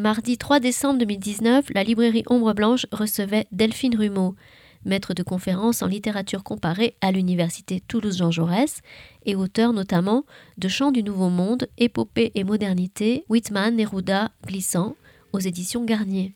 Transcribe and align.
Mardi 0.00 0.38
3 0.38 0.60
décembre 0.60 0.98
2019, 1.00 1.66
la 1.74 1.84
librairie 1.84 2.22
Ombre 2.30 2.54
Blanche 2.54 2.86
recevait 2.90 3.46
Delphine 3.52 3.94
Rumeau, 3.94 4.34
maître 4.86 5.12
de 5.12 5.22
conférences 5.22 5.82
en 5.82 5.86
littérature 5.86 6.42
comparée 6.42 6.94
à 7.02 7.12
l'université 7.12 7.82
Toulouse-Jean 7.86 8.30
Jaurès 8.30 8.80
et 9.26 9.36
auteur 9.36 9.74
notamment 9.74 10.24
de 10.56 10.68
Chants 10.68 10.90
du 10.90 11.02
Nouveau 11.02 11.28
Monde, 11.28 11.68
Épopée 11.76 12.32
et 12.34 12.44
modernité, 12.44 13.26
Whitman, 13.28 13.76
Neruda, 13.76 14.30
Glissant, 14.46 14.96
aux 15.34 15.38
éditions 15.38 15.84
Garnier. 15.84 16.32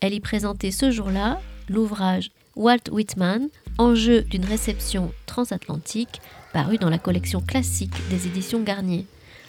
Elle 0.00 0.14
y 0.14 0.20
présentait 0.20 0.70
ce 0.70 0.90
jour-là 0.90 1.42
l'ouvrage 1.68 2.30
Walt 2.54 2.90
Whitman, 2.90 3.50
Enjeu 3.76 4.22
d'une 4.22 4.46
réception 4.46 5.12
transatlantique, 5.26 6.22
paru 6.54 6.78
dans 6.78 6.88
la 6.88 6.98
collection 6.98 7.42
classique 7.42 7.92
des 8.08 8.26
éditions 8.26 8.62
Garnier, 8.62 9.04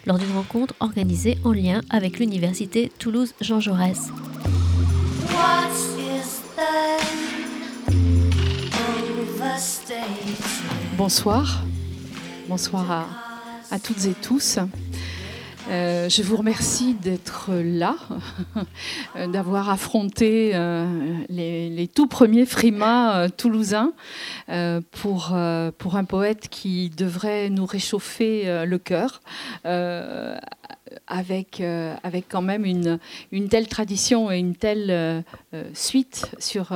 lors 0.08 0.18
d'une 0.18 0.32
rencontre 0.32 0.74
organisée 0.80 1.38
en 1.44 1.52
lien 1.52 1.82
avec 1.90 2.18
l'université 2.18 2.92
Toulouse-Jean 2.98 3.60
Jaurès. 3.60 4.08
Bonsoir, 10.98 11.64
bonsoir 12.48 13.08
à, 13.70 13.80
toutes 13.80 14.06
et 14.06 14.14
tous. 14.14 14.58
Euh, 15.70 16.08
je 16.08 16.24
vous 16.24 16.38
remercie 16.38 16.94
d'être 16.94 17.52
là, 17.54 17.98
d'avoir 19.28 19.70
affronté 19.70 20.52
euh, 20.54 20.86
les, 21.28 21.90
tout 21.94 22.08
premiers 22.08 22.46
frimas 22.46 23.18
euh, 23.18 23.30
toulousains 23.30 23.92
pour, 24.92 25.38
pour 25.78 25.96
un 25.98 26.04
poète 26.06 26.48
qui 26.50 26.90
devrait 26.90 27.50
nous 27.50 27.66
réchauffer 27.66 28.66
le 28.66 28.78
cœur. 28.78 29.22
avec, 31.06 31.62
avec 31.62 32.26
quand 32.30 32.42
même 32.42 32.64
une, 32.64 33.00
une 33.32 33.50
telle 33.50 33.68
tradition 33.68 34.32
et 34.32 34.38
une 34.38 34.56
telle 34.56 35.24
suite 35.74 36.32
sur 36.40 36.72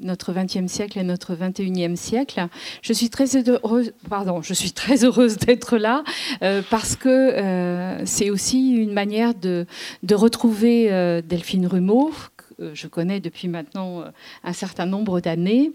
notre 0.00 0.32
20e 0.32 0.68
siècle 0.68 0.98
et 0.98 1.02
notre 1.02 1.34
21e 1.34 1.96
siècle. 1.96 2.46
Je 2.82 2.92
suis 2.92 3.10
très 3.10 3.36
heureuse, 3.36 3.92
pardon, 4.08 4.42
je 4.42 4.54
suis 4.54 4.72
très 4.72 5.04
heureuse 5.04 5.36
d'être 5.38 5.76
là 5.76 6.04
euh, 6.42 6.62
parce 6.70 6.96
que 6.96 7.08
euh, 7.08 8.04
c'est 8.04 8.30
aussi 8.30 8.72
une 8.72 8.92
manière 8.92 9.34
de, 9.34 9.66
de 10.02 10.14
retrouver 10.14 10.92
euh, 10.92 11.22
Delphine 11.22 11.66
Rumeau, 11.66 12.12
je 12.58 12.86
connais 12.86 13.20
depuis 13.20 13.48
maintenant 13.48 14.00
euh, 14.00 14.10
un 14.44 14.52
certain 14.52 14.86
nombre 14.86 15.20
d'années, 15.20 15.72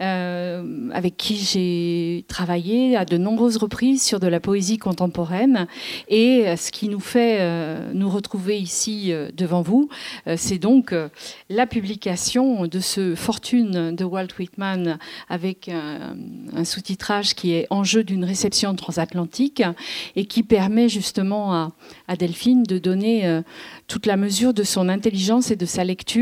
euh, 0.00 0.90
avec 0.92 1.16
qui 1.16 1.36
j'ai 1.36 2.24
travaillé 2.28 2.96
à 2.96 3.04
de 3.04 3.16
nombreuses 3.16 3.56
reprises 3.56 4.02
sur 4.02 4.20
de 4.20 4.26
la 4.26 4.40
poésie 4.40 4.78
contemporaine. 4.78 5.66
Et 6.08 6.56
ce 6.56 6.70
qui 6.70 6.88
nous 6.88 7.00
fait 7.00 7.92
nous 7.92 8.08
retrouver 8.08 8.58
ici 8.58 9.12
devant 9.34 9.62
vous, 9.62 9.88
c'est 10.36 10.58
donc 10.58 10.94
la 11.48 11.66
publication 11.66 12.66
de 12.66 12.80
ce 12.80 13.14
Fortune 13.14 13.94
de 13.94 14.04
Walt 14.04 14.28
Whitman 14.38 14.98
avec 15.28 15.68
un, 15.68 16.64
sous-titrage 16.64 17.34
qui 17.34 17.52
est 17.52 17.66
Enjeu 17.70 18.04
d'une 18.04 18.24
réception 18.24 18.74
transatlantique 18.74 19.62
et 20.16 20.26
qui 20.26 20.42
permet 20.42 20.88
justement 20.88 21.54
à, 21.54 21.72
à 22.08 22.16
Delphine 22.16 22.62
de 22.62 22.78
donner 22.78 23.42
toute 23.86 24.06
la 24.06 24.16
mesure 24.16 24.54
de 24.54 24.62
son 24.62 24.88
intelligence 24.88 25.50
et 25.50 25.56
de 25.56 25.66
sa 25.66 25.84
lecture 25.84 26.21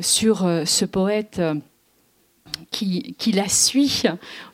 sur 0.00 0.44
euh, 0.44 0.64
ce 0.64 0.84
poète 0.84 1.38
euh, 1.38 1.54
qui, 2.70 3.14
qui, 3.18 3.32
la 3.32 3.48
suit 3.48 4.04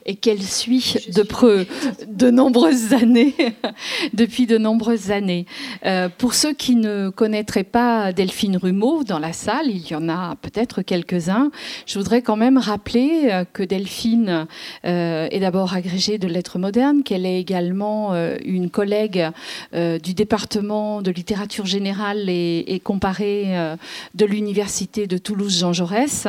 et 0.06 0.16
qu'elle 0.16 0.42
suit 0.42 0.96
de, 1.14 1.66
de 2.06 2.30
nombreuses 2.30 2.92
années, 2.92 3.34
depuis 4.12 4.46
de 4.46 4.58
nombreuses 4.58 5.10
années. 5.10 5.46
Euh, 5.86 6.08
pour 6.16 6.34
ceux 6.34 6.52
qui 6.52 6.76
ne 6.76 7.08
connaîtraient 7.08 7.64
pas 7.64 8.12
Delphine 8.12 8.56
Rumeau 8.56 9.04
dans 9.04 9.18
la 9.18 9.32
salle, 9.32 9.68
il 9.68 9.88
y 9.88 9.94
en 9.94 10.08
a 10.08 10.36
peut-être 10.36 10.82
quelques-uns, 10.82 11.50
je 11.86 11.98
voudrais 11.98 12.22
quand 12.22 12.36
même 12.36 12.58
rappeler 12.58 13.28
euh, 13.30 13.44
que 13.50 13.62
Delphine 13.62 14.46
euh, 14.84 15.28
est 15.30 15.40
d'abord 15.40 15.74
agrégée 15.74 16.18
de 16.18 16.28
lettres 16.28 16.58
modernes, 16.58 17.02
qu'elle 17.02 17.24
est 17.24 17.40
également 17.40 18.14
une 18.44 18.70
collègue 18.70 19.28
du 19.72 20.14
département 20.14 21.02
de 21.02 21.10
littérature 21.10 21.66
générale 21.66 22.28
et, 22.28 22.64
et 22.66 22.80
comparée 22.80 23.76
de 24.14 24.26
l'université 24.26 25.06
de 25.06 25.18
Toulouse-Jean 25.18 25.72
Jaurès, 25.72 26.26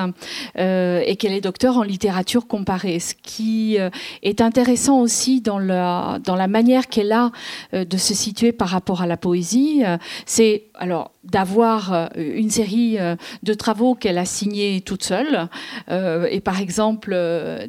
et 0.58 1.16
qu'elle 1.18 1.34
est 1.34 1.42
docteur 1.42 1.75
en 1.78 1.84
littérature 1.84 2.48
comparée, 2.48 3.00
ce 3.00 3.14
qui 3.22 3.80
euh, 3.80 3.90
est 4.24 4.42
intéressant 4.42 5.00
aussi 5.00 5.42
dans 5.42 5.60
la, 5.60 6.48
manière 6.48 6.88
qu'elle 6.88 7.12
a 7.12 7.32
euh, 7.74 7.86
de 7.86 7.98
se 7.98 8.14
situer 8.14 8.52
par 8.52 8.70
rapport 8.70 9.02
à 9.02 9.08
la 9.08 9.18
poésie. 9.18 9.84
Euh, 9.86 9.98
c'est 10.26 10.66
alors 10.76 11.12
d'avoir 11.26 12.10
une 12.16 12.50
série 12.50 12.98
de 13.44 13.54
travaux 13.54 13.96
qu'elle 13.96 14.18
a 14.18 14.26
signés 14.26 14.82
toute 14.82 15.04
seule. 15.04 15.48
et 15.90 16.40
par 16.40 16.60
exemple, 16.60 17.18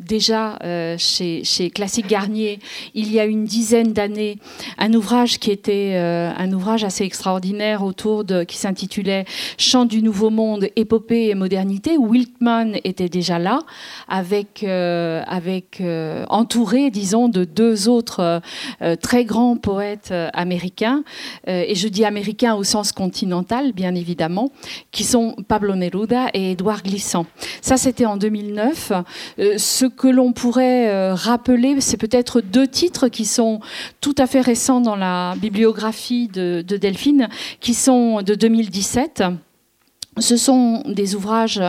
déjà 0.00 0.59
chez, 0.99 1.44
chez 1.44 1.71
Classique 1.71 2.06
Garnier, 2.06 2.59
il 2.94 3.12
y 3.12 3.21
a 3.21 3.25
une 3.25 3.44
dizaine 3.44 3.93
d'années, 3.93 4.39
un 4.78 4.93
ouvrage 4.94 5.39
qui 5.39 5.50
était 5.50 5.97
un 5.97 6.53
ouvrage 6.53 6.84
assez 6.84 7.05
extraordinaire 7.05 7.83
autour 7.83 8.25
de 8.25 8.44
qui 8.44 8.56
s'intitulait 8.56 9.25
Chant 9.59 9.84
du 9.84 10.03
Nouveau 10.03 10.31
Monde, 10.31 10.69
épopée 10.77 11.28
et 11.28 11.34
modernité, 11.34 11.97
où 11.97 12.09
Wiltman 12.09 12.78
était 12.84 13.09
déjà 13.09 13.38
là 13.38 13.61
avec 14.09 14.65
avec 15.27 15.81
euh, 15.81 16.25
entouré, 16.28 16.91
disons, 16.91 17.28
de 17.28 17.44
deux 17.44 17.88
autres 17.88 18.21
euh, 18.21 18.41
euh, 18.83 18.97
très 18.97 19.25
grands 19.25 19.56
poètes 19.56 20.12
américains, 20.33 21.03
et 21.47 21.75
je 21.75 21.88
dis 21.88 22.05
américains 22.05 22.55
au 22.55 22.65
sens 22.65 22.93
continental, 22.93 23.45
bien 23.74 23.94
évidemment, 23.94 24.50
qui 24.90 25.04
sont 25.04 25.36
Pablo 25.48 25.74
Neruda 25.74 26.28
et 26.34 26.52
Édouard 26.52 26.82
Glissant. 26.82 27.26
Ça, 27.60 27.76
c'était 27.76 28.06
en 28.06 28.16
2009. 28.16 28.92
ce 29.38 29.86
que 29.86 30.08
l'on 30.08 30.32
pourrait 30.32 31.12
rappeler, 31.12 31.80
c'est 31.80 31.96
peut-être 31.96 32.40
deux 32.40 32.66
titres 32.66 33.08
qui 33.08 33.24
sont 33.24 33.60
tout 34.00 34.14
à 34.18 34.26
fait 34.26 34.40
récents 34.40 34.80
dans 34.80 34.96
la 34.96 35.34
bibliographie 35.40 36.28
de 36.28 36.62
Delphine, 36.62 37.28
qui 37.60 37.74
sont 37.74 38.22
de 38.22 38.34
2017. 38.34 39.22
Ce 40.19 40.38
sont 40.38 40.82
des 40.87 41.15
ouvrages 41.15 41.60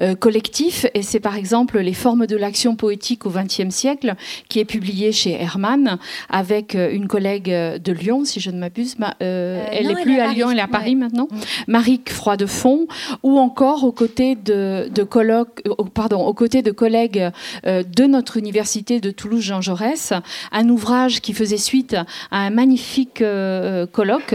euh, 0.00 0.16
collectifs 0.16 0.84
et 0.94 1.02
c'est 1.02 1.20
par 1.20 1.36
exemple 1.36 1.78
Les 1.78 1.94
formes 1.94 2.26
de 2.26 2.36
l'action 2.36 2.74
poétique 2.74 3.24
au 3.24 3.30
XXe 3.30 3.72
siècle 3.72 4.16
qui 4.48 4.58
est 4.58 4.64
publié 4.64 5.12
chez 5.12 5.40
Hermann 5.40 5.98
avec 6.28 6.74
euh, 6.74 6.90
une 6.90 7.06
collègue 7.06 7.52
euh, 7.52 7.78
de 7.78 7.92
Lyon, 7.92 8.24
si 8.24 8.40
je 8.40 8.50
ne 8.50 8.58
m'abuse. 8.58 8.96
elle 9.20 9.86
n'est 9.86 10.02
plus 10.02 10.18
à, 10.18 10.32
Lyon, 10.32 10.50
elle 10.50 10.58
est 10.58 10.62
à 10.62 10.66
Paris 10.66 10.96
maintenant. 10.96 11.28
Mm. 11.30 11.38
Marie 11.68 12.00
Froidefond 12.04 12.88
ou 13.22 13.38
encore 13.38 13.84
aux 13.84 13.92
côtés 13.92 14.34
de, 14.34 14.88
de 14.92 15.04
pardon, 15.94 16.26
aux 16.26 16.34
côtés 16.34 16.62
de 16.62 16.72
collègues 16.72 17.30
de 17.64 18.04
notre 18.06 18.38
université 18.38 18.98
de 18.98 19.12
Toulouse 19.12 19.42
Jean 19.42 19.60
Jaurès, 19.60 20.12
un 20.50 20.68
ouvrage 20.68 21.20
qui 21.20 21.32
faisait 21.32 21.58
suite 21.58 21.94
à 22.30 22.38
un 22.38 22.50
magnifique 22.50 23.22
colloque 23.92 24.34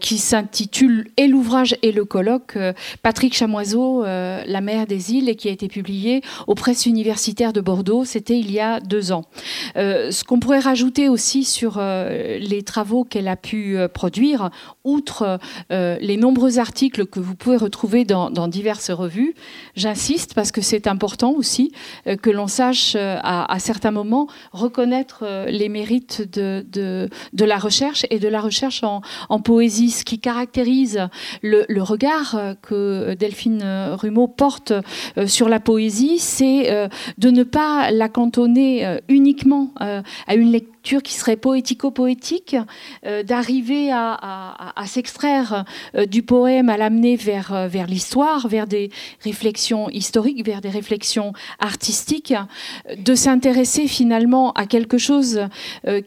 qui 0.00 0.18
s'intitule 0.18 1.08
Et 1.16 1.26
l'ouvrage 1.26 1.76
et 1.82 1.92
le 1.92 2.04
colloque 2.04 2.56
Patrick 3.02 3.34
Chamoiseau, 3.34 4.04
euh, 4.04 4.42
La 4.46 4.60
mer 4.60 4.86
des 4.86 5.12
îles, 5.12 5.28
et 5.28 5.36
qui 5.36 5.48
a 5.48 5.52
été 5.52 5.68
publié 5.68 6.22
aux 6.46 6.54
presses 6.54 6.86
universitaires 6.86 7.52
de 7.52 7.60
Bordeaux. 7.60 8.04
C'était 8.04 8.38
il 8.38 8.50
y 8.50 8.60
a 8.60 8.80
deux 8.80 9.12
ans. 9.12 9.24
Euh, 9.76 10.10
ce 10.10 10.24
qu'on 10.24 10.40
pourrait 10.40 10.58
rajouter 10.58 11.08
aussi 11.08 11.44
sur 11.44 11.76
euh, 11.78 12.38
les 12.38 12.62
travaux 12.62 13.04
qu'elle 13.04 13.28
a 13.28 13.36
pu 13.36 13.78
produire, 13.92 14.50
outre 14.84 15.38
les 15.70 16.16
nombreux 16.16 16.58
articles 16.58 17.06
que 17.06 17.20
vous 17.20 17.34
pouvez 17.34 17.56
retrouver 17.56 18.04
dans, 18.04 18.48
diverses 18.48 18.90
revues, 18.90 19.34
j'insiste 19.76 20.34
parce 20.34 20.52
que 20.52 20.60
c'est 20.60 20.86
important 20.86 21.32
aussi 21.32 21.72
que 22.22 22.30
l'on 22.30 22.46
sache 22.46 22.96
à, 22.96 23.58
certains 23.58 23.90
moments 23.90 24.28
reconnaître 24.52 25.24
les 25.48 25.68
mérites 25.68 26.22
de, 26.32 27.08
la 27.38 27.58
recherche 27.58 28.06
et 28.10 28.18
de 28.18 28.28
la 28.28 28.40
recherche 28.40 28.82
en, 28.82 29.40
poésie, 29.40 29.90
ce 29.90 30.04
qui 30.04 30.18
caractérise 30.18 31.08
le 31.42 31.82
regard 31.82 32.38
que 32.68 33.14
Delphine 33.14 33.62
Rumeau 33.94 34.28
porte 34.28 34.72
euh, 35.16 35.26
sur 35.26 35.48
la 35.48 35.60
poésie, 35.60 36.18
c'est 36.18 36.70
euh, 36.70 36.88
de 37.16 37.30
ne 37.30 37.42
pas 37.42 37.90
la 37.90 38.08
cantonner 38.08 38.86
euh, 38.86 38.98
uniquement 39.08 39.70
à 39.78 40.34
une 40.34 40.52
lecture 40.52 40.77
qui 40.96 41.14
serait 41.14 41.36
poético-poétique, 41.36 42.56
euh, 43.04 43.22
d'arriver 43.22 43.90
à, 43.92 44.74
s'extraire 44.86 45.64
euh, 45.94 46.06
du 46.06 46.22
poème, 46.22 46.70
à 46.70 46.78
l'amener 46.78 47.16
vers, 47.16 47.52
euh, 47.52 47.68
vers 47.68 47.86
l'histoire, 47.86 48.48
vers 48.48 48.66
des 48.66 48.90
réflexions 49.22 49.90
historiques, 49.90 50.44
vers 50.44 50.60
des 50.62 50.70
réflexions 50.70 51.32
artistiques, 51.58 52.34
de 52.96 53.14
s'intéresser 53.14 53.86
finalement 53.86 54.52
à 54.52 54.66
quelque 54.66 54.98
chose 54.98 55.40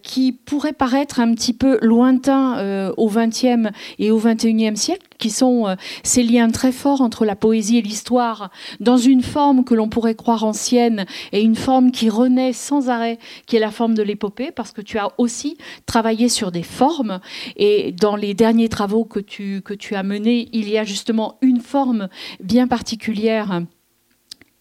qui 0.01 0.31
pourrait 0.31 0.73
paraître 0.73 1.19
un 1.19 1.33
petit 1.33 1.53
peu 1.53 1.77
lointain 1.81 2.91
au 2.97 3.09
XXe 3.09 3.69
et 3.99 4.11
au 4.11 4.17
XXIe 4.17 4.75
siècle, 4.75 5.07
qui 5.19 5.29
sont 5.29 5.75
ces 6.03 6.23
liens 6.23 6.49
très 6.49 6.71
forts 6.71 7.01
entre 7.01 7.25
la 7.25 7.35
poésie 7.35 7.77
et 7.77 7.81
l'histoire, 7.81 8.49
dans 8.79 8.97
une 8.97 9.21
forme 9.21 9.63
que 9.63 9.75
l'on 9.75 9.89
pourrait 9.89 10.15
croire 10.15 10.43
ancienne 10.43 11.05
et 11.31 11.41
une 11.41 11.55
forme 11.55 11.91
qui 11.91 12.09
renaît 12.09 12.53
sans 12.53 12.89
arrêt, 12.89 13.19
qui 13.45 13.57
est 13.57 13.59
la 13.59 13.71
forme 13.71 13.93
de 13.93 14.03
l'épopée, 14.03 14.51
parce 14.51 14.70
parce 14.71 14.85
que 14.85 14.89
tu 14.89 14.97
as 15.00 15.09
aussi 15.18 15.57
travaillé 15.85 16.29
sur 16.29 16.50
des 16.50 16.63
formes. 16.63 17.19
Et 17.57 17.91
dans 17.91 18.15
les 18.15 18.33
derniers 18.33 18.69
travaux 18.69 19.03
que 19.03 19.19
tu, 19.19 19.62
que 19.62 19.73
tu 19.73 19.95
as 19.95 20.03
menés, 20.03 20.47
il 20.53 20.69
y 20.69 20.77
a 20.77 20.85
justement 20.85 21.38
une 21.41 21.59
forme 21.59 22.07
bien 22.41 22.68
particulière 22.68 23.63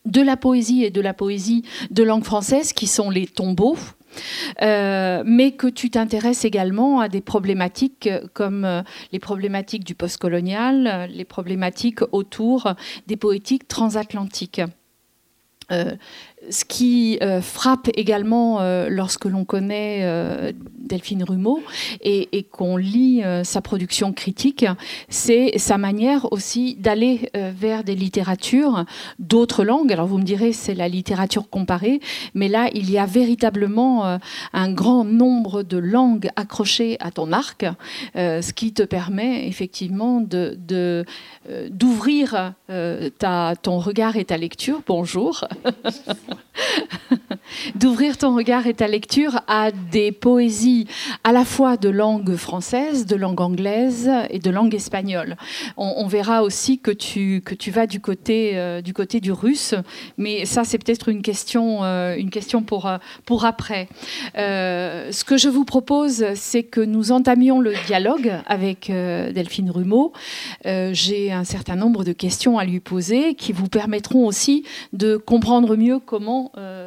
de 0.07 0.21
la 0.21 0.37
poésie 0.37 0.83
et 0.83 0.91
de 0.91 1.01
la 1.01 1.15
poésie 1.15 1.65
de 1.93 2.03
langue 2.03 2.25
française 2.25 2.73
qui 2.73 2.89
sont 2.89 3.09
les 3.09 3.29
tombeaux. 3.29 3.77
Euh, 4.61 5.23
mais 5.25 5.53
que 5.53 5.69
tu 5.69 5.89
t'intéresses 5.91 6.45
également 6.45 6.99
à 6.99 7.09
des 7.09 7.21
problématiques 7.21 8.09
comme 8.35 8.65
euh, 8.65 8.83
les 9.13 9.21
problématiques 9.21 9.85
du 9.85 9.95
postcolonial, 9.95 11.09
les 11.13 11.25
problématiques 11.25 12.01
autour 12.11 12.75
des 13.06 13.17
poétiques 13.17 13.69
transatlantiques. 13.69 14.63
Euh, 15.71 15.95
ce 16.49 16.65
qui 16.65 17.19
euh, 17.23 17.43
frappe 17.43 17.89
également 17.95 18.61
euh, 18.61 18.89
lorsque 18.89 19.27
l'on 19.27 19.45
connaît 19.45 20.01
euh, 20.03 20.53
Delphine 20.79 21.23
Rumeau 21.23 21.63
et, 22.01 22.29
qu'on 22.51 22.77
lit 22.77 23.23
sa 23.45 23.61
production 23.61 24.13
critique, 24.13 24.65
c'est 25.09 25.57
sa 25.59 25.79
manière 25.79 26.33
aussi 26.33 26.75
d'aller 26.75 27.31
vers 27.35 27.85
des 27.85 27.95
littératures 27.95 28.85
d'autres 29.19 29.63
langues. 29.63 29.93
Alors 29.93 30.07
vous 30.09 30.19
me 30.19 30.25
direz, 30.25 30.53
c'est 30.53 30.75
la 30.75 30.89
littérature 30.89 31.49
comparée, 31.49 32.01
mais 32.35 32.49
là, 32.49 32.69
il 32.75 32.91
y 32.91 32.99
a 32.99 33.07
véritablement 33.07 34.19
un 34.53 34.73
grand 34.73 35.05
nombre 35.05 35.63
de 35.63 35.77
langues 35.77 36.31
accrochées 36.35 36.97
à 36.99 37.13
ton 37.13 37.31
arc, 37.33 37.67
ce 38.15 38.53
qui 38.53 38.73
te 38.73 38.83
permet 38.83 39.47
effectivement 39.47 40.21
d'ouvrir 41.71 42.55
ton 42.69 43.79
regard 43.79 44.17
et 44.17 44.25
ta 44.25 44.39
lecture. 44.39 44.83
Bonjour. 44.87 45.45
d'ouvrir 47.75 48.17
ton 48.17 48.35
regard 48.35 48.67
et 48.67 48.75
ta 48.75 48.88
lecture 48.88 49.41
à 49.49 49.71
des 49.71 50.12
poésies 50.12 50.87
à 51.25 51.32
la 51.32 51.44
fois 51.44 51.77
de 51.77 51.88
langue 51.88 52.37
française, 52.37 53.06
de 53.06 53.17
langue 53.17 53.41
anglaise 53.41 54.11
et 54.31 54.38
de 54.38 54.50
langue 54.50 54.75
espagnole. 54.75 55.37
On, 55.77 56.06
verra 56.06 56.43
aussi 56.43 56.79
que 56.79 56.91
tu, 56.91 57.41
que 57.44 57.55
tu 57.55 57.71
vas 57.71 57.87
du 57.87 58.00
côté, 58.00 58.53
euh, 58.55 58.81
du 58.81 58.93
côté 58.93 59.21
du 59.21 59.32
russe, 59.32 59.75
mais 60.19 60.44
ça 60.44 60.65
c'est 60.65 60.79
peut-être 60.79 61.09
une 61.09 61.23
question, 61.23 61.85
euh, 61.85 62.17
une 62.17 62.31
question 62.31 62.62
pour, 62.62 62.87
euh, 62.87 62.99
pour 63.27 63.44
après. 63.44 63.88
ce 64.35 65.25
que 65.25 65.37
je 65.37 65.49
vous 65.49 65.65
propose, 65.65 66.25
c'est 66.35 66.62
que 66.62 66.81
nous 66.81 67.12
entamions 67.12 67.61
le 67.61 67.75
dialogue 67.87 68.32
avec 68.47 68.91
Delphine 68.91 69.71
Rumeau. 69.71 70.12
J'ai 70.65 71.32
un 71.32 71.44
certain 71.44 71.77
nombre 71.77 72.05
de 72.05 72.12
questions 72.12 72.59
à 72.59 72.65
lui 72.65 72.81
poser 72.81 73.35
qui 73.35 73.53
vous 73.53 73.69
permettront 73.69 74.27
aussi 74.27 74.65
de 74.93 75.17
comprendre 75.17 75.77
mieux 75.77 75.99
comment 75.99 76.19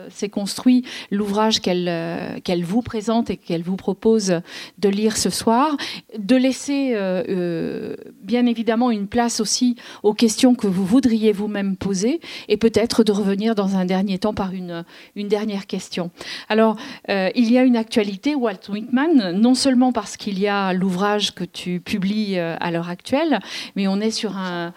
s'est 0.09 0.29
construit 0.29 0.83
l'ouvrage 1.11 1.61
qu'elle 1.61 1.87
euh, 2.03 2.39
qu'elle 2.43 2.63
vous 2.63 2.81
présente 2.81 3.29
et 3.29 3.37
qu'elle 3.37 3.63
vous 3.63 3.75
propose 3.75 4.41
de 4.77 4.89
lire 4.89 5.17
ce 5.17 5.29
soir, 5.29 5.77
de 6.17 6.35
laisser 6.35 6.93
euh, 6.93 7.23
euh, 7.29 7.95
bien 8.21 8.45
évidemment 8.45 8.91
une 8.91 9.07
place 9.07 9.39
aussi 9.39 9.75
aux 10.03 10.13
questions 10.13 10.55
que 10.55 10.67
vous 10.67 10.85
voudriez 10.85 11.31
vous-même 11.31 11.75
poser 11.75 12.19
et 12.47 12.57
peut-être 12.57 13.03
de 13.03 13.11
revenir 13.11 13.55
dans 13.55 13.75
un 13.75 13.85
dernier 13.85 14.17
temps 14.17 14.33
par 14.33 14.53
une, 14.53 14.83
une 15.15 15.27
dernière 15.27 15.67
question. 15.67 16.11
Alors, 16.49 16.75
il 17.07 17.51
y 17.51 17.57
a 17.57 17.63
une 17.63 17.77
actualité, 17.77 18.35
Walt 18.35 18.69
Whitman, 18.69 19.31
non 19.31 19.55
seulement 19.55 19.91
parce 19.91 20.17
qu'il 20.17 20.39
y 20.39 20.47
a 20.47 20.73
l'ouvrage 20.73 21.33
que 21.33 21.43
tu 21.43 21.79
publies 21.79 22.37
à 22.37 22.71
l'heure 22.71 22.89
actuelle, 22.89 23.39
mais 23.75 23.87
on 23.87 23.99
est 23.99 24.11
sur 24.11 24.37
un 24.37 24.73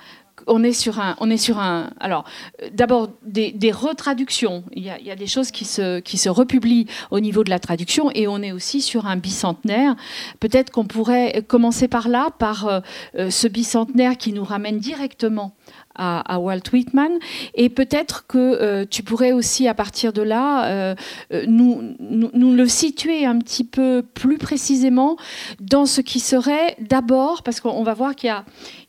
on 0.46 0.62
est 0.62 0.72
sur 0.72 1.00
un, 1.00 1.16
on 1.20 1.30
est 1.30 1.36
sur 1.36 1.58
un. 1.58 1.90
Alors, 2.00 2.24
d'abord 2.72 3.10
des, 3.22 3.72
retraductions. 3.72 4.64
Il 4.72 4.82
y, 4.84 4.90
a, 5.10 5.16
des 5.16 5.26
choses 5.26 5.50
qui 5.50 5.64
se, 5.64 6.00
qui 6.00 6.18
se 6.18 6.28
republient 6.28 6.86
au 7.10 7.20
niveau 7.20 7.44
de 7.44 7.50
la 7.50 7.58
traduction, 7.58 8.10
et 8.12 8.28
on 8.28 8.42
est 8.42 8.52
aussi 8.52 8.80
sur 8.80 9.06
un 9.06 9.16
bicentenaire. 9.16 9.96
Peut-être 10.40 10.70
qu'on 10.70 10.84
pourrait 10.84 11.44
commencer 11.46 11.88
par 11.88 12.08
là, 12.08 12.30
par 12.38 12.66
euh, 12.66 13.30
ce 13.30 13.48
bicentenaire 13.48 14.16
qui 14.16 14.32
nous 14.32 14.44
ramène 14.44 14.78
directement 14.78 15.54
à, 15.96 16.38
Walt 16.38 16.70
Whitman. 16.72 17.12
Et 17.54 17.68
peut-être 17.68 18.26
que 18.26 18.38
euh, 18.38 18.84
tu 18.88 19.02
pourrais 19.02 19.32
aussi, 19.32 19.68
à 19.68 19.74
partir 19.74 20.12
de 20.12 20.22
là, 20.22 20.66
euh, 20.66 20.94
euh, 21.32 21.44
nous, 21.46 21.94
nous, 22.00 22.54
le 22.54 22.68
situer 22.68 23.24
un 23.24 23.38
petit 23.38 23.64
peu 23.64 24.02
plus 24.14 24.38
précisément 24.38 25.16
dans 25.60 25.86
ce 25.86 26.00
qui 26.00 26.20
serait 26.20 26.76
d'abord, 26.80 27.42
parce 27.42 27.60
qu'on 27.60 27.82
va 27.82 27.94
voir 27.94 28.14
qu'il 28.14 28.34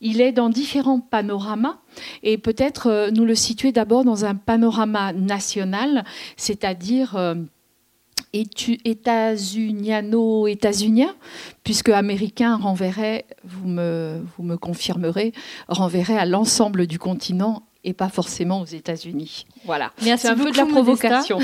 il 0.02 0.22
est 0.22 0.32
dans 0.32 0.50
différents 0.50 1.00
panoramas, 1.00 1.78
et 2.24 2.38
peut-être 2.38 3.10
nous 3.12 3.26
le 3.26 3.36
situer 3.36 3.72
d'abord 3.72 4.04
dans 4.04 4.26
un 4.26 4.36
panorama 4.36 5.14
national, 5.14 6.04
c'est-à-dire 6.36 7.18
états-uniano-états-unien, 8.34 11.16
puisque 11.64 11.90
américain 11.90 12.58
renverrait, 12.58 13.26
vous 13.44 13.68
me, 13.68 14.24
vous 14.36 14.44
me 14.44 14.58
confirmerez, 14.58 15.34
renverrait 15.68 16.18
à 16.18 16.26
l'ensemble 16.26 16.88
du 16.88 16.98
continent 17.00 17.67
et 17.84 17.94
pas 17.94 18.10
forcément 18.10 18.62
aux 18.62 18.66
États-Unis. 18.66 19.46
Voilà. 19.66 19.92
Merci 20.04 20.28
un 20.28 20.36
peu 20.36 20.52
de 20.52 20.58
la 20.58 20.66
provocation. 20.66 21.40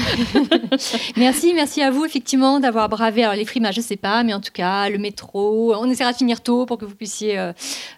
merci, 1.18 1.54
merci 1.54 1.82
à 1.82 1.92
vous 1.92 2.06
effectivement 2.06 2.60
d'avoir 2.60 2.90
bravé 2.90 3.24
alors 3.24 3.36
les 3.36 3.46
frimages, 3.46 3.76
je 3.76 3.82
sais 3.82 3.98
pas, 3.98 4.24
mais 4.24 4.34
en 4.34 4.42
tout 4.42 4.52
cas 4.52 4.90
le 4.90 4.98
métro. 4.98 5.74
On 5.76 5.90
essaiera 5.90 6.12
de 6.12 6.18
finir 6.18 6.42
tôt 6.42 6.66
pour 6.66 6.78
que 6.78 6.86
vous 6.86 6.96
puissiez 6.96 7.38
euh, 7.38 7.54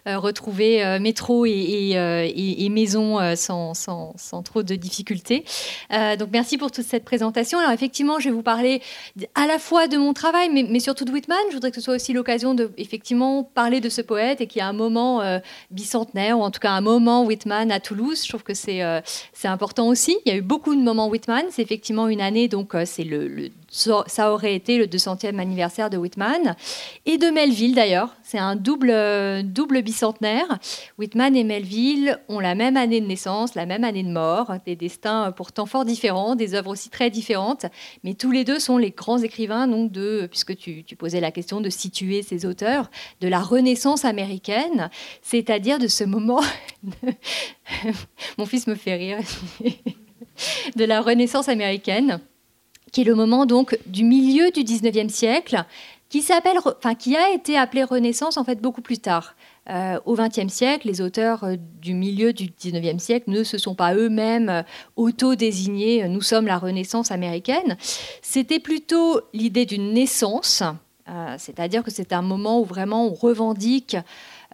euh, 0.06 0.18
retrouver 0.18 0.84
euh, 0.84 0.98
métro 0.98 1.46
et, 1.46 1.50
et, 1.50 2.64
et, 2.64 2.68
maison 2.68 3.18
sans, 3.36 3.74
sans, 3.74 4.12
sans, 4.16 4.42
trop 4.42 4.62
de 4.62 4.74
difficultés. 4.74 5.44
donc 6.18 6.28
merci 6.32 6.58
pour 6.58 6.70
toute 6.70 6.84
cette 6.84 7.04
présentation. 7.04 7.58
Alors 7.58 7.72
effectivement, 7.72 8.18
je 8.18 8.28
vais 8.28 8.34
vous 8.34 8.42
parler 8.42 8.82
à 9.34 9.46
la 9.46 9.58
fois 9.58 9.88
de 9.88 9.96
mon 9.96 10.12
travail, 10.12 10.50
mais, 10.52 10.64
mais 10.68 10.80
surtout 10.80 11.04
de 11.04 11.12
Whitman. 11.12 11.38
Je 11.50 11.54
voudrais 11.54 11.70
que 11.70 11.76
ce 11.76 11.82
soit 11.82 11.94
aussi 11.94 12.12
l'occasion 12.12 12.54
de 12.54 12.70
effectivement 12.76 13.44
parler 13.44 13.80
de 13.80 13.88
ce 13.88 14.02
poète 14.02 14.40
et 14.40 14.46
qu'il 14.46 14.58
y 14.58 14.62
a 14.62 14.68
un 14.68 14.72
moment 14.72 15.22
bicentenaire 15.70 16.38
ou 16.38 16.42
en 16.42 16.50
tout 16.50 16.60
cas 16.60 16.72
un 16.72 16.80
moment 16.80 17.24
Whitman 17.24 17.70
à 17.70 17.80
Toulouse. 17.80 18.25
Je 18.26 18.30
trouve 18.30 18.42
que 18.42 18.54
c'est 18.54 18.82
c'est 19.32 19.48
important 19.48 19.86
aussi. 19.88 20.18
Il 20.24 20.32
y 20.32 20.34
a 20.34 20.38
eu 20.38 20.42
beaucoup 20.42 20.74
de 20.74 20.82
moments 20.82 21.08
Whitman. 21.08 21.44
C'est 21.50 21.62
effectivement 21.62 22.08
une 22.08 22.20
année, 22.20 22.48
donc 22.48 22.74
euh, 22.74 22.84
c'est 22.84 23.04
le, 23.04 23.50
ça 23.68 24.32
aurait 24.32 24.54
été 24.54 24.78
le 24.78 24.86
200e 24.86 25.38
anniversaire 25.38 25.90
de 25.90 25.96
Whitman 25.96 26.56
et 27.04 27.18
de 27.18 27.26
Melville 27.26 27.74
d'ailleurs. 27.74 28.14
C'est 28.22 28.38
un 28.38 28.56
double, 28.56 28.92
double 29.44 29.82
bicentenaire. 29.82 30.58
Whitman 30.98 31.36
et 31.36 31.44
Melville 31.44 32.18
ont 32.28 32.40
la 32.40 32.54
même 32.54 32.76
année 32.76 33.00
de 33.00 33.06
naissance, 33.06 33.54
la 33.54 33.66
même 33.66 33.84
année 33.84 34.02
de 34.02 34.10
mort, 34.10 34.52
des 34.64 34.76
destins 34.76 35.32
pourtant 35.32 35.66
fort 35.66 35.84
différents, 35.84 36.36
des 36.36 36.54
œuvres 36.54 36.70
aussi 36.70 36.90
très 36.90 37.10
différentes, 37.10 37.66
mais 38.04 38.14
tous 38.14 38.30
les 38.30 38.44
deux 38.44 38.58
sont 38.58 38.78
les 38.78 38.90
grands 38.90 39.18
écrivains, 39.18 39.66
donc 39.66 39.90
de, 39.92 40.26
puisque 40.30 40.56
tu, 40.56 40.84
tu 40.84 40.96
posais 40.96 41.20
la 41.20 41.30
question 41.30 41.60
de 41.60 41.70
situer 41.70 42.22
ces 42.22 42.46
auteurs, 42.46 42.90
de 43.20 43.28
la 43.28 43.40
Renaissance 43.40 44.04
américaine, 44.04 44.90
c'est-à-dire 45.22 45.78
de 45.78 45.88
ce 45.88 46.04
moment. 46.04 46.40
Mon 48.38 48.46
fils 48.46 48.66
me 48.66 48.74
fait 48.74 48.94
rire. 48.94 49.18
de 50.76 50.84
la 50.84 51.00
Renaissance 51.00 51.48
américaine, 51.48 52.20
qui 52.96 53.02
est 53.02 53.04
le 53.04 53.14
moment 53.14 53.44
donc 53.44 53.78
du 53.84 54.04
milieu 54.04 54.50
du 54.50 54.62
19e 54.62 55.10
siècle, 55.10 55.66
qui, 56.08 56.22
s'appelle, 56.22 56.56
enfin, 56.64 56.94
qui 56.94 57.14
a 57.14 57.30
été 57.30 57.58
appelé 57.58 57.84
Renaissance 57.84 58.38
en 58.38 58.44
fait 58.44 58.58
beaucoup 58.58 58.80
plus 58.80 58.96
tard. 58.96 59.34
Euh, 59.68 60.00
au 60.06 60.14
XXe 60.14 60.50
siècle, 60.50 60.88
les 60.88 61.02
auteurs 61.02 61.44
euh, 61.44 61.56
du 61.82 61.92
milieu 61.92 62.32
du 62.32 62.46
XIXe 62.58 62.96
siècle 62.96 63.28
ne 63.28 63.44
se 63.44 63.58
sont 63.58 63.74
pas 63.74 63.94
eux-mêmes 63.94 64.48
euh, 64.48 64.62
auto-désignés 64.96 66.08
Nous 66.08 66.22
sommes 66.22 66.46
la 66.46 66.56
Renaissance 66.56 67.10
américaine. 67.10 67.76
C'était 68.22 68.60
plutôt 68.60 69.20
l'idée 69.34 69.66
d'une 69.66 69.92
naissance, 69.92 70.62
c'est-à-dire 71.36 71.84
que 71.84 71.90
c'est 71.90 72.14
un 72.14 72.22
moment 72.22 72.60
où 72.60 72.64
vraiment 72.64 73.06
on 73.06 73.12
revendique 73.12 73.96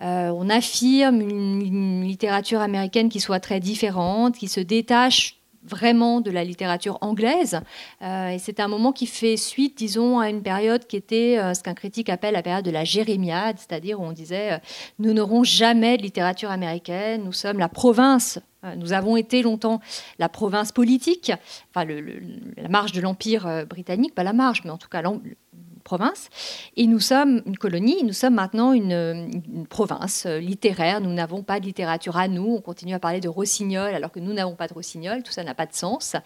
on 0.00 0.50
affirme 0.50 1.20
une, 1.20 2.02
littérature 2.02 2.60
américaine 2.60 3.08
qui 3.08 3.20
soit 3.20 3.38
très 3.38 3.60
différente, 3.60 4.36
qui 4.36 4.48
se 4.48 4.60
détache 4.60 5.41
vraiment 5.64 6.20
de 6.20 6.30
la 6.30 6.44
littérature 6.44 6.98
anglaise. 7.00 7.60
Euh, 8.02 8.28
et 8.28 8.38
c'est 8.38 8.60
un 8.60 8.68
moment 8.68 8.92
qui 8.92 9.06
fait 9.06 9.36
suite, 9.36 9.78
disons, 9.78 10.18
à 10.18 10.28
une 10.28 10.42
période 10.42 10.86
qui 10.86 10.96
était 10.96 11.38
euh, 11.38 11.54
ce 11.54 11.62
qu'un 11.62 11.74
critique 11.74 12.08
appelle 12.08 12.34
la 12.34 12.42
période 12.42 12.64
de 12.64 12.70
la 12.70 12.84
jérémiade, 12.84 13.56
c'est-à-dire 13.58 14.00
où 14.00 14.04
on 14.04 14.12
disait 14.12 14.52
euh, 14.52 14.58
nous 14.98 15.12
n'aurons 15.12 15.44
jamais 15.44 15.96
de 15.96 16.02
littérature 16.02 16.50
américaine, 16.50 17.24
nous 17.24 17.32
sommes 17.32 17.58
la 17.58 17.68
province. 17.68 18.38
Nous 18.76 18.92
avons 18.92 19.16
été 19.16 19.42
longtemps 19.42 19.80
la 20.20 20.28
province 20.28 20.70
politique, 20.70 21.32
enfin 21.74 21.84
la 21.84 22.68
marge 22.68 22.92
de 22.92 23.00
l'Empire 23.00 23.66
britannique, 23.68 24.14
pas 24.14 24.22
la 24.22 24.32
marge, 24.32 24.60
mais 24.64 24.70
en 24.70 24.78
tout 24.78 24.88
cas 24.88 25.02
province. 25.82 26.28
Et 26.76 26.86
nous 26.86 27.00
sommes 27.00 27.42
une 27.46 27.56
colonie, 27.56 28.02
nous 28.04 28.12
sommes 28.12 28.34
maintenant 28.34 28.72
une, 28.72 29.30
province 29.68 30.26
littéraire. 30.26 31.00
Nous 31.00 31.12
n'avons 31.12 31.42
pas 31.42 31.60
de 31.60 31.66
littérature 31.66 32.16
à 32.16 32.28
nous. 32.28 32.54
On 32.56 32.60
continue 32.60 32.94
à 32.94 32.98
parler 32.98 33.20
de 33.20 33.28
rossignol 33.28 33.94
alors 33.94 34.10
que 34.10 34.20
nous 34.20 34.32
n'avons 34.32 34.54
pas 34.54 34.68
de 34.68 34.74
rossignol. 34.74 35.22
Tout 35.22 35.32
ça 35.32 35.44
n'a 35.44 35.54
pas 35.54 35.66
de 35.66 35.74
sens. 35.74 36.16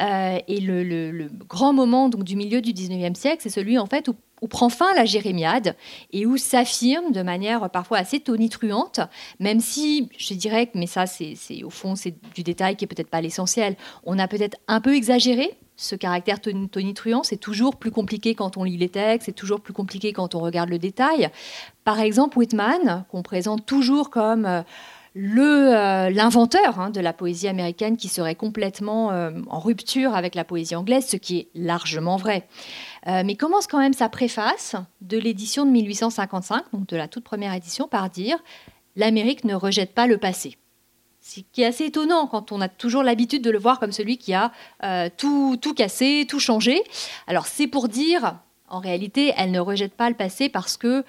Euh, 0.00 0.38
et 0.46 0.60
le, 0.60 1.28
grand 1.48 1.72
moment 1.72 2.08
donc, 2.08 2.24
du 2.24 2.36
milieu 2.36 2.60
du 2.60 2.72
19e 2.72 3.14
siècle, 3.14 3.38
c'est 3.40 3.50
celui 3.50 3.78
en 3.78 3.86
fait 3.86 4.08
où 4.08 4.14
où 4.40 4.48
prend 4.48 4.68
fin 4.68 4.94
la 4.94 5.04
jérémiade 5.04 5.74
et 6.12 6.26
où 6.26 6.36
s'affirme 6.36 7.12
de 7.12 7.22
manière 7.22 7.70
parfois 7.70 7.98
assez 7.98 8.20
tonitruante, 8.20 9.00
même 9.40 9.60
si 9.60 10.08
je 10.16 10.34
dirais 10.34 10.66
que, 10.66 10.78
mais 10.78 10.86
ça 10.86 11.06
c'est 11.06 11.36
au 11.64 11.70
fond 11.70 11.96
c'est 11.96 12.14
du 12.34 12.42
détail 12.42 12.76
qui 12.76 12.84
est 12.84 12.88
peut-être 12.88 13.10
pas 13.10 13.20
l'essentiel, 13.20 13.76
on 14.04 14.18
a 14.18 14.28
peut-être 14.28 14.56
un 14.68 14.80
peu 14.80 14.94
exagéré 14.94 15.50
ce 15.78 15.94
caractère 15.94 16.40
tonitruant, 16.40 17.22
c'est 17.22 17.36
toujours 17.36 17.76
plus 17.76 17.92
compliqué 17.92 18.34
quand 18.34 18.56
on 18.56 18.64
lit 18.64 18.76
les 18.76 18.88
textes, 18.88 19.26
c'est 19.26 19.32
toujours 19.32 19.60
plus 19.60 19.72
compliqué 19.72 20.12
quand 20.12 20.34
on 20.34 20.40
regarde 20.40 20.68
le 20.68 20.78
détail. 20.78 21.30
Par 21.84 22.00
exemple, 22.00 22.36
Whitman, 22.36 23.04
qu'on 23.08 23.22
présente 23.22 23.64
toujours 23.64 24.10
comme 24.10 24.44
euh, 24.44 24.62
euh, 25.16 26.10
l'inventeur 26.10 26.80
hein, 26.80 26.90
de 26.90 27.00
la 27.00 27.12
poésie 27.12 27.46
américaine 27.46 27.96
qui 27.96 28.08
serait 28.08 28.34
complètement 28.34 29.12
euh, 29.12 29.30
en 29.48 29.60
rupture 29.60 30.16
avec 30.16 30.34
la 30.34 30.44
poésie 30.44 30.74
anglaise, 30.74 31.06
ce 31.06 31.16
qui 31.16 31.38
est 31.38 31.48
largement 31.54 32.16
vrai. 32.16 32.48
mais 33.06 33.36
commence 33.36 33.68
quand 33.68 33.78
même 33.78 33.94
sa 33.94 34.08
préface 34.08 34.74
de 35.00 35.16
l'édition 35.16 35.64
de 35.64 35.70
1855, 35.70 36.64
donc 36.72 36.88
de 36.88 36.96
la 36.96 37.06
toute 37.06 37.24
première 37.24 37.54
édition, 37.54 37.86
par 37.86 38.10
dire 38.10 38.38
L'Amérique 38.96 39.44
ne 39.44 39.54
rejette 39.54 39.94
pas 39.94 40.08
le 40.08 40.18
passé 40.18 40.56
ce 41.28 41.40
qui 41.52 41.62
est 41.62 41.66
assez 41.66 41.84
étonnant 41.84 42.26
quand 42.26 42.52
on 42.52 42.60
a 42.60 42.68
toujours 42.68 43.02
l'habitude 43.02 43.42
de 43.42 43.50
le 43.50 43.58
voir 43.58 43.78
comme 43.78 43.92
celui 43.92 44.16
qui 44.16 44.32
a 44.32 44.50
euh, 44.82 45.10
tout, 45.14 45.58
tout 45.60 45.74
cassé, 45.74 46.26
tout 46.28 46.40
changé. 46.40 46.82
Alors 47.26 47.46
c'est 47.46 47.66
pour 47.66 47.88
dire, 47.88 48.36
en 48.68 48.80
réalité, 48.80 49.34
elle 49.36 49.50
ne 49.50 49.60
rejette 49.60 49.94
pas 49.94 50.08
le 50.08 50.16
passé 50.16 50.48
parce 50.48 50.76
que 50.76 51.04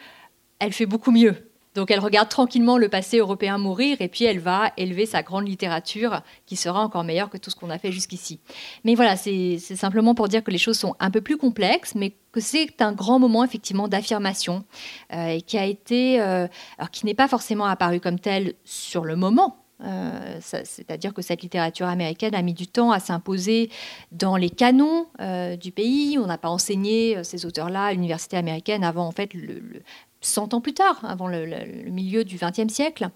elle 0.59 0.73
fait 0.73 0.85
beaucoup 0.85 1.11
mieux. 1.11 1.35
Donc 1.75 1.91
elle 1.91 1.99
regarde 1.99 2.27
tranquillement 2.27 2.77
le 2.77 2.89
passé 2.89 3.19
européen 3.19 3.57
mourir 3.57 4.01
et 4.01 4.09
puis 4.09 4.25
elle 4.25 4.39
va 4.39 4.73
élever 4.75 5.05
sa 5.05 5.23
grande 5.23 5.47
littérature 5.47 6.21
qui 6.45 6.57
sera 6.57 6.81
encore 6.81 7.05
meilleure 7.05 7.29
que 7.29 7.37
tout 7.37 7.49
ce 7.49 7.55
qu'on 7.55 7.69
a 7.69 7.77
fait 7.77 7.91
jusqu'ici. 7.91 8.41
Mais 8.83 8.95
voilà, 8.95 9.15
c'est 9.15 9.57
simplement 9.59 10.15
pour 10.15 10.27
dire 10.27 10.43
que 10.43 10.51
les 10.51 10.57
choses 10.57 10.77
sont 10.77 10.95
un 10.99 11.11
peu 11.11 11.21
plus 11.21 11.37
complexes, 11.37 11.95
mais 11.95 12.15
que 12.33 12.41
c'est 12.41 12.81
un 12.81 12.91
grand 12.91 13.19
moment 13.19 13.45
effectivement 13.45 13.87
d'affirmation 13.87 14.65
euh, 15.13 15.27
et 15.27 15.41
qui 15.41 15.57
a 15.57 15.65
été, 15.65 16.19
euh, 16.19 16.47
qui 16.91 17.05
n'est 17.05 17.13
pas 17.13 17.29
forcément 17.29 17.65
apparu 17.65 18.01
comme 18.01 18.19
tel 18.19 18.55
sur 18.65 19.05
le 19.05 19.15
moment, 19.15 19.58
euh, 19.81 20.39
c'est-à-dire 20.41 21.13
que 21.13 21.21
cette 21.21 21.41
littérature 21.41 21.87
américaine 21.87 22.35
a 22.35 22.41
mis 22.41 22.53
du 22.53 22.67
temps 22.67 22.91
à 22.91 22.99
s'imposer 22.99 23.69
dans 24.11 24.35
les 24.35 24.49
canons 24.49 25.07
euh, 25.21 25.55
du 25.55 25.71
pays. 25.71 26.17
On 26.17 26.25
n'a 26.25 26.37
pas 26.37 26.49
enseigné 26.49 27.17
euh, 27.17 27.23
ces 27.23 27.45
auteurs-là 27.45 27.85
à 27.85 27.93
l'université 27.93 28.35
américaine 28.35 28.83
avant 28.83 29.07
en 29.07 29.11
fait 29.11 29.33
le, 29.33 29.81
100 30.21 30.53
ans 30.53 30.59
plus 30.59 30.73
tard, 30.73 30.99
avant 31.03 31.27
le, 31.27 31.45
milieu 31.89 32.25
du 32.25 32.37
XXe 32.37 32.73
siècle. 32.73 33.09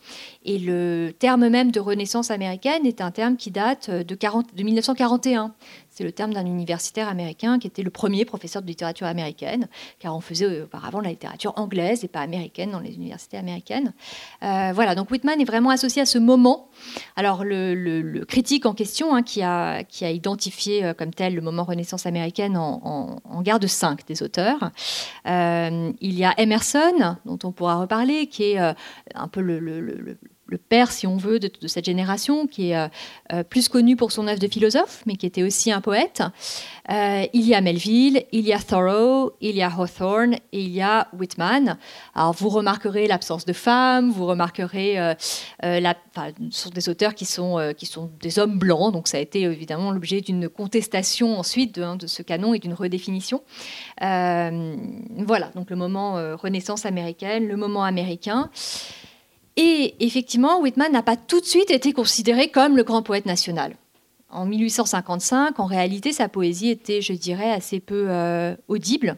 Et 0.45 0.57
le 0.57 1.11
terme 1.17 1.49
même 1.49 1.69
de 1.69 1.81
Renaissance 1.81 2.31
américaine 2.31 2.85
est 2.85 3.01
un 3.01 3.11
terme 3.11 3.35
qui 3.35 3.51
date 3.51 3.89
de, 3.89 4.15
40, 4.15 4.55
de 4.55 4.63
1941. 4.63 5.53
C'est 5.93 6.03
le 6.03 6.11
terme 6.11 6.33
d'un 6.33 6.47
universitaire 6.47 7.07
américain 7.07 7.59
qui 7.59 7.67
était 7.67 7.83
le 7.83 7.91
premier 7.91 8.25
professeur 8.25 8.63
de 8.63 8.67
littérature 8.67 9.05
américaine, 9.05 9.67
car 9.99 10.15
on 10.15 10.21
faisait 10.21 10.63
auparavant 10.63 11.01
la 11.01 11.11
littérature 11.11 11.53
anglaise 11.55 12.03
et 12.03 12.07
pas 12.07 12.21
américaine 12.21 12.71
dans 12.71 12.79
les 12.79 12.95
universités 12.95 13.37
américaines. 13.37 13.93
Euh, 14.41 14.71
voilà, 14.73 14.95
donc 14.95 15.11
Whitman 15.11 15.39
est 15.39 15.45
vraiment 15.45 15.69
associé 15.69 16.01
à 16.01 16.07
ce 16.07 16.17
moment. 16.17 16.69
Alors 17.15 17.43
le, 17.43 18.23
critique 18.25 18.65
en 18.65 18.73
question, 18.73 19.13
hein, 19.13 19.21
qui, 19.21 19.43
a, 19.43 19.83
identifié 20.01 20.83
euh, 20.83 20.93
comme 20.95 21.13
tel 21.13 21.35
le 21.35 21.41
moment 21.41 21.63
Renaissance 21.63 22.07
américaine 22.07 22.57
en, 22.57 23.21
garde 23.41 23.67
cinq 23.67 24.07
des 24.07 24.23
auteurs. 24.23 24.71
Euh, 25.27 25.91
il 26.01 26.17
y 26.17 26.25
a 26.25 26.33
Emerson, 26.39 27.17
dont 27.25 27.37
on 27.43 27.51
pourra 27.51 27.75
reparler, 27.75 28.25
qui 28.25 28.43
est 28.43 28.57
un 28.57 29.27
peu 29.27 29.41
le 29.41 30.17
père, 30.57 30.91
si 30.91 31.07
on 31.07 31.17
veut, 31.17 31.39
de, 31.39 31.49
cette 31.67 31.85
génération, 31.85 32.47
qui 32.47 32.69
est 32.69 32.77
euh, 32.77 32.87
euh, 33.31 33.43
plus 33.43 33.69
connu 33.69 33.95
pour 33.95 34.11
son 34.11 34.27
œuvre 34.27 34.39
de 34.39 34.47
philosophe, 34.47 35.03
mais 35.05 35.15
qui 35.15 35.25
était 35.25 35.43
aussi 35.43 35.71
un 35.71 35.81
poète. 35.81 36.21
Euh, 36.89 37.25
il 37.33 37.47
y 37.47 37.55
a 37.55 37.61
Melville, 37.61 38.25
il 38.31 38.45
y 38.45 38.53
a 38.53 38.59
Thoreau, 38.59 39.33
il 39.41 39.55
y 39.55 39.61
a 39.61 39.67
Hawthorne 39.67 40.33
et 40.33 40.61
il 40.61 40.71
y 40.71 40.81
a 40.81 41.07
Whitman. 41.17 41.77
Alors 42.13 42.33
vous 42.33 42.49
remarquerez 42.49 43.07
l'absence 43.07 43.45
de 43.45 43.53
femmes, 43.53 44.11
vous 44.11 44.25
remarquerez 44.25 44.95
la, 45.61 45.95
ce 46.51 46.63
sont 46.63 46.69
des 46.69 46.89
auteurs 46.89 47.15
qui 47.15 47.25
sont, 47.25 47.73
qui 47.77 47.85
sont 47.85 48.11
des 48.19 48.37
hommes 48.37 48.59
blancs, 48.59 48.91
donc 48.91 49.07
ça 49.07 49.17
a 49.17 49.21
été 49.21 49.43
évidemment 49.43 49.91
l'objet 49.91 50.19
d'une 50.19 50.49
contestation 50.49 51.39
ensuite 51.39 51.75
de, 51.75 51.83
hein, 51.83 51.95
de, 51.95 52.07
ce 52.07 52.21
canon 52.21 52.53
et 52.53 52.59
d'une 52.59 52.73
redéfinition. 52.73 53.43
voilà, 54.01 55.51
donc 55.55 55.69
le 55.69 55.77
moment 55.77 56.15
Renaissance 56.35 56.85
américaine, 56.85 57.47
le 57.47 57.55
moment 57.55 57.83
américain. 57.83 58.49
Et 59.55 59.95
effectivement, 59.99 60.59
Whitman 60.61 60.91
n'a 60.91 61.03
pas 61.03 61.15
tout 61.15 61.39
de 61.39 61.45
suite 61.45 61.69
été 61.69 61.93
considéré 61.93 62.49
comme 62.49 62.75
le 62.75 62.83
grand 62.83 63.03
poète 63.03 63.25
national. 63.25 63.75
En 64.29 64.45
1855, 64.45 65.59
en 65.59 65.65
réalité, 65.65 66.11
sa 66.11 66.27
poésie 66.27 66.69
était, 66.69 67.01
je 67.01 67.13
dirais, 67.13 67.51
assez 67.51 67.79
peu 67.79 68.05
euh, 68.09 68.55
audible. 68.67 69.17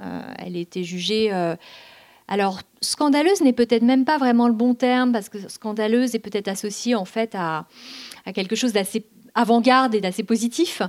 Euh, 0.00 0.22
elle 0.38 0.56
était 0.56 0.84
jugée... 0.84 1.32
Euh, 1.32 1.54
alors, 2.26 2.60
scandaleuse 2.80 3.42
n'est 3.42 3.52
peut-être 3.52 3.82
même 3.82 4.06
pas 4.06 4.16
vraiment 4.16 4.48
le 4.48 4.54
bon 4.54 4.72
terme, 4.72 5.12
parce 5.12 5.28
que 5.28 5.46
scandaleuse 5.50 6.14
est 6.14 6.20
peut-être 6.20 6.48
associée 6.48 6.94
en 6.94 7.04
fait 7.04 7.34
à, 7.34 7.66
à 8.24 8.32
quelque 8.32 8.56
chose 8.56 8.72
d'assez 8.72 9.04
avant-garde 9.34 9.94
et 9.94 10.00
d'assez 10.00 10.22
positif, 10.22 10.80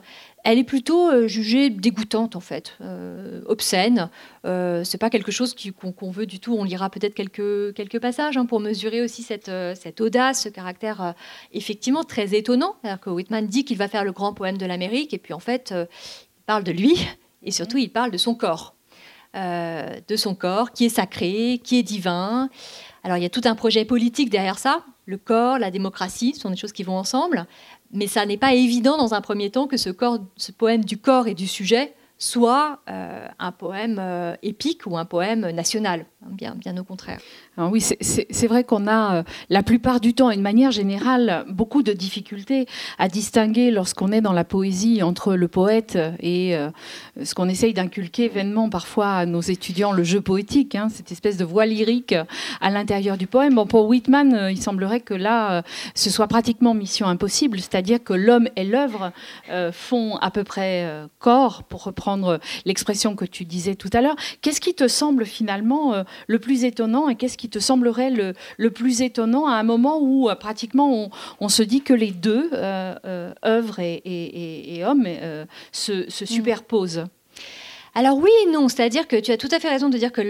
elle 0.45 0.59
est 0.59 0.63
plutôt 0.63 1.09
euh, 1.09 1.27
jugée 1.27 1.71
dégoûtante 1.71 2.35
en 2.35 2.39
fait, 2.39 2.77
euh, 2.81 3.41
obscène. 3.47 4.11
Euh, 4.45 4.83
c'est 4.83 4.99
pas 4.99 5.09
quelque 5.09 5.31
chose 5.31 5.55
qu'on 5.75 6.11
veut 6.11 6.27
du 6.27 6.39
tout. 6.39 6.55
On 6.55 6.63
lira 6.63 6.91
peut-être 6.91 7.15
quelques, 7.15 7.99
passages 7.99 8.37
hein, 8.37 8.45
pour 8.45 8.59
mesurer 8.59 9.01
aussi 9.01 9.23
cette, 9.23 9.49
euh, 9.49 9.73
audace, 9.99 10.43
ce 10.43 10.49
caractère 10.49 11.15
effectivement 11.51 12.03
très 12.03 12.35
étonnant. 12.35 12.75
Que 13.01 13.09
Whitman 13.09 13.47
dit 13.47 13.65
qu'il 13.65 13.77
va 13.77 13.87
faire 13.87 14.03
le 14.03 14.11
grand 14.11 14.33
poème 14.33 14.57
de 14.57 14.65
l'Amérique 14.67 15.13
et 15.13 15.17
puis 15.17 15.33
en 15.33 15.39
fait 15.39 15.73
il 15.73 16.43
parle 16.45 16.63
de 16.63 16.71
lui 16.71 16.93
et 17.41 17.49
surtout 17.49 17.77
il 17.77 17.89
parle 17.89 18.11
de 18.11 18.17
son 18.17 18.35
corps, 18.35 18.75
de 19.33 20.15
son 20.15 20.35
corps 20.35 20.73
qui 20.73 20.85
est 20.85 20.89
sacré, 20.89 21.59
qui 21.63 21.79
est 21.79 21.83
divin. 21.83 22.49
Alors 23.03 23.17
il 23.17 23.23
y 23.23 23.25
a 23.25 23.29
tout 23.29 23.41
un 23.45 23.55
projet 23.55 23.85
politique 23.85 24.29
derrière 24.29 24.59
ça. 24.59 24.83
Le 25.05 25.17
corps, 25.17 25.57
la 25.57 25.71
démocratie, 25.71 26.33
ce 26.35 26.41
sont 26.41 26.49
des 26.49 26.57
choses 26.57 26.73
qui 26.73 26.83
vont 26.83 26.97
ensemble 26.97 27.47
mais 27.95 28.07
ça 28.07 28.25
n'est 28.25 28.37
pas 28.37 28.53
évident 28.53 28.97
dans 28.97 29.13
un 29.13 29.21
premier 29.21 29.49
temps 29.49 29.67
que 29.67 29.77
ce, 29.77 29.89
poème 30.51 30.83
du 30.83 30.97
corps 30.97 31.27
et 31.27 31.33
du 31.33 31.47
sujet 31.47 31.93
soit 32.17 32.79
euh, 32.89 33.27
un 33.39 33.51
poème 33.51 33.97
euh, 33.99 34.35
épique 34.41 34.85
ou 34.85 34.97
un 34.97 35.05
poème 35.05 35.49
national, 35.51 36.05
bien, 36.21 36.55
bien 36.55 36.77
au 36.77 36.83
contraire 36.83 37.19
oui, 37.57 37.79
c'est 37.79 38.47
vrai 38.47 38.65
qu'on 38.65 38.85
a 38.85 39.15
euh, 39.15 39.23
la 39.49 39.63
plupart 39.63 40.01
du 40.01 40.13
temps 40.13 40.29
de 40.29 40.41
manière 40.41 40.71
générale 40.71 41.45
beaucoup 41.47 41.83
de 41.83 41.93
difficultés 41.93 42.65
à 42.97 43.07
distinguer 43.07 43.71
lorsqu'on 43.71 44.11
est 44.11 44.19
dans 44.19 44.33
la 44.33 44.43
poésie 44.43 45.01
entre 45.01 45.35
le 45.35 45.47
poète 45.47 45.97
et 46.19 46.57
ce 47.23 47.33
qu'on 47.33 47.47
essaye 47.47 47.73
d'inculquer 47.73 48.27
vainement 48.27 48.69
parfois 48.69 49.11
à 49.11 49.25
nos 49.25 49.39
étudiants, 49.39 49.93
le 49.93 50.03
jeu 50.03 50.19
poétique, 50.19 50.75
hein, 50.75 50.89
cette 50.89 51.13
espèce 51.13 51.37
de 51.37 51.45
voix 51.45 51.65
lyrique 51.65 52.13
à 52.59 52.69
l'intérieur 52.69 53.17
du 53.17 53.25
poème. 53.25 53.55
Bon, 53.55 53.65
pour 53.65 53.87
Whitman, 53.87 54.49
il 54.51 54.61
semblerait 54.61 54.99
que 54.99 55.13
là, 55.13 55.63
ce 55.93 56.09
soit 56.09 56.27
pratiquement 56.27 56.73
mission 56.73 57.07
impossible, 57.07 57.59
c'est-à-dire 57.59 58.03
que 58.03 58.13
l'homme 58.13 58.49
et 58.57 58.65
l'œuvre 58.65 59.13
font 59.71 60.17
à 60.17 60.29
peu 60.29 60.43
près 60.43 61.07
corps, 61.19 61.63
pour 61.63 61.83
reprendre 61.83 62.04
l'expression 62.65 63.15
que 63.15 63.25
tu 63.25 63.45
disais 63.45 63.75
tout 63.75 63.89
à 63.93 64.01
l'heure. 64.01 64.15
Qu'est-ce 64.41 64.61
qui 64.61 64.73
te 64.73 64.87
semble 64.87 65.25
finalement 65.25 66.03
le 66.27 66.39
plus 66.39 66.63
étonnant 66.63 67.09
et 67.09 67.15
qu'est-ce 67.15 67.37
qui 67.37 67.49
te 67.49 67.59
semblerait 67.59 68.11
le, 68.57 68.69
plus 68.69 69.01
étonnant 69.01 69.47
à 69.47 69.53
un 69.53 69.63
moment 69.63 69.99
où 70.01 70.29
euh, 70.29 70.35
pratiquement 70.35 71.09
on, 71.39 71.49
se 71.49 71.63
dit 71.63 71.81
que 71.81 71.93
les 71.93 72.11
deux, 72.11 72.49
euh, 72.53 72.95
euh 73.05 73.33
œuvre 73.45 73.79
et, 73.79 74.83
homme, 74.85 75.05
euh, 75.07 75.45
se, 75.71 76.07
mm. 76.07 76.25
superposent? 76.25 77.05
Alors 77.93 78.17
oui 78.17 78.29
et 78.43 78.51
non, 78.51 78.67
c'est-à-dire 78.67 79.07
que 79.07 79.15
tu 79.15 79.31
as 79.31 79.37
tout 79.37 79.47
à 79.51 79.59
fait 79.59 79.69
raison 79.69 79.89
de 79.89 79.97
dire 79.97 80.11
que 80.11 80.21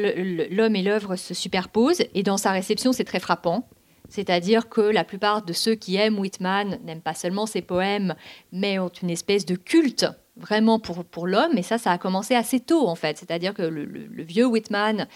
l'homme 0.53 0.75
et 0.75 0.83
l'œuvre 0.83 1.15
se 1.15 1.33
superposent, 1.33 2.03
et 2.13 2.21
dans 2.21 2.37
sa 2.37 2.51
réception, 2.51 2.93
c'est 2.93 3.05
très 3.05 3.19
frappant. 3.19 3.67
C'est-à-dire 4.07 4.69
que 4.69 4.81
la 4.81 5.03
plupart 5.03 5.43
de 5.43 5.51
ceux 5.51 5.73
qui 5.73 5.95
aiment 5.95 6.19
Whitman 6.19 6.77
n'aiment 6.83 7.01
pas 7.01 7.15
seulement 7.15 7.47
ses 7.47 7.63
poèmes, 7.63 8.13
mais 8.51 8.77
ont 8.77 8.91
une 9.01 9.09
espèce 9.09 9.47
de 9.47 9.55
culte 9.55 10.05
vraiment 10.37 10.79
pour, 10.79 11.05
pour 11.05 11.27
l'homme. 11.27 11.57
Et 11.57 11.63
ça, 11.63 11.77
ça 11.77 11.91
a 11.91 11.97
commencé 11.97 12.35
assez 12.35 12.59
tôt, 12.59 12.87
en 12.87 12.95
fait. 12.95 13.17
C'est-à-dire 13.17 13.53
que 13.53 13.61
le, 13.61 14.23
vieux 14.23 14.45
Whitman, 14.45 15.07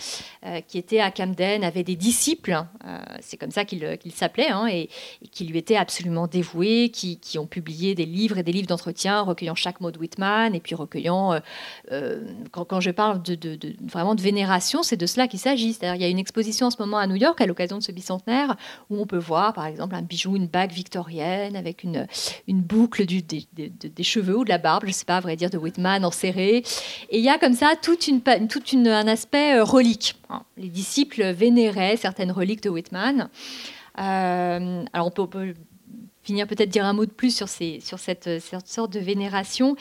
euh, 0.45 0.61
qui 0.61 0.77
était 0.77 0.99
à 0.99 1.11
Camden, 1.11 1.63
avait 1.63 1.83
des 1.83 1.95
disciples, 1.95 2.63
euh, 2.85 2.99
c'est 3.19 3.37
comme 3.37 3.51
ça 3.51 3.65
qu'il 3.65 4.11
s'appelait, 4.13 4.49
hein, 4.49 4.67
et, 4.67 4.89
qui 5.31 5.45
lui 5.45 5.57
étaient 5.57 5.75
absolument 5.75 6.27
dévoués, 6.27 6.89
qui, 6.89 7.19
qui, 7.19 7.37
ont 7.37 7.47
publié 7.47 7.95
des 7.95 8.05
livres 8.05 8.37
et 8.37 8.43
des 8.43 8.51
livres 8.51 8.67
d'entretien, 8.67 9.21
recueillant 9.21 9.55
chaque 9.55 9.81
mot 9.81 9.91
de 9.91 9.99
Whitman, 9.99 10.55
et 10.55 10.59
puis 10.59 10.75
recueillant... 10.75 11.39
Euh, 11.91 12.21
quand, 12.51 12.65
quand, 12.65 12.79
je 12.79 12.91
parle 12.91 13.21
de, 13.23 13.35
de, 13.35 13.75
vraiment 13.81 14.15
de 14.15 14.21
vénération, 14.21 14.83
c'est 14.83 14.97
de 14.97 15.05
cela 15.05 15.27
qu'il 15.27 15.39
s'agit. 15.39 15.73
C'est-à-dire 15.73 15.95
il 15.95 16.01
y 16.01 16.05
a 16.05 16.09
une 16.09 16.19
exposition 16.19 16.67
en 16.67 16.71
ce 16.71 16.77
moment 16.79 16.97
à 16.97 17.07
New 17.07 17.15
York, 17.15 17.39
à 17.41 17.45
l'occasion 17.45 17.77
de 17.77 17.83
ce 17.83 17.91
bicentenaire, 17.91 18.55
où 18.89 18.99
on 18.99 19.05
peut 19.05 19.17
voir, 19.17 19.53
par 19.53 19.65
exemple, 19.65 19.95
un 19.95 20.01
bijou, 20.01 20.35
une 20.35 20.47
bague 20.47 20.71
victorienne, 20.71 21.55
avec 21.55 21.83
une, 21.83 22.07
une 22.47 22.61
boucle 22.61 23.05
des, 23.05 24.03
cheveux 24.03 24.37
ou 24.37 24.43
de 24.43 24.49
la 24.49 24.57
barbe, 24.57 24.85
je 24.87 24.91
sais 24.91 25.05
à 25.17 25.19
vrai 25.19 25.35
dire, 25.35 25.49
de 25.49 25.57
Whitman 25.57 26.05
en 26.05 26.11
serré. 26.11 26.63
Et 27.09 27.17
il 27.17 27.23
y 27.23 27.29
a 27.29 27.37
comme 27.37 27.53
ça 27.53 27.73
une, 28.07 28.87
un 28.87 29.07
aspect 29.07 29.55
euh, 29.55 29.63
relique. 29.63 30.15
Les 30.57 30.69
disciples 30.69 31.31
vénéraient 31.31 31.97
certaines 31.97 32.31
reliques 32.31 32.63
de 32.63 32.69
Whitman. 32.69 33.29
Euh, 33.99 34.85
alors 34.93 35.07
on 35.07 35.11
peut, 35.11 35.53
finir 36.29 36.45
peut-être 36.45 36.69
dire 36.69 36.85
un 36.85 36.93
mot 36.93 37.07
de 37.07 37.11
plus 37.11 37.35
sur, 37.35 37.49
sur 37.49 37.97
cette, 37.97 38.29
sorte 38.65 38.93
de 38.93 38.99
vénération. 38.99 39.75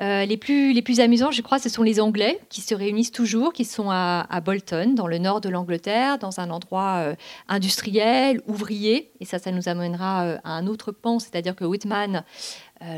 Euh, 0.00 0.26
les, 0.26 0.36
plus, 0.36 1.00
amusants, 1.00 1.30
je 1.30 1.40
crois, 1.40 1.58
ce 1.58 1.70
sont 1.70 1.82
les 1.82 1.98
Anglais 1.98 2.38
qui 2.50 2.60
se 2.60 2.74
réunissent 2.74 3.12
toujours, 3.12 3.54
qui 3.54 3.64
sont 3.64 3.90
à, 3.90 4.40
Bolton, 4.44 4.94
dans 4.94 5.06
le 5.06 5.16
nord 5.16 5.40
de 5.40 5.48
l'Angleterre, 5.48 6.18
dans 6.18 6.40
un 6.40 6.50
endroit 6.50 6.96
euh, 6.96 7.14
industriel, 7.48 8.42
ouvrier. 8.46 9.12
Et 9.20 9.24
ça, 9.24 9.38
ça 9.38 9.50
nous 9.50 9.66
amènera 9.66 10.24
euh, 10.24 10.38
à 10.44 10.52
un 10.52 10.66
autre 10.66 10.92
pan, 10.92 11.18
c'est-à-dire 11.18 11.56
que 11.56 11.64
Whitman, 11.64 12.22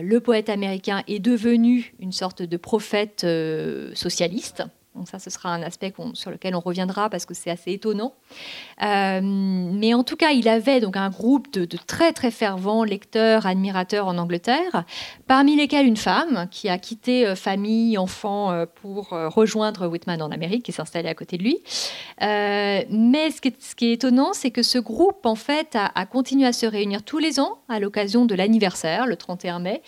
le 0.02 0.18
poète 0.18 0.48
américain, 0.48 1.02
est 1.06 1.18
devenu 1.18 1.94
une 2.00 2.12
sorte 2.12 2.42
de 2.42 2.56
prophète 2.56 3.26
socialiste. 3.94 4.64
Donc 4.96 5.08
ça, 5.08 5.18
ce 5.18 5.30
sera 5.30 5.50
un 5.50 5.62
aspect 5.62 5.92
sur 6.14 6.30
lequel 6.30 6.54
on 6.54 6.60
reviendra 6.60 7.10
parce 7.10 7.26
que 7.26 7.34
c'est 7.34 7.50
assez 7.50 7.72
étonnant. 7.72 8.14
Euh, 8.82 9.20
mais 9.22 9.94
en 9.94 10.04
tout 10.04 10.16
cas, 10.16 10.30
il 10.30 10.48
avait 10.48 10.80
donc 10.80 10.96
un 10.96 11.10
groupe 11.10 11.52
de, 11.52 11.66
très 11.86 12.12
très 12.12 12.30
fervents 12.30 12.84
lecteurs, 12.84 13.46
admirateurs 13.46 14.06
en 14.08 14.18
Angleterre, 14.18 14.84
parmi 15.26 15.56
lesquels 15.56 15.86
une 15.86 15.96
femme 15.96 16.48
qui 16.50 16.68
a 16.68 16.78
quitté 16.78 17.26
euh, 17.26 17.34
famille, 17.34 17.98
enfants 17.98 18.50
euh, 18.50 18.66
pour 18.66 19.10
rejoindre 19.10 19.86
Whitman 19.86 20.22
en 20.22 20.30
Amérique 20.30 20.68
et 20.68 20.72
s'installer 20.72 21.08
à 21.08 21.14
côté 21.14 21.36
de 21.36 21.42
lui. 21.42 21.58
mais 22.20 23.30
ce 23.30 23.40
qui, 23.74 23.86
est, 23.86 23.92
étonnant, 23.92 24.32
c'est 24.32 24.50
que 24.50 24.62
ce 24.62 24.78
groupe 24.78 25.26
en 25.26 25.34
fait 25.34 25.76
a 25.76 26.06
continué 26.06 26.46
à 26.46 26.52
se 26.52 26.66
réunir 26.66 27.02
tous 27.02 27.18
les 27.18 27.38
ans 27.40 27.58
à 27.68 27.80
l'occasion 27.80 28.24
de 28.24 28.34
l'anniversaire, 28.34 29.06
le 29.06 29.16
31 29.16 29.60
mai, 29.60 29.82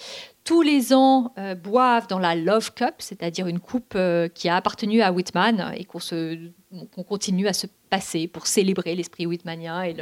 tous 0.49 0.63
les 0.63 0.95
ans 0.95 1.35
euh, 1.37 1.55
boivent 1.55 2.07
dans 2.07 2.19
la 2.19 2.35
Love 2.35 2.73
Cup, 2.73 2.95
c'est-à-dire 3.01 3.49
une 3.49 3.61
coupe 3.61 3.93
euh, 3.95 4.29
qui 4.29 4.49
a 4.49 4.57
appartenu 4.57 5.03
à 5.03 5.13
Whitman 5.13 5.75
et 5.77 5.85
qu'on 5.85 7.03
continue 7.03 7.49
à 7.49 7.53
se 7.53 7.67
passer 7.91 8.29
pour 8.29 8.47
célébrer 8.47 8.95
l'esprit 8.95 9.27
whitmanien. 9.27 9.83
Et 9.83 9.95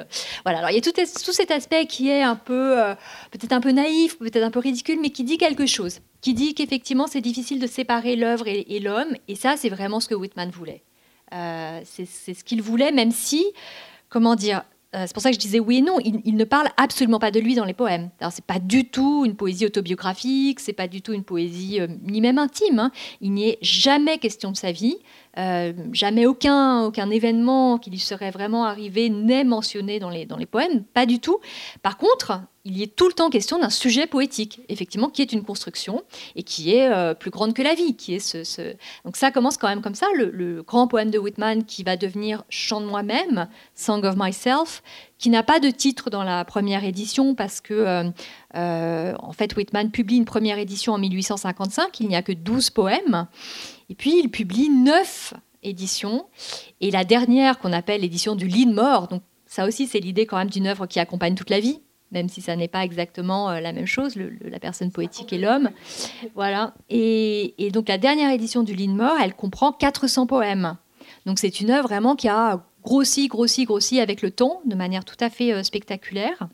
voilà. 0.45 0.59
Alors 0.59 0.71
il 0.71 0.77
y 0.77 0.79
a 0.79 0.81
tout, 0.81 0.93
cet 1.33 1.51
aspect 1.51 1.87
qui 1.87 2.11
est 2.11 2.23
un 2.23 2.37
peu, 2.37 2.81
euh, 2.81 2.95
peut-être 3.33 3.55
un 3.55 3.61
peu 3.61 3.73
naïf, 3.73 4.21
peut-être 4.21 4.45
un 4.45 4.53
peu 4.53 4.61
ridicule, 4.61 5.01
mais 5.03 5.11
qui 5.11 5.25
dit 5.25 5.37
quelque 5.37 5.67
chose, 5.67 5.99
qui 6.21 6.33
dit 6.33 6.55
qu'effectivement 6.55 7.09
c'est 7.09 7.21
difficile 7.21 7.59
de 7.59 7.67
séparer 7.67 8.15
l'œuvre 8.15 8.47
et, 8.47 8.79
l'homme. 8.79 9.17
Et 9.27 9.35
ça, 9.35 9.57
c'est 9.57 9.69
vraiment 9.69 9.99
ce 9.99 10.07
que 10.07 10.15
Whitman 10.15 10.51
voulait. 10.51 10.85
c'est 11.33 12.07
ce 12.07 12.45
qu'il 12.45 12.63
voulait, 12.63 12.93
même 12.93 13.11
si, 13.11 13.45
comment 14.09 14.37
dire, 14.37 14.63
c'est 14.93 15.13
pour 15.13 15.23
ça 15.23 15.31
que 15.31 15.35
je 15.35 15.41
disais 15.41 15.61
oui 15.61 15.79
et 15.79 15.83
non. 15.83 15.99
Il, 16.03 16.37
ne 16.37 16.45
parle 16.45 16.69
absolument 16.77 17.19
pas 17.19 17.31
de 17.31 17.39
lui 17.39 17.55
dans 17.55 17.65
les 17.65 17.75
poèmes. 17.75 18.11
C'est 18.31 18.45
pas 18.45 18.59
du 18.59 18.89
tout 18.89 19.25
une 19.27 19.37
poésie 19.37 19.67
autobiographique, 19.67 20.61
c'est 20.61 20.73
pas 20.73 20.89
du 20.89 21.03
tout 21.03 21.13
une 21.13 21.25
poésie 21.25 21.81
euh, 21.81 21.89
ni 22.03 22.21
même 22.21 22.39
intime. 22.39 22.79
Hein. 22.79 22.91
Il 23.21 23.33
n'y 23.33 23.51
est 23.51 23.59
jamais 23.61 24.19
question 24.19 24.53
de 24.53 24.57
sa 24.57 24.73
vie. 24.73 24.97
Euh, 25.39 25.73
jamais 25.93 26.27
aucun, 26.27 26.85
aucun 26.85 27.11
événement 27.11 27.79
qui 27.79 27.91
lui 27.91 27.99
serait 27.99 28.31
vraiment 28.31 28.65
arrivé 28.65 29.11
n'est 29.11 29.45
mentionné 29.45 29.99
dans 29.99 30.09
les, 30.09 30.25
dans 30.25 30.39
les 30.39 30.47
poèmes, 30.47 30.83
pas 30.85 31.05
du 31.05 31.21
tout. 31.21 31.39
Par 31.83 31.99
contre, 31.99 32.41
il 32.65 32.77
y 32.77 32.83
est 32.83 32.97
tout 32.97 33.07
le 33.07 33.13
temps 33.13 33.31
question 33.31 33.61
d'un 33.61 33.71
sujet 33.71 34.09
poétique, 34.09 34.61
effectivement, 34.69 35.09
qui 35.09 35.23
est 35.23 35.33
une 35.33 35.45
construction 35.45 36.03
et 36.35 36.43
qui 36.43 36.75
est 36.75 36.91
euh, 36.91 37.15
plus 37.15 37.31
grande 37.31 37.55
que 37.55 37.63
la 37.63 37.75
vie. 37.75 37.97
Donc 39.05 39.17
ça 39.17 39.31
commence 39.31 39.57
quand 39.57 39.69
même 39.69 39.83
comme 39.83 39.95
ça, 39.95 40.07
le, 40.15 40.63
grand 40.63 40.89
poème 40.89 41.11
de 41.11 41.19
Whitman 41.19 41.65
qui 41.65 41.85
va 41.85 41.97
devenir 41.97 42.43
Chant 42.49 42.81
de 42.81 42.87
moi-même, 42.87 43.47
Song 43.77 44.05
of 44.05 44.17
Myself, 44.17 44.83
qui 45.19 45.31
n'a 45.31 45.45
pas 45.45 45.61
de 45.61 45.71
titre 45.71 46.11
dans 46.11 46.25
la 46.25 46.45
première 46.45 46.83
édition 46.83 47.37
parce 47.37 47.61
que, 47.61 48.11
euh, 48.57 49.15
en 49.19 49.33
fait, 49.33 49.55
Whitman 49.55 49.91
publie 49.93 50.17
une 50.17 50.25
première 50.25 50.59
édition 50.59 50.95
en 50.95 50.99
1855, 50.99 52.01
il 52.01 52.09
n'y 52.09 52.17
a 52.17 52.23
que 52.23 52.33
12 52.33 52.71
poèmes. 52.71 53.29
Et 53.89 53.95
puis, 53.95 54.19
il 54.19 54.31
publie 54.31 54.69
neuf 54.69 55.35
éditions. 55.63 56.27
Et 56.81 56.91
la 56.91 57.05
dernière, 57.05 57.59
qu'on 57.59 57.73
appelle 57.73 58.01
l'édition 58.01 58.35
du 58.35 58.47
lit 58.47 58.67
de 58.67 58.73
mort, 58.73 59.09
donc 59.09 59.23
ça 59.47 59.67
aussi, 59.67 59.87
c'est 59.87 60.01
l'idée 60.01 60.27
quand 60.27 60.37
même 60.37 60.51
d'une 60.51 60.67
œuvre 60.67 60.87
qui 60.87 61.01
accompagne 61.01 61.35
toute 61.35 61.51
la 61.51 61.61
vie, 61.61 61.81
même 62.13 62.29
si 62.29 62.41
ça 62.41 62.57
n'est 62.57 62.69
pas 62.69 62.85
exactement 62.85 63.51
euh, 63.51 63.61
la 63.61 63.73
même 63.73 63.87
chose, 63.87 64.15
la 64.17 64.59
personne 64.59 64.91
poétique 64.91 65.33
et 65.33 65.39
l'homme. 65.39 65.71
Voilà. 66.35 66.75
Et, 66.89 67.55
donc, 67.73 67.89
la 67.89 67.99
dernière 67.99 68.31
édition 68.31 68.63
du 68.63 68.75
lit 68.75 68.89
de 68.89 68.93
mort, 68.93 69.17
elle 69.21 69.35
comprend 69.35 69.73
400 69.73 70.27
poèmes. 70.27 70.77
Donc, 71.25 71.39
c'est 71.39 71.61
une 71.61 71.71
œuvre 71.71 71.89
vraiment 71.89 72.17
qui 72.17 72.29
a 72.29 72.65
grossi, 72.83 73.29
grossi, 73.29 73.65
grossi 73.65 74.01
avec 74.01 74.23
le 74.23 74.31
temps, 74.31 74.61
de 74.65 74.75
manière 74.75 75.05
tout 75.05 75.17
à 75.21 75.31
fait 75.31 75.53
euh, 75.53 75.63
spectaculaire. 75.63 76.49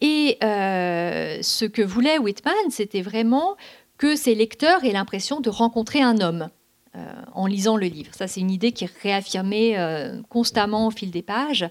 Et 0.00 0.38
euh, 0.42 1.38
ce 1.42 1.64
que 1.64 1.82
voulait 1.82 2.18
Whitman, 2.18 2.54
c'était 2.70 3.02
vraiment 3.02 3.56
que 4.00 4.16
ses 4.16 4.34
lecteurs 4.34 4.82
aient 4.82 4.92
l'impression 4.92 5.40
de 5.40 5.50
rencontrer 5.50 6.00
un 6.00 6.22
homme 6.22 6.48
euh, 6.96 7.12
en 7.34 7.46
lisant 7.46 7.76
le 7.76 7.86
livre. 7.86 8.14
Ça, 8.14 8.28
c'est 8.28 8.40
une 8.40 8.50
idée 8.50 8.72
qui 8.72 8.84
est 8.84 8.92
réaffirmée 9.02 9.78
euh, 9.78 10.22
constamment 10.30 10.86
au 10.86 10.90
fil 10.90 11.10
des 11.10 11.20
pages, 11.20 11.68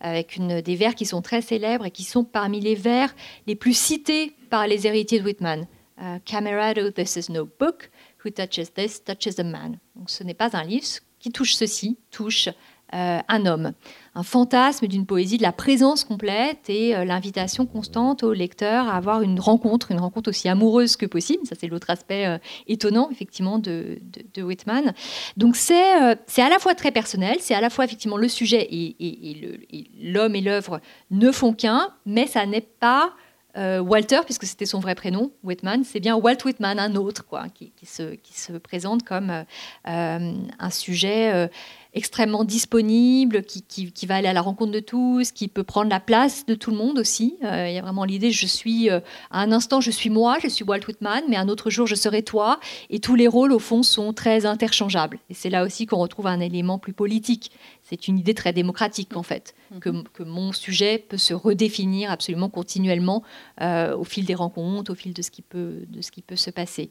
avec 0.00 0.38
des 0.38 0.76
vers 0.76 0.94
qui 0.94 1.06
sont 1.06 1.22
très 1.22 1.40
célèbres 1.40 1.86
et 1.86 1.90
qui 1.90 2.04
sont 2.04 2.22
parmi 2.22 2.60
les 2.60 2.74
vers 2.74 3.14
les 3.46 3.54
plus 3.54 3.72
cités 3.72 4.34
par 4.50 4.66
les 4.66 4.86
héritiers 4.86 5.20
de 5.20 5.24
Whitman. 5.24 5.66
Euh, 6.02 6.18
Camerado, 6.26 6.90
this 6.90 7.16
is 7.16 7.32
no 7.32 7.48
book. 7.58 7.90
Who 8.22 8.30
touches 8.30 8.74
this 8.74 9.02
touches 9.02 9.38
a 9.38 9.42
man. 9.42 9.78
Donc, 9.96 10.10
ce 10.10 10.22
n'est 10.22 10.34
pas 10.34 10.54
un 10.54 10.64
livre 10.64 10.86
qui 11.18 11.32
touche 11.32 11.54
ceci, 11.54 11.96
touche 12.10 12.50
euh, 12.92 13.20
un 13.28 13.46
homme. 13.46 13.72
Un 14.16 14.24
fantasme 14.24 14.88
d'une 14.88 15.06
poésie 15.06 15.36
de 15.36 15.42
la 15.42 15.52
présence 15.52 16.02
complète 16.02 16.68
et 16.68 16.96
euh, 16.96 17.04
l'invitation 17.04 17.64
constante 17.64 18.24
au 18.24 18.32
lecteur 18.32 18.88
à 18.88 18.96
avoir 18.96 19.22
une 19.22 19.38
rencontre, 19.38 19.92
une 19.92 20.00
rencontre 20.00 20.30
aussi 20.30 20.48
amoureuse 20.48 20.96
que 20.96 21.06
possible. 21.06 21.46
Ça, 21.46 21.54
c'est 21.56 21.68
l'autre 21.68 21.90
aspect 21.90 22.26
euh, 22.26 22.38
étonnant, 22.66 23.08
effectivement, 23.12 23.60
de, 23.60 24.00
Whitman. 24.36 24.92
Donc, 25.36 25.54
c'est 25.54 25.92
à 25.92 26.48
la 26.48 26.58
fois 26.58 26.74
très 26.74 26.90
personnel, 26.90 27.36
c'est 27.38 27.54
à 27.54 27.60
la 27.60 27.70
fois, 27.70 27.84
effectivement, 27.84 28.16
le 28.16 28.28
sujet 28.28 28.66
et 28.70 29.86
l'homme 30.02 30.34
et 30.34 30.40
l'œuvre 30.40 30.80
ne 31.12 31.30
font 31.30 31.52
qu'un, 31.52 31.90
mais 32.06 32.26
ça 32.26 32.44
n'est 32.46 32.60
pas 32.60 33.12
Walter, 33.56 34.20
puisque 34.24 34.46
c'était 34.46 34.64
son 34.64 34.78
vrai 34.78 34.94
prénom, 34.94 35.32
Whitman, 35.42 35.84
c'est 35.84 36.00
bien 36.00 36.16
Walt 36.16 36.38
Whitman, 36.44 36.78
un 36.78 36.94
autre, 36.94 37.26
quoi, 37.26 37.46
qui 37.48 37.72
se, 37.84 38.52
présente 38.58 39.02
comme 39.02 39.44
un 39.84 40.70
sujet 40.70 41.50
extrêmement 41.92 42.44
disponible, 42.44 43.42
qui, 43.42 43.62
qui, 43.62 44.06
va 44.06 44.16
aller 44.16 44.28
à 44.28 44.32
la 44.32 44.42
rencontre 44.42 44.70
de 44.70 44.80
tous, 44.80 45.32
qui 45.32 45.48
peut 45.48 45.64
prendre 45.64 45.90
la 45.90 45.98
place 45.98 46.46
de 46.46 46.54
tout 46.54 46.70
le 46.70 46.76
monde 46.76 46.98
aussi. 46.98 47.36
Euh, 47.42 47.68
il 47.68 47.74
y 47.74 47.78
a 47.78 47.82
vraiment 47.82 48.04
l'idée, 48.04 48.30
je 48.30 48.46
suis, 48.46 48.88
euh, 48.90 49.00
à 49.30 49.40
un 49.40 49.50
instant, 49.50 49.80
je 49.80 49.90
suis 49.90 50.10
moi, 50.10 50.38
je 50.40 50.48
suis 50.48 50.64
Walt 50.64 50.86
Whitman, 50.86 51.24
mais 51.28 51.36
un 51.36 51.48
autre 51.48 51.68
jour, 51.68 51.86
je 51.86 51.96
serai 51.96 52.22
toi. 52.22 52.60
Et 52.90 53.00
tous 53.00 53.16
les 53.16 53.26
rôles, 53.26 53.52
au 53.52 53.58
fond, 53.58 53.82
sont 53.82 54.12
très 54.12 54.46
interchangeables. 54.46 55.18
Et 55.30 55.34
c'est 55.34 55.50
là 55.50 55.64
aussi 55.64 55.86
qu'on 55.86 55.98
retrouve 55.98 56.28
un 56.28 56.40
élément 56.40 56.78
plus 56.78 56.92
politique. 56.92 57.50
C'est 57.82 58.06
une 58.06 58.18
idée 58.18 58.34
très 58.34 58.52
démocratique, 58.52 59.16
en 59.16 59.24
fait, 59.24 59.54
mhm. 59.72 59.80
que, 59.80 60.02
que, 60.12 60.22
mon 60.22 60.52
sujet 60.52 60.98
peut 60.98 61.16
se 61.16 61.34
redéfinir 61.34 62.10
absolument 62.12 62.48
continuellement 62.48 63.24
euh, 63.60 63.96
au 63.96 64.04
fil 64.04 64.24
des 64.24 64.36
rencontres, 64.36 64.92
au 64.92 64.94
fil 64.94 65.12
de 65.12 65.22
ce 65.22 65.30
qui 65.32 65.42
peut, 65.42 65.86
de 65.88 66.02
ce 66.02 66.12
qui 66.12 66.22
peut 66.22 66.36
se 66.36 66.50
passer. 66.50 66.90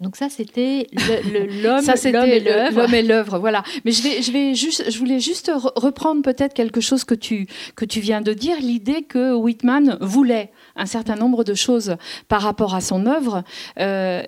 Donc 0.00 0.16
ça, 0.20 0.28
c'était 0.28 0.88
l'homme 0.92 2.28
et 2.28 2.40
l'œuvre. 2.40 2.80
L'homme 2.80 2.94
et 2.94 3.02
l'œuvre, 3.02 3.38
voilà. 3.38 3.62
Mais 3.84 3.92
je 3.92 4.02
vais, 4.02 4.22
je 4.22 4.32
vais 4.32 4.54
juste, 4.54 4.90
je 4.90 4.98
voulais 4.98 5.20
juste 5.20 5.52
reprendre 5.76 6.22
peut-être 6.22 6.52
quelque 6.52 6.80
chose 6.80 7.04
que 7.04 7.14
tu 7.14 7.46
que 7.76 7.84
tu 7.84 8.00
viens 8.00 8.20
de 8.20 8.32
dire, 8.32 8.56
l'idée 8.60 9.02
que 9.02 9.34
Whitman 9.34 9.96
voulait 10.00 10.50
un 10.76 10.86
certain 10.86 11.14
nombre 11.14 11.44
de 11.44 11.54
choses 11.54 11.96
par 12.28 12.42
rapport 12.42 12.74
à 12.74 12.80
son 12.80 13.06
œuvre. 13.06 13.44
Euh, 13.78 14.22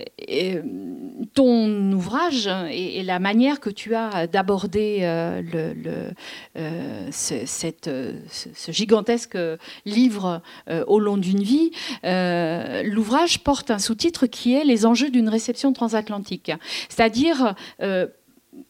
ton 1.34 1.92
ouvrage 1.92 2.48
et, 2.70 3.02
la 3.02 3.18
manière 3.18 3.60
que 3.60 3.70
tu 3.70 3.94
as 3.94 4.26
d'aborder 4.26 4.98
euh, 5.02 5.42
le, 5.42 6.10
euh, 6.56 7.08
ce, 7.10 7.34
cette, 7.44 7.90
ce, 8.30 8.72
gigantesque 8.72 9.38
livre 9.84 10.42
au 10.86 10.98
long 11.00 11.16
d'une 11.16 11.42
vie, 11.42 11.70
l'ouvrage 12.04 13.40
porte 13.40 13.70
un 13.70 13.78
sous-titre 13.78 14.26
qui 14.26 14.54
est 14.54 14.64
les 14.64 14.86
enjeux 14.86 15.10
d'une 15.10 15.28
réception 15.28 15.55
transatlantique, 15.72 16.52
c'est-à-dire 16.88 17.54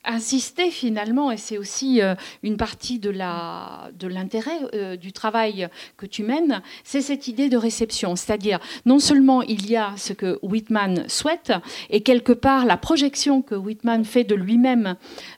insister 0.05 0.71
finalement, 0.71 1.31
et 1.31 1.37
c'est 1.37 1.57
aussi 1.57 2.01
euh, 2.01 2.15
une 2.43 2.57
partie 2.57 2.99
de 2.99 3.09
l'intérêt 3.09 4.59
euh, 4.73 4.95
du 4.95 5.11
travail 5.11 5.69
que 5.97 6.05
tu 6.05 6.23
mènes, 6.23 6.61
c'est 6.83 7.01
cette 7.01 7.27
idée 7.27 7.49
de 7.49 7.57
réception. 7.57 8.15
C'est-à-dire, 8.15 8.59
non 8.85 8.99
seulement 8.99 9.41
il 9.41 9.69
y 9.69 9.75
a 9.75 9.93
ce 9.97 10.13
que 10.13 10.39
Whitman 10.41 11.07
souhaite, 11.07 11.53
et 11.89 12.01
quelque 12.01 12.31
part 12.31 12.65
la 12.65 12.77
projection 12.77 13.41
que 13.41 13.55
Whitman 13.55 14.05
fait 14.05 14.23
de 14.23 14.35
lui-même 14.35 14.95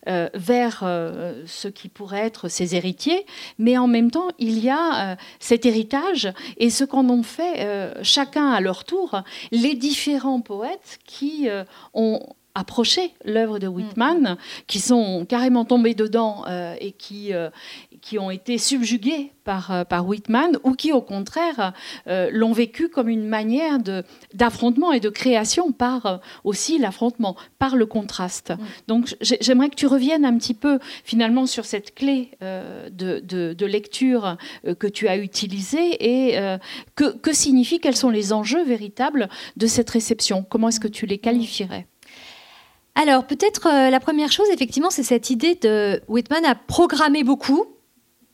euh, 0.08 0.30
vers 0.34 0.80
ce 1.46 1.68
qui 1.68 1.90
pourrait 1.90 2.26
être 2.26 2.48
ses 2.48 2.76
héritiers, 2.76 3.26
mais 3.58 3.78
en 3.78 3.88
même 3.88 4.12
temps, 4.12 4.30
il 4.38 4.60
y 4.60 4.70
a 4.70 5.18
cet 5.40 5.66
héritage 5.66 6.32
et 6.58 6.70
ce 6.70 6.84
qu'en 6.84 7.10
ont 7.10 7.24
fait 7.24 7.94
chacun 8.04 8.52
à 8.52 8.62
leur 8.62 8.84
tour 8.84 9.24
les 9.52 9.76
différents 9.76 10.42
poètes 10.42 11.00
qui 11.06 11.48
ont 11.94 12.22
approché 12.56 13.14
l'œuvre 13.26 13.60
de 13.60 13.68
Whitman, 13.68 14.38
qui 14.68 14.80
sont 14.80 15.26
carrément 15.28 15.66
tombés 15.66 15.94
dedans 15.94 16.46
et 16.80 16.92
qui, 16.92 17.32
qui 18.02 18.20
ont 18.20 18.32
été 18.32 18.58
subjugués 18.58 19.32
par, 19.44 19.72
euh, 19.72 19.84
par 19.84 20.08
Whitman 20.08 20.58
ou 20.64 20.74
qui, 20.74 20.92
au 20.94 21.02
contraire, 21.02 21.74
euh, 22.08 22.30
l'ont 22.32 22.52
vécu 22.52 22.88
comme 22.88 23.10
une 23.10 23.28
manière 23.28 23.80
d'affrontement 24.34 24.92
et 24.92 25.00
de 25.00 25.10
création 25.10 25.72
par 25.72 26.06
euh, 26.06 26.18
aussi 26.44 26.78
l'affrontement, 26.78 27.36
par 27.58 27.76
le 27.76 27.88
contraste. 27.88 28.52
Mm. 28.52 28.58
Donc 28.88 29.16
j'aimerais 29.22 29.70
que 29.70 29.76
tu 29.76 29.88
reviennes 29.88 30.24
un 30.24 30.38
petit 30.38 30.54
peu 30.54 30.78
finalement 31.04 31.48
sur 31.48 31.66
cette 31.66 31.96
clé 31.96 32.32
de, 32.42 33.20
de, 33.20 33.66
lecture 33.66 34.38
que 34.80 34.88
tu 34.88 35.08
as 35.08 35.18
utilisée 35.18 35.98
et 36.00 36.58
que, 36.96 37.16
que 37.18 37.34
signifie, 37.34 37.80
quels 37.80 37.96
sont 37.96 38.10
les 38.10 38.34
enjeux 38.34 38.64
véritables 38.64 39.30
de 39.58 39.68
cette 39.68 39.90
réception? 39.90 40.46
Comment 40.48 40.70
est-ce 40.70 40.80
que 40.80 40.88
tu 40.88 41.06
les 41.06 41.18
qualifierais? 41.18 41.88
Alors 43.00 43.26
peut-être 43.26 43.70
la 43.90 44.00
première 44.02 44.32
chose, 44.32 44.48
effectivement, 44.52 44.90
c'est 44.90 45.04
cette 45.04 45.30
idée 45.30 45.56
de 45.56 46.02
Whitman 46.10 46.44
a 46.44 46.54
programmé 46.56 47.24
beaucoup, 47.24 47.66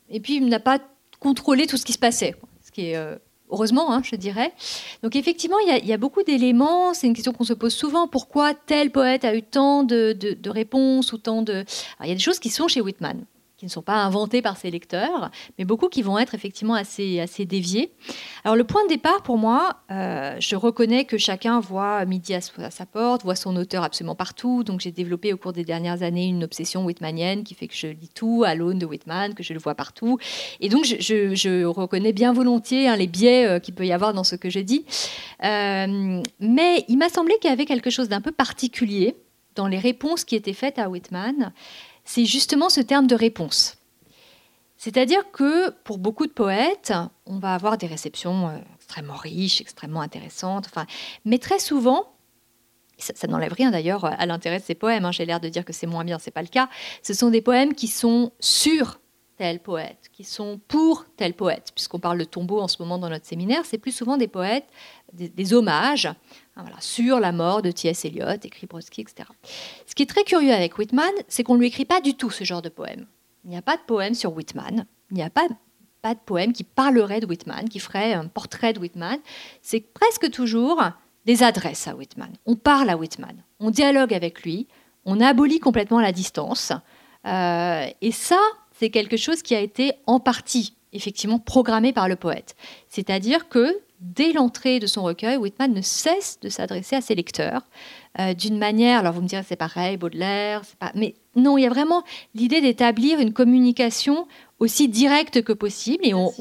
et 0.08 0.18
puis 0.18 0.36
il 0.36 0.48
n'a 0.48 0.58
pas 0.58 0.80
contrôlé 1.20 1.66
tout 1.66 1.76
ce 1.76 1.84
qui 1.84 1.92
se 1.92 1.98
passait, 1.98 2.34
ce 2.64 2.72
qui 2.72 2.88
est 2.88 2.96
euh, 2.96 3.14
heureusement, 3.50 3.92
hein, 3.92 4.02
je 4.02 4.16
dirais. 4.16 4.52
Donc 5.04 5.14
effectivement, 5.14 5.58
il 5.60 5.86
y 5.86 5.92
a, 5.92 5.96
beaucoup 5.96 6.24
d'éléments. 6.24 6.94
C'est 6.94 7.06
une 7.06 7.14
question 7.14 7.32
qu'on 7.32 7.44
se 7.44 7.52
pose 7.52 7.74
souvent. 7.74 8.08
Pourquoi 8.08 8.54
tel 8.54 8.90
poète 8.90 9.24
a 9.24 9.36
eu 9.36 9.42
tant 9.42 9.84
de, 9.84 10.12
de 10.12 10.50
réponses 10.50 11.12
ou 11.12 11.18
tant 11.18 11.42
de... 11.42 11.64
il 12.02 12.08
y 12.08 12.12
a 12.12 12.14
des 12.14 12.20
choses 12.20 12.38
qui 12.38 12.50
sont 12.50 12.68
chez 12.68 12.80
Whitman 12.80 13.24
qui 13.56 13.64
ne 13.64 13.70
sont 13.70 13.82
pas 13.82 14.04
inventés 14.04 14.42
par 14.42 14.58
ses 14.58 14.70
lecteurs, 14.70 15.30
mais 15.58 15.64
beaucoup 15.64 15.88
qui 15.88 16.02
vont 16.02 16.18
être 16.18 16.34
effectivement 16.34 16.74
assez, 16.74 17.20
assez 17.20 17.46
déviés. 17.46 17.90
Alors 18.44 18.54
le 18.54 18.64
point 18.64 18.84
de 18.84 18.88
départ 18.88 19.22
pour 19.22 19.38
moi, 19.38 19.76
euh, 19.90 20.36
je 20.38 20.56
reconnais 20.56 21.06
que 21.06 21.16
chacun 21.16 21.58
voit 21.60 22.04
midi 22.04 22.34
à, 22.34 22.40
sa 22.42 22.84
porte, 22.84 23.22
voit 23.22 23.34
son 23.34 23.56
auteur 23.56 23.82
absolument 23.82 24.14
partout, 24.14 24.62
donc 24.62 24.80
j'ai 24.80 24.92
développé 24.92 25.32
au 25.32 25.38
cours 25.38 25.54
des 25.54 25.64
dernières 25.64 26.02
années 26.02 26.26
une 26.26 26.44
obsession 26.44 26.84
whitmanienne 26.84 27.44
qui 27.44 27.54
fait 27.54 27.66
que 27.66 27.74
je 27.74 27.86
lis 27.86 28.10
tout 28.14 28.44
à 28.46 28.54
l'aune 28.54 28.78
de 28.78 28.84
Whitman, 28.84 29.34
que 29.34 29.42
je 29.42 29.54
le 29.54 29.58
vois 29.58 29.74
partout, 29.74 30.18
et 30.60 30.68
donc 30.68 30.84
je, 30.84 31.64
reconnais 31.64 32.12
bien 32.12 32.32
volontiers 32.32 32.88
hein, 32.88 32.96
les 32.96 33.06
biais 33.06 33.46
euh, 33.46 33.58
qu'il 33.58 33.74
peut 33.74 33.86
y 33.86 33.92
avoir 33.92 34.12
dans 34.12 34.24
ce 34.24 34.36
que 34.36 34.50
je 34.50 34.60
dis, 34.60 34.84
euh, 35.44 36.22
mais 36.40 36.84
il 36.88 36.98
m'a 36.98 37.08
semblé 37.08 37.34
qu'il 37.40 37.48
y 37.48 37.52
avait 37.52 37.64
quelque 37.64 37.90
chose 37.90 38.08
d'un 38.08 38.20
peu 38.20 38.32
particulier 38.32 39.16
dans 39.54 39.66
les 39.66 39.78
réponses 39.78 40.24
qui 40.24 40.36
étaient 40.36 40.52
faites 40.52 40.78
à 40.78 40.88
Whitman, 40.88 41.52
c'est 42.06 42.24
justement 42.24 42.70
ce 42.70 42.80
terme 42.80 43.06
de 43.06 43.14
réponse. 43.14 43.76
C'est-à-dire 44.78 45.30
que 45.32 45.70
pour 45.84 45.98
beaucoup 45.98 46.26
de 46.26 46.32
poètes, 46.32 46.92
on 47.26 47.38
va 47.38 47.54
avoir 47.54 47.76
des 47.76 47.86
réceptions 47.86 48.48
euh, 48.48 48.58
extrêmement 48.76 49.16
riches, 49.16 49.60
extrêmement 49.60 50.00
intéressantes, 50.00 50.66
enfin, 50.66 50.86
mais 51.24 51.38
très 51.38 51.58
souvent, 51.58 52.12
ça, 52.98 53.26
n'enlève 53.26 53.52
rien 53.52 53.70
d'ailleurs 53.70 54.06
à 54.06 54.24
l'intérêt 54.24 54.58
de 54.58 54.64
ces 54.64 54.74
poèmes, 54.74 55.04
hein, 55.04 55.12
j'ai 55.12 55.26
l'air 55.26 55.40
de 55.40 55.48
dire 55.48 55.64
que 55.64 55.72
c'est 55.72 55.86
moins 55.86 56.04
bien, 56.04 56.18
c'est 56.18 56.30
pas 56.30 56.42
le 56.42 56.48
cas, 56.48 56.70
ce 57.02 57.12
sont 57.12 57.28
des 57.30 57.42
poèmes 57.42 57.74
qui 57.74 57.88
sont 57.88 58.32
sur 58.40 59.00
tel 59.36 59.60
poète, 59.60 60.08
qui 60.12 60.24
sont 60.24 60.60
pour 60.68 61.06
tel 61.16 61.34
poète, 61.34 61.72
puisqu'on 61.74 61.98
parle 61.98 62.18
de 62.18 62.24
tombeau 62.24 62.60
en 62.60 62.68
ce 62.68 62.80
moment 62.80 62.98
dans 62.98 63.10
notre 63.10 63.26
séminaire, 63.26 63.64
c'est 63.64 63.78
plus 63.78 63.92
souvent 63.92 64.16
des 64.16 64.28
poètes, 64.28 64.66
des 65.12 65.54
hommages 65.54 66.08
Hein, 66.58 66.64
sur 66.80 67.20
la 67.20 67.32
mort 67.32 67.60
de 67.60 67.70
T.S. 67.70 68.06
Eliot, 68.06 68.38
écrit 68.42 68.66
Brodsky, 68.66 69.02
etc. 69.02 69.28
Ce 69.86 69.94
qui 69.94 70.02
est 70.02 70.06
très 70.06 70.24
curieux 70.24 70.52
avec 70.52 70.78
Whitman, 70.78 71.12
c'est 71.28 71.42
qu'on 71.42 71.54
ne 71.54 71.58
lui 71.58 71.66
écrit 71.66 71.84
pas 71.84 72.00
du 72.00 72.14
tout 72.14 72.30
ce 72.30 72.44
genre 72.44 72.62
de 72.62 72.70
poème. 72.70 73.06
Il 73.44 73.50
n'y 73.50 73.58
a 73.58 73.62
pas 73.62 73.76
de 73.76 73.82
poème 73.82 74.14
sur 74.14 74.34
Whitman, 74.34 74.86
il 75.10 75.16
n'y 75.16 75.22
a 75.22 75.28
pas, 75.28 75.46
pas 76.00 76.14
de 76.14 76.20
poème 76.24 76.54
qui 76.54 76.64
parlerait 76.64 77.20
de 77.20 77.26
Whitman, 77.26 77.68
qui 77.68 77.78
ferait 77.78 78.14
un 78.14 78.26
portrait 78.26 78.72
de 78.72 78.80
Whitman. 78.80 79.18
C'est 79.60 79.80
presque 79.80 80.30
toujours 80.30 80.82
des 81.26 81.42
adresses 81.42 81.86
à 81.88 81.94
Whitman. 81.94 82.32
On 82.46 82.56
parle 82.56 82.88
à 82.88 82.96
Whitman, 82.96 83.36
on 83.60 83.70
dialogue 83.70 84.14
avec 84.14 84.42
lui, 84.42 84.66
on 85.04 85.20
abolit 85.20 85.60
complètement 85.60 86.00
la 86.00 86.12
distance. 86.12 86.72
Euh, 87.26 87.86
et 88.00 88.12
ça, 88.12 88.40
c'est 88.78 88.90
quelque 88.90 89.16
chose 89.16 89.42
qui 89.42 89.54
a 89.54 89.60
été 89.60 89.92
en 90.06 90.20
partie 90.20 90.74
effectivement 90.92 91.38
programmé 91.38 91.92
par 91.92 92.08
le 92.08 92.16
poète. 92.16 92.56
C'est-à-dire 92.88 93.48
que 93.48 93.78
dès 94.00 94.32
l'entrée 94.32 94.78
de 94.78 94.86
son 94.86 95.02
recueil, 95.02 95.36
Whitman 95.36 95.72
ne 95.72 95.80
cesse 95.80 96.38
de 96.40 96.48
s'adresser 96.48 96.96
à 96.96 97.00
ses 97.00 97.14
lecteurs 97.14 97.62
euh, 98.18 98.34
d'une 98.34 98.58
manière, 98.58 99.00
alors 99.00 99.12
vous 99.12 99.22
me 99.22 99.28
direz 99.28 99.42
c'est 99.46 99.56
pareil, 99.56 99.96
Baudelaire, 99.96 100.62
pas, 100.78 100.92
mais 100.94 101.14
non, 101.34 101.58
il 101.58 101.62
y 101.62 101.66
a 101.66 101.70
vraiment 101.70 102.02
l'idée 102.34 102.60
d'établir 102.60 103.20
une 103.20 103.32
communication 103.32 104.26
aussi 104.58 104.88
directe 104.88 105.42
que 105.42 105.52
possible 105.52 106.06
et 106.06 106.14
on, 106.14 106.32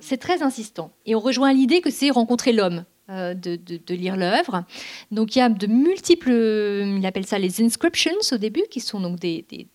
c'est 0.00 0.18
très 0.18 0.42
insistant. 0.42 0.92
Et 1.06 1.14
on 1.14 1.20
rejoint 1.20 1.52
l'idée 1.52 1.80
que 1.80 1.90
c'est 1.90 2.10
rencontrer 2.10 2.52
l'homme. 2.52 2.84
Euh, 3.10 3.34
de, 3.34 3.58
lire 3.94 4.16
l'œuvre. 4.16 4.64
Donc 5.10 5.36
il 5.36 5.40
y 5.40 5.42
a 5.42 5.50
de 5.50 5.66
multiples, 5.66 6.30
il 6.30 7.04
appelle 7.04 7.26
ça 7.26 7.38
les 7.38 7.62
inscriptions 7.62 8.14
au 8.32 8.38
début, 8.38 8.62
qui 8.70 8.80
sont 8.80 8.98
donc 8.98 9.18
des 9.18 9.44
des 9.50 9.68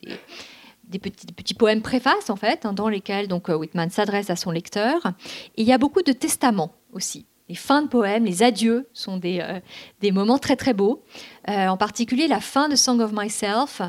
petits, 0.97 1.27
petits, 1.27 1.53
poèmes 1.53 1.83
préfaces, 1.83 2.29
en 2.29 2.35
fait, 2.35 2.65
hein, 2.65 2.73
dans 2.73 2.89
lesquels 2.89 3.27
donc, 3.27 3.49
euh, 3.49 3.55
Whitman 3.55 3.91
s'adresse 3.91 4.31
à 4.31 4.35
son 4.35 4.49
lecteur. 4.49 5.13
Et 5.55 5.61
il 5.61 5.67
y 5.67 5.73
a 5.73 5.77
beaucoup 5.77 6.01
de 6.01 6.11
testaments 6.11 6.73
aussi. 6.93 7.27
Les 7.47 7.55
fins 7.55 7.81
de 7.81 7.87
poèmes, 7.87 8.25
les 8.25 8.41
adieux 8.43 8.87
sont 8.93 9.17
des, 9.17 9.39
euh, 9.41 9.59
des 10.01 10.11
moments 10.11 10.39
très 10.39 10.55
très 10.55 10.73
beaux. 10.73 11.03
Euh, 11.47 11.67
en 11.67 11.77
particulier 11.77 12.27
la 12.27 12.39
fin 12.39 12.69
de 12.69 12.75
Song 12.75 12.99
of 13.01 13.11
Myself, 13.11 13.81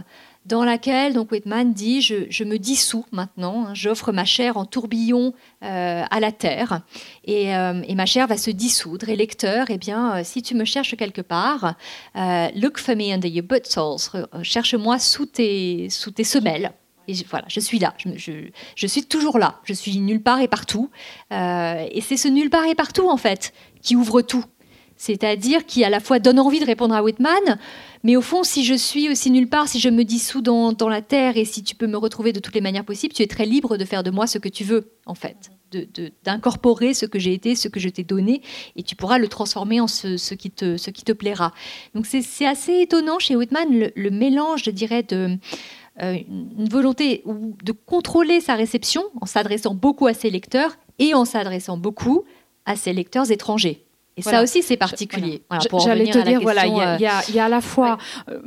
dans 0.46 0.64
laquelle 0.64 1.12
donc 1.12 1.30
Whitman 1.30 1.74
dit 1.74 2.00
je, 2.00 2.44
me 2.44 2.56
dissous 2.56 3.04
maintenant, 3.12 3.66
hein, 3.66 3.74
j'offre 3.74 4.10
ma 4.12 4.24
chair 4.24 4.56
en 4.56 4.64
tourbillon 4.64 5.34
à 5.60 6.18
la 6.18 6.32
terre 6.32 6.80
et, 7.26 7.52
ma 7.94 8.06
chair 8.06 8.26
va 8.26 8.38
se 8.38 8.50
dissoudre. 8.50 9.10
Et 9.10 9.16
lecteur, 9.16 9.66
eh 9.68 9.76
bien, 9.76 10.24
si 10.24 10.40
tu 10.40 10.54
me 10.54 10.64
cherches 10.64 10.96
quelque 10.96 11.20
part, 11.20 11.74
look 12.56 12.78
for 12.78 12.96
me 12.96 13.12
under 13.12 13.28
your 13.28 13.44
soles, 13.64 14.26
cherche-moi 14.42 14.98
sous 14.98 15.26
tes 15.26 15.90
semelles. 16.24 16.72
Et 17.10 17.14
je, 17.14 17.24
voilà, 17.28 17.44
je 17.48 17.58
suis 17.58 17.80
là, 17.80 17.92
je, 17.96 18.86
suis 18.86 19.02
toujours 19.02 19.36
là, 19.36 19.58
je 19.64 19.72
suis 19.72 19.98
nulle 19.98 20.22
part 20.22 20.40
et 20.40 20.46
partout. 20.46 20.90
Euh, 21.32 21.84
et 21.90 22.00
c'est 22.00 22.16
ce 22.16 22.28
nulle 22.28 22.50
part 22.50 22.66
et 22.66 22.76
partout, 22.76 23.08
en 23.08 23.16
fait, 23.16 23.52
qui 23.82 23.96
ouvre 23.96 24.22
tout. 24.22 24.44
C'est-à-dire 24.96 25.66
qui 25.66 25.82
à 25.82 25.90
la 25.90 25.98
fois 25.98 26.20
donne 26.20 26.38
envie 26.38 26.60
de 26.60 26.64
répondre 26.64 26.94
à 26.94 27.02
Whitman, 27.02 27.58
mais 28.04 28.14
au 28.14 28.20
fond, 28.20 28.44
si 28.44 28.64
je 28.64 28.74
suis 28.74 29.10
aussi 29.10 29.32
nulle 29.32 29.48
part, 29.48 29.66
si 29.66 29.80
je 29.80 29.88
me 29.88 30.04
dissous 30.04 30.40
dans, 30.40 30.72
dans 30.72 30.88
la 30.88 31.02
terre 31.02 31.36
et 31.36 31.44
si 31.44 31.64
tu 31.64 31.74
peux 31.74 31.88
me 31.88 31.96
retrouver 31.96 32.32
de 32.32 32.38
toutes 32.38 32.54
les 32.54 32.60
manières 32.60 32.84
possibles, 32.84 33.12
tu 33.12 33.22
es 33.22 33.26
très 33.26 33.46
libre 33.46 33.76
de 33.76 33.84
faire 33.84 34.04
de 34.04 34.12
moi 34.12 34.28
ce 34.28 34.38
que 34.38 34.48
tu 34.48 34.62
veux, 34.62 34.92
en 35.06 35.14
fait 35.16 35.50
d'incorporer 36.24 36.94
ce 36.94 37.06
que 37.06 37.18
j'ai 37.18 37.32
été, 37.32 37.54
ce 37.54 37.68
que 37.68 37.80
je 37.80 37.88
t'ai 37.88 38.02
donné, 38.02 38.42
et 38.76 38.82
tu 38.82 38.96
pourras 38.96 39.18
le 39.18 39.28
transformer 39.28 39.80
en 39.80 39.86
ce, 39.86 40.34
qui, 40.34 40.50
te, 40.50 40.76
ce 40.76 40.90
qui 40.90 41.04
te 41.04 41.12
plaira. 41.12 41.52
Donc 41.94 42.06
c'est 42.06 42.46
assez 42.46 42.80
étonnant 42.80 43.18
chez 43.18 43.36
Whitman, 43.36 43.68
le, 43.70 43.92
le 43.94 44.10
mélange, 44.10 44.64
je 44.64 44.70
dirais, 44.70 45.02
de, 45.02 45.38
une 45.98 46.68
volonté 46.70 47.22
de 47.26 47.72
contrôler 47.72 48.40
sa 48.40 48.54
réception 48.54 49.02
en 49.20 49.26
s'adressant 49.26 49.74
beaucoup 49.74 50.06
à 50.06 50.14
ses 50.14 50.30
lecteurs 50.30 50.76
et 50.98 51.14
en 51.14 51.24
s'adressant 51.24 51.76
beaucoup 51.76 52.24
à 52.64 52.76
ses 52.76 52.92
lecteurs 52.92 53.30
étrangers. 53.30 53.84
Et 54.16 54.22
ça 54.22 54.42
aussi, 54.42 54.62
c'est 54.62 54.76
particulier. 54.76 55.42
J'allais 55.84 56.10
te 56.10 56.18
dire, 56.18 56.40
voilà, 56.40 56.66
il 56.66 57.00
y, 57.00 57.38
a 57.38 57.44
à 57.44 57.48
la 57.48 57.60
fois, 57.60 57.98
euh, 58.28 58.38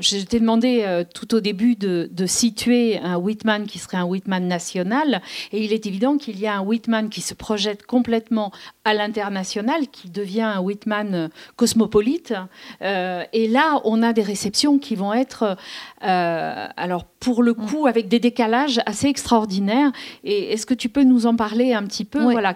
je 0.00 0.18
t'ai 0.18 0.40
demandé 0.40 0.82
euh, 0.84 1.04
tout 1.12 1.34
au 1.34 1.40
début 1.40 1.76
de, 1.76 2.08
situer 2.26 2.98
un 2.98 3.16
Whitman 3.16 3.66
qui 3.66 3.78
serait 3.78 3.96
un 3.96 4.04
Whitman 4.04 4.46
national, 4.48 5.20
et 5.52 5.62
il 5.64 5.72
est 5.72 5.86
évident 5.86 6.16
qu'il 6.16 6.38
y 6.40 6.46
a 6.46 6.56
un 6.56 6.62
Whitman 6.62 7.08
qui 7.08 7.20
se 7.20 7.34
projette 7.34 7.86
complètement 7.86 8.50
à 8.84 8.94
l'international, 8.94 9.88
qui 9.88 10.10
devient 10.10 10.42
un 10.42 10.60
Whitman 10.60 11.30
cosmopolite. 11.56 12.34
et 12.80 13.48
là, 13.48 13.80
on 13.84 14.02
a 14.02 14.12
des 14.12 14.22
réceptions 14.22 14.78
qui 14.78 14.96
vont 14.96 15.12
être 15.12 15.56
euh, 16.02 16.66
alors 16.76 17.04
pour 17.04 17.42
le 17.42 17.52
mm. 17.52 17.66
coup, 17.66 17.86
avec 17.86 18.08
des 18.08 18.20
décalages 18.20 18.80
assez 18.86 19.08
extraordinaires. 19.08 19.90
Et 20.22 20.52
est-ce 20.52 20.66
que 20.66 20.74
tu 20.74 20.88
peux 20.88 21.02
nous 21.02 21.26
en 21.26 21.36
parler 21.36 21.72
un 21.72 21.82
petit 21.84 22.04
peu? 22.04 22.22
Voilà, 22.22 22.54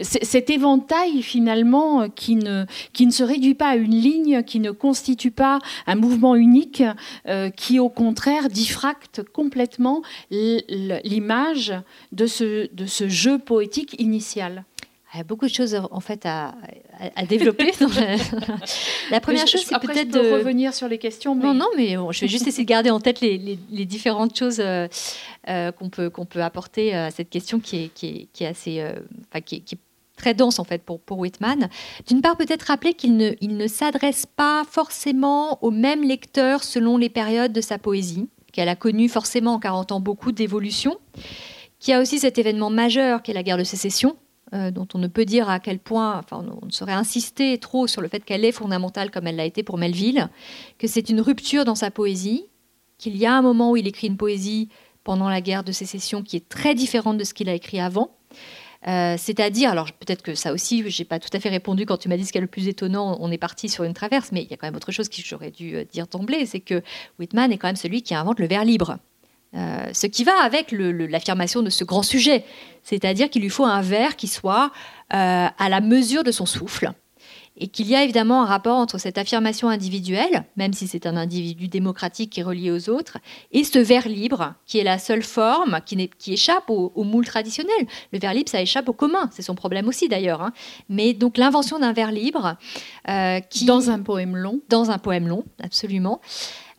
cet 0.00 0.50
éventail 0.50 1.22
finalement 1.22 1.97
euh, 2.02 2.08
qui 2.08 2.36
ne 2.36 2.64
qui 2.92 3.06
ne 3.06 3.10
se 3.10 3.22
réduit 3.22 3.54
pas 3.54 3.68
à 3.68 3.76
une 3.76 3.94
ligne, 3.94 4.42
qui 4.42 4.60
ne 4.60 4.70
constitue 4.70 5.30
pas 5.30 5.58
un 5.86 5.94
mouvement 5.94 6.34
unique, 6.34 6.82
euh, 7.26 7.50
qui 7.50 7.78
au 7.78 7.88
contraire 7.88 8.48
diffracte 8.48 9.22
complètement 9.32 10.02
l'image 10.30 11.74
de 12.12 12.26
ce 12.26 12.72
de 12.72 12.86
ce 12.86 13.08
jeu 13.08 13.38
poétique 13.38 14.00
initial. 14.00 14.64
Il 15.14 15.16
y 15.16 15.20
a 15.20 15.24
beaucoup 15.24 15.46
de 15.46 15.52
choses 15.52 15.74
en 15.90 16.00
fait 16.00 16.26
à, 16.26 16.54
à, 17.16 17.24
développer. 17.24 17.72
la 19.10 19.20
première 19.20 19.46
chose, 19.46 19.64
c'est 19.64 19.78
peut-être 19.80 20.10
de 20.10 20.34
revenir 20.34 20.74
sur 20.74 20.86
les 20.86 20.98
questions. 20.98 21.34
Non, 21.34 21.54
non, 21.54 21.68
mais 21.78 21.96
je 22.10 22.20
vais 22.20 22.28
juste 22.28 22.46
essayer 22.46 22.64
de 22.64 22.68
garder 22.68 22.90
en 22.90 23.00
tête 23.00 23.22
les, 23.22 23.58
les, 23.70 23.86
différentes 23.86 24.36
choses 24.36 24.60
euh, 24.60 24.86
qu'on 25.72 25.88
peut 25.88 26.10
qu'on 26.10 26.26
peut 26.26 26.42
apporter 26.42 26.94
à 26.94 27.10
cette 27.10 27.30
question 27.30 27.58
qui 27.58 27.84
est 27.84 27.88
qui 27.88 28.06
est, 28.06 28.28
qui 28.34 28.44
est 28.44 28.48
assez, 28.48 28.80
euh, 28.80 28.92
qui, 29.46 29.56
est, 29.56 29.60
qui, 29.60 29.76
est, 29.76 29.78
très 30.18 30.34
dense 30.34 30.58
en 30.58 30.64
fait 30.64 30.82
pour 30.82 31.00
Whitman. 31.18 31.70
D'une 32.06 32.20
part, 32.20 32.36
peut-être 32.36 32.64
rappeler 32.64 32.92
qu'il 32.92 33.16
ne 33.16 33.66
s'adresse 33.66 34.26
pas 34.26 34.64
forcément 34.70 35.62
au 35.64 35.70
même 35.70 36.02
lecteur 36.02 36.62
selon 36.62 36.98
les 36.98 37.08
périodes 37.08 37.52
de 37.52 37.60
sa 37.62 37.78
poésie, 37.78 38.28
qu'elle 38.52 38.68
a 38.68 38.76
connu 38.76 39.08
forcément 39.08 39.54
en 39.54 39.58
40 39.58 39.92
ans 39.92 40.00
beaucoup 40.00 40.32
d'évolutions. 40.32 40.98
Qui 41.78 41.92
a 41.92 42.00
aussi 42.00 42.18
cet 42.18 42.38
événement 42.38 42.70
majeur 42.70 43.22
qu'est 43.22 43.32
la 43.32 43.44
guerre 43.44 43.56
de 43.56 43.62
sécession 43.62 44.16
euh, 44.54 44.70
dont 44.70 44.88
on 44.94 44.98
ne 44.98 45.08
peut 45.08 45.26
dire 45.26 45.50
à 45.50 45.60
quel 45.60 45.78
point, 45.78 46.18
enfin, 46.18 46.42
on 46.62 46.66
ne 46.66 46.72
saurait 46.72 46.92
insister 46.92 47.58
trop 47.58 47.86
sur 47.86 48.00
le 48.00 48.08
fait 48.08 48.24
qu'elle 48.24 48.46
est 48.46 48.52
fondamentale 48.52 49.10
comme 49.10 49.26
elle 49.26 49.36
l'a 49.36 49.44
été 49.44 49.62
pour 49.62 49.76
Melville, 49.76 50.28
que 50.78 50.86
c'est 50.86 51.10
une 51.10 51.20
rupture 51.20 51.66
dans 51.66 51.74
sa 51.74 51.90
poésie, 51.90 52.46
qu'il 52.96 53.16
y 53.16 53.26
a 53.26 53.34
un 53.34 53.42
moment 53.42 53.72
où 53.72 53.76
il 53.76 53.86
écrit 53.86 54.06
une 54.06 54.16
poésie 54.16 54.70
pendant 55.04 55.28
la 55.28 55.42
guerre 55.42 55.64
de 55.64 55.72
sécession 55.72 56.22
qui 56.22 56.36
est 56.36 56.48
très 56.48 56.74
différente 56.74 57.18
de 57.18 57.24
ce 57.24 57.34
qu'il 57.34 57.50
a 57.50 57.54
écrit 57.54 57.78
avant. 57.78 58.10
Euh, 58.86 59.16
c'est-à-dire, 59.18 59.70
alors 59.70 59.90
peut-être 59.92 60.22
que 60.22 60.34
ça 60.34 60.52
aussi, 60.52 60.88
j'ai 60.88 61.04
pas 61.04 61.18
tout 61.18 61.28
à 61.32 61.40
fait 61.40 61.48
répondu 61.48 61.84
quand 61.84 61.96
tu 61.96 62.08
m'as 62.08 62.16
dit 62.16 62.24
ce 62.24 62.30
qui 62.30 62.38
est 62.38 62.42
le 62.42 62.46
plus 62.46 62.68
étonnant, 62.68 63.16
on 63.20 63.30
est 63.32 63.38
parti 63.38 63.68
sur 63.68 63.84
une 63.84 63.94
traverse, 63.94 64.30
mais 64.30 64.42
il 64.42 64.50
y 64.50 64.54
a 64.54 64.56
quand 64.56 64.66
même 64.66 64.76
autre 64.76 64.92
chose 64.92 65.08
que 65.08 65.16
j'aurais 65.24 65.50
dû 65.50 65.74
euh, 65.74 65.84
dire 65.84 66.06
d'emblée, 66.06 66.46
c'est 66.46 66.60
que 66.60 66.82
Whitman 67.18 67.50
est 67.50 67.58
quand 67.58 67.68
même 67.68 67.76
celui 67.76 68.02
qui 68.02 68.14
invente 68.14 68.38
le 68.38 68.46
vers 68.46 68.64
libre. 68.64 68.98
Euh, 69.54 69.88
ce 69.92 70.06
qui 70.06 70.24
va 70.24 70.42
avec 70.42 70.72
l'affirmation 70.72 71.62
de 71.62 71.70
ce 71.70 71.82
grand 71.82 72.02
sujet, 72.02 72.44
c'est-à-dire 72.84 73.30
qu'il 73.30 73.42
lui 73.42 73.48
faut 73.48 73.64
un 73.64 73.80
vers 73.80 74.14
qui 74.14 74.28
soit 74.28 74.70
à 75.10 75.68
la 75.70 75.80
mesure 75.80 76.22
de 76.22 76.30
son 76.30 76.44
souffle, 76.44 76.92
et 77.58 77.68
qu'il 77.68 77.88
y 77.88 77.94
a 77.94 78.02
évidemment 78.02 78.42
un 78.42 78.46
rapport 78.46 78.76
entre 78.76 78.98
cette 78.98 79.18
affirmation 79.18 79.68
individuelle, 79.68 80.44
même 80.56 80.72
si 80.72 80.86
c'est 80.86 81.06
un 81.06 81.16
individu 81.16 81.68
démocratique 81.68 82.30
qui 82.30 82.40
est 82.40 82.44
relié 82.44 82.70
aux 82.70 82.88
autres, 82.88 83.18
et 83.52 83.64
ce 83.64 83.78
vers 83.78 84.08
libre, 84.08 84.54
qui 84.66 84.78
est 84.78 84.84
la 84.84 84.98
seule 84.98 85.22
forme 85.22 85.80
qui, 85.84 86.08
qui 86.18 86.32
échappe 86.34 86.70
au, 86.70 87.04
moule 87.04 87.26
traditionnel. 87.26 87.86
Le 88.12 88.18
vers 88.18 88.34
libre, 88.34 88.50
ça 88.50 88.60
échappe 88.60 88.88
au 88.88 88.92
commun, 88.92 89.28
c'est 89.32 89.42
son 89.42 89.54
problème 89.54 89.88
aussi 89.88 90.08
d'ailleurs. 90.08 90.42
Hein. 90.42 90.52
Mais 90.88 91.14
donc 91.14 91.36
l'invention 91.36 91.78
d'un 91.78 91.92
vers 91.92 92.12
libre, 92.12 92.56
euh, 93.08 93.40
qui 93.40 93.64
dans 93.64 93.90
un 93.90 94.00
poème 94.00 94.36
long, 94.36 94.60
dans 94.68 94.90
un 94.90 94.98
poème 94.98 95.26
long, 95.26 95.44
absolument. 95.62 96.20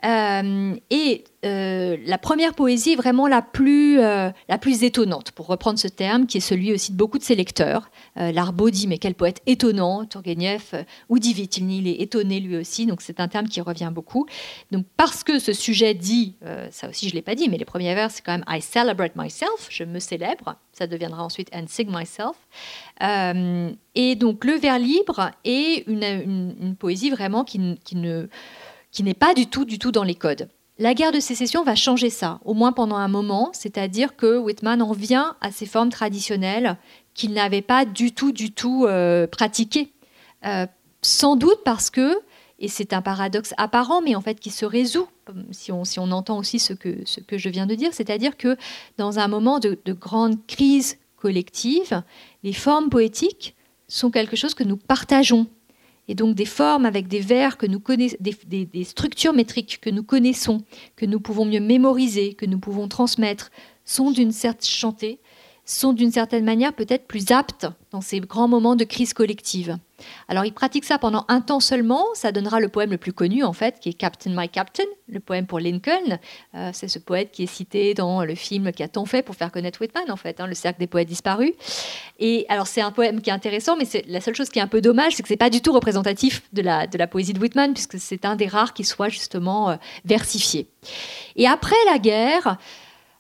Euh, 0.05 0.75
et 0.89 1.25
euh, 1.45 1.97
la 2.05 2.17
première 2.17 2.53
poésie 2.53 2.95
vraiment 2.95 3.27
la 3.27 3.41
plus, 3.41 3.99
euh, 3.99 4.29
la 4.47 4.57
plus 4.57 4.83
étonnante, 4.83 5.31
pour 5.31 5.47
reprendre 5.47 5.79
ce 5.79 5.87
terme, 5.87 6.25
qui 6.25 6.37
est 6.37 6.41
celui 6.41 6.73
aussi 6.73 6.91
de 6.93 6.97
beaucoup 6.97 7.17
de 7.17 7.23
ses 7.23 7.35
lecteurs. 7.35 7.89
Larbeau 8.15 8.69
dit, 8.69 8.87
mais 8.87 8.97
quel 8.97 9.15
poète 9.15 9.41
étonnant, 9.45 10.05
Turgenev, 10.05 10.85
ou 11.07 11.19
dit 11.19 11.31
il 11.31 11.87
est 11.87 12.01
étonné 12.01 12.41
lui 12.41 12.57
aussi, 12.57 12.85
donc 12.85 13.01
c'est 13.01 13.21
un 13.21 13.29
terme 13.29 13.47
qui 13.47 13.61
revient 13.61 13.91
beaucoup. 13.93 14.25
Donc 14.71 14.85
parce 14.97 15.23
que 15.23 15.39
ce 15.39 15.53
sujet 15.53 15.93
dit, 15.93 16.35
ça 16.69 16.89
aussi 16.89 17.07
je 17.07 17.13
ne 17.13 17.15
l'ai 17.15 17.21
pas 17.21 17.35
dit, 17.35 17.47
mais 17.47 17.57
les 17.57 17.63
premiers 17.63 17.95
vers, 17.95 18.11
c'est 18.11 18.21
quand 18.21 18.33
même 18.33 18.43
I 18.49 18.61
celebrate 18.61 19.15
myself, 19.15 19.67
je 19.69 19.85
me 19.85 19.99
célèbre, 19.99 20.55
ça 20.73 20.85
deviendra 20.85 21.23
ensuite 21.23 21.49
and 21.55 21.65
sing 21.67 21.89
myself. 21.89 22.35
et 23.95 24.15
donc 24.15 24.43
le 24.43 24.53
vers 24.53 24.79
libre 24.79 25.31
est 25.45 25.87
une, 25.87 26.75
poésie 26.77 27.09
vraiment 27.09 27.45
qui 27.45 27.59
ne 27.59 28.27
qui 28.91 29.03
n'est 29.03 29.13
pas 29.13 29.33
du 29.33 29.47
tout, 29.47 29.65
du 29.65 29.79
tout 29.79 29.91
dans 29.91 30.03
les 30.03 30.15
codes. 30.15 30.49
La 30.77 30.93
guerre 30.93 31.11
de 31.11 31.19
sécession 31.19 31.63
va 31.63 31.75
changer 31.75 32.09
ça, 32.09 32.39
au 32.45 32.53
moins 32.53 32.71
pendant 32.71 32.95
un 32.95 33.09
moment, 33.09 33.49
c'est-à-dire 33.53 34.15
que 34.15 34.37
Whitman 34.37 34.81
en 34.81 34.93
vient 34.93 35.35
à 35.41 35.51
ces 35.51 35.65
formes 35.65 35.89
traditionnelles 35.89 36.77
qu'il 37.13 37.33
n'avait 37.33 37.61
pas 37.61 37.83
du 37.83 38.13
tout, 38.13 38.31
du 38.31 38.51
tout 38.51 38.85
euh, 38.85 39.27
pratiquées. 39.27 39.91
Euh, 40.45 40.65
sans 41.01 41.35
doute 41.35 41.59
parce 41.65 41.89
que, 41.89 42.17
et 42.59 42.69
c'est 42.69 42.93
un 42.93 43.01
paradoxe 43.01 43.53
apparent, 43.57 44.01
mais 44.01 44.15
en 44.15 44.21
fait 44.21 44.39
qui 44.39 44.51
se 44.51 44.65
résout, 44.65 45.09
si 45.51 45.73
on, 45.73 45.83
si 45.83 45.99
on 45.99 46.11
entend 46.11 46.37
aussi 46.37 46.59
ce 46.59 46.71
que, 46.71 46.99
ce 47.05 47.19
que 47.19 47.37
je 47.37 47.49
viens 47.49 47.67
de 47.67 47.75
dire, 47.75 47.93
c'est-à-dire 47.93 48.37
que 48.37 48.55
dans 48.97 49.19
un 49.19 49.27
moment 49.27 49.59
de 49.59 49.77
grande 49.93 50.37
crise 50.47 50.97
collective, 51.17 52.03
les 52.43 52.53
formes 52.53 52.89
poétiques 52.89 53.55
sont 53.89 54.11
quelque 54.11 54.37
chose 54.37 54.53
que 54.53 54.63
nous 54.63 54.77
partageons 54.77 55.47
et 56.09 56.15
donc 56.15 56.35
des 56.35 56.45
formes 56.45 56.85
avec 56.85 57.07
des 57.07 57.19
vers 57.19 57.57
que 57.57 57.67
nous 57.67 57.79
connaissons, 57.79 58.17
des, 58.19 58.83
structures 58.83 59.31
métriques 59.31 59.79
que 59.79 59.91
nous 59.91 60.03
connaissons, 60.03 60.63
que 60.95 61.05
nous 61.05 61.19
pouvons 61.19 61.45
mieux 61.45 61.59
mémoriser, 61.59 62.33
que 62.33 62.47
nous 62.47 62.59
pouvons 62.59 62.87
transmettre, 62.87 63.51
sont 63.85 64.09
d'une 64.09 64.31
certaine 64.31 64.67
chantée, 64.67 65.19
sont 65.69 65.93
d'une 65.93 66.11
certaine 66.11 66.43
manière 66.43 66.73
peut-être 66.73 67.05
plus 67.05 67.31
aptes 67.31 67.67
dans 67.91 68.01
ces 68.01 68.19
grands 68.19 68.47
moments 68.47 68.75
de 68.75 68.83
crise 68.83 69.13
collective. 69.13 69.77
Alors 70.27 70.45
il 70.45 70.53
pratique 70.53 70.85
ça 70.85 70.97
pendant 70.97 71.25
un 71.27 71.41
temps 71.41 71.59
seulement, 71.59 72.05
ça 72.13 72.31
donnera 72.31 72.59
le 72.59 72.69
poème 72.69 72.91
le 72.91 72.97
plus 72.97 73.13
connu 73.13 73.43
en 73.43 73.53
fait, 73.53 73.79
qui 73.79 73.89
est 73.89 73.93
Captain 73.93 74.31
My 74.33 74.49
Captain, 74.49 74.85
le 75.07 75.19
poème 75.19 75.45
pour 75.45 75.59
Lincoln. 75.59 76.17
Euh, 76.55 76.71
c'est 76.73 76.87
ce 76.87 76.97
poète 76.97 77.31
qui 77.31 77.43
est 77.43 77.47
cité 77.47 77.93
dans 77.93 78.23
le 78.23 78.33
film 78.35 78.71
qui 78.71 78.81
a 78.81 78.87
tant 78.87 79.05
fait 79.05 79.21
pour 79.21 79.35
faire 79.35 79.51
connaître 79.51 79.81
Whitman 79.81 80.09
en 80.09 80.15
fait, 80.15 80.39
hein, 80.39 80.47
le 80.47 80.55
cercle 80.55 80.79
des 80.79 80.87
poètes 80.87 81.07
disparus. 81.07 81.51
Et 82.17 82.45
alors 82.49 82.65
c'est 82.65 82.81
un 82.81 82.91
poème 82.91 83.21
qui 83.21 83.29
est 83.29 83.33
intéressant, 83.33 83.75
mais 83.77 83.85
c'est 83.85 84.05
la 84.07 84.21
seule 84.21 84.35
chose 84.35 84.49
qui 84.49 84.59
est 84.59 84.63
un 84.63 84.67
peu 84.67 84.81
dommage, 84.81 85.15
c'est 85.15 85.23
que 85.23 85.29
c'est 85.29 85.37
pas 85.37 85.51
du 85.51 85.61
tout 85.61 85.73
représentatif 85.73 86.41
de 86.53 86.61
la, 86.61 86.87
de 86.87 86.97
la 86.97 87.05
poésie 87.05 87.33
de 87.33 87.39
Whitman, 87.39 87.73
puisque 87.73 87.99
c'est 87.99 88.25
un 88.25 88.35
des 88.35 88.47
rares 88.47 88.73
qui 88.73 88.83
soit 88.83 89.09
justement 89.09 89.69
euh, 89.69 89.75
versifié. 90.05 90.67
Et 91.35 91.47
après 91.47 91.75
la 91.91 91.99
guerre, 91.99 92.57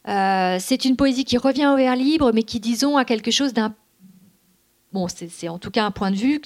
euh, 0.09 0.57
c'est 0.59 0.85
une 0.85 0.95
poésie 0.95 1.23
qui 1.23 1.37
revient 1.37 1.67
au 1.67 1.77
vers 1.77 1.95
libre, 1.95 2.31
mais 2.33 2.43
qui, 2.43 2.59
disons, 2.59 2.97
a 2.97 3.05
quelque 3.05 3.31
chose 3.31 3.53
d'un... 3.53 3.75
Bon, 4.91 5.07
c'est 5.07 5.49
en 5.49 5.59
tout 5.59 5.69
cas 5.69 5.85
un 5.85 5.91
point 5.91 6.09
de 6.09 6.15
vue 6.15 6.41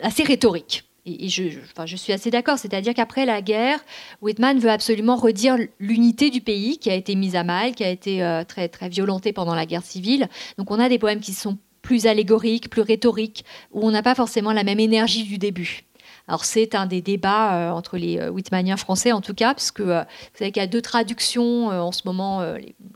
assez 0.00 0.22
rhétorique. 0.22 0.84
Et, 1.04 1.28
je, 1.28 1.44
je, 1.84 1.96
suis 1.96 2.12
assez 2.12 2.30
d'accord, 2.30 2.58
c'est-à-dire 2.58 2.92
qu'après 2.92 3.26
la 3.26 3.40
guerre, 3.40 3.78
Whitman 4.22 4.58
veut 4.58 4.70
absolument 4.70 5.14
redire 5.14 5.56
l'unité 5.78 6.30
du 6.30 6.40
pays 6.40 6.78
qui 6.78 6.90
a 6.90 6.94
été 6.94 7.14
mise 7.14 7.36
à 7.36 7.44
mal, 7.44 7.74
qui 7.74 7.84
a 7.84 7.90
été 7.90 8.24
euh, 8.24 8.42
très, 8.42 8.68
très 8.68 8.88
violentée 8.88 9.32
pendant 9.32 9.54
la 9.54 9.66
guerre 9.66 9.84
civile. 9.84 10.28
Donc 10.58 10.72
on 10.72 10.80
a 10.80 10.88
des 10.88 10.98
poèmes 10.98 11.20
qui 11.20 11.32
sont 11.32 11.58
plus 11.80 12.06
allégoriques, 12.06 12.68
plus 12.68 12.82
rhétoriques, 12.82 13.44
où 13.72 13.86
on 13.86 13.92
n'a 13.92 14.02
pas 14.02 14.16
forcément 14.16 14.52
la 14.52 14.64
même 14.64 14.80
énergie 14.80 15.22
du 15.22 15.38
début. 15.38 15.84
Alors 16.28 16.44
c'est 16.44 16.74
un 16.74 16.86
des 16.86 17.02
débats 17.02 17.54
euh, 17.54 17.70
entre 17.70 17.96
les 17.96 18.18
euh, 18.18 18.30
Whitmaniens 18.30 18.76
français 18.76 19.12
en 19.12 19.20
tout 19.20 19.34
cas, 19.34 19.54
parce 19.54 19.70
que 19.70 19.82
euh, 19.82 20.00
vous 20.00 20.38
savez 20.38 20.50
qu'il 20.50 20.60
y 20.60 20.64
a 20.64 20.68
deux 20.68 20.82
traductions 20.82 21.68
en 21.68 21.92
ce 21.92 22.02
moment 22.04 22.42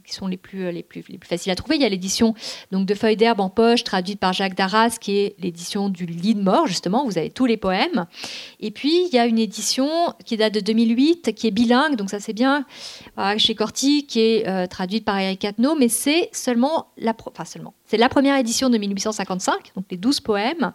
qui 0.04 0.14
sont 0.14 0.26
les 0.26 0.36
plus, 0.36 0.70
les, 0.72 0.82
plus, 0.82 1.04
les 1.08 1.18
plus 1.18 1.28
faciles 1.28 1.52
à 1.52 1.54
trouver. 1.54 1.76
Il 1.76 1.82
y 1.82 1.84
a 1.84 1.88
l'édition 1.88 2.34
donc 2.72 2.86
de 2.86 2.94
Feuilles 2.94 3.16
d'herbe 3.16 3.40
en 3.40 3.50
poche, 3.50 3.84
traduite 3.84 4.18
par 4.18 4.32
Jacques 4.32 4.56
Darras, 4.56 4.98
qui 5.00 5.18
est 5.18 5.36
l'édition 5.38 5.88
du 5.88 6.06
lit 6.06 6.34
de 6.34 6.42
mort, 6.42 6.66
justement, 6.66 7.04
vous 7.04 7.18
avez 7.18 7.30
tous 7.30 7.46
les 7.46 7.56
poèmes. 7.56 8.06
Et 8.60 8.70
puis 8.70 9.06
il 9.06 9.14
y 9.14 9.18
a 9.18 9.26
une 9.26 9.38
édition 9.38 9.88
qui 10.24 10.36
date 10.36 10.54
de 10.54 10.60
2008, 10.60 11.34
qui 11.34 11.46
est 11.46 11.52
bilingue, 11.52 11.96
donc 11.96 12.10
ça 12.10 12.20
c'est 12.20 12.32
bien, 12.32 12.64
chez 13.38 13.54
Corti, 13.54 14.06
qui 14.06 14.20
est 14.20 14.68
traduite 14.68 15.04
par 15.04 15.18
Eric 15.18 15.40
Catno, 15.40 15.74
mais 15.74 15.88
c'est 15.88 16.28
seulement 16.32 16.88
la... 16.96 17.14
Enfin 17.26 17.44
seulement 17.44 17.74
c'est 17.90 17.96
la 17.96 18.08
première 18.08 18.36
édition 18.36 18.70
de 18.70 18.78
1855, 18.78 19.72
donc 19.74 19.84
les 19.90 19.96
12 19.96 20.20
poèmes. 20.20 20.72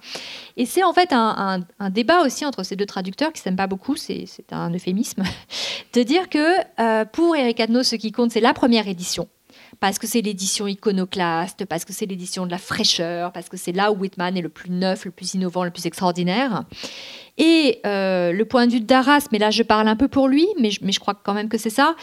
Et 0.58 0.66
c'est 0.66 0.84
en 0.84 0.92
fait 0.92 1.14
un, 1.14 1.62
débat 1.90 2.24
aussi 2.26 2.46
entre 2.46 2.64
ces 2.64 2.76
deux 2.76 2.86
traducteurs 2.86 3.32
qui 3.32 3.40
s'aiment 3.40 3.56
pas 3.56 3.68
beaucoup, 3.68 3.96
c'est 3.96 4.28
un 4.52 4.70
euphémisme, 4.74 5.24
de 5.94 6.04
dire 6.04 6.28
que 6.28 6.58
euh, 6.82 7.06
pour 7.06 7.38
Eric 7.38 7.62
Adno, 7.62 7.84
ce 7.84 7.96
qui 7.96 8.12
compte, 8.12 8.32
c'est 8.32 8.42
la 8.42 8.54
première 8.54 8.90
édition. 8.90 9.30
Parce 9.80 9.98
que 9.98 10.08
c'est 10.08 10.22
l'édition 10.22 10.68
iconoclaste, 10.68 11.64
parce 11.64 11.86
que 11.86 11.94
c'est 11.94 12.06
l'édition 12.06 12.46
de 12.46 12.52
la 12.52 12.58
fraîcheur, 12.58 13.32
parce 13.32 13.48
que 13.48 13.56
c'est 13.56 13.72
là 13.72 13.94
où 13.94 13.96
Whitman 13.96 14.36
est 14.36 14.42
le 14.42 14.50
plus 14.50 14.70
neuf, 14.70 15.06
le 15.06 15.12
plus 15.12 15.36
innovant, 15.36 15.64
le 15.64 15.72
plus 15.72 15.86
extraordinaire. 15.86 16.66
Et 17.38 17.80
euh, 17.86 18.34
le 18.34 18.46
point 18.46 18.68
de 18.68 18.74
vue 18.74 18.82
Darras, 18.82 19.28
mais 19.32 19.40
là 19.40 19.52
je 19.52 19.64
parle 19.64 19.88
un 19.88 19.96
peu 19.96 20.10
pour 20.10 20.28
lui, 20.28 20.48
mais 20.60 20.72
je 20.72 21.00
crois 21.00 21.14
quand 21.14 21.34
même 21.34 21.48
que 21.48 21.58
c'est 21.58 21.70
ça, 21.70 21.96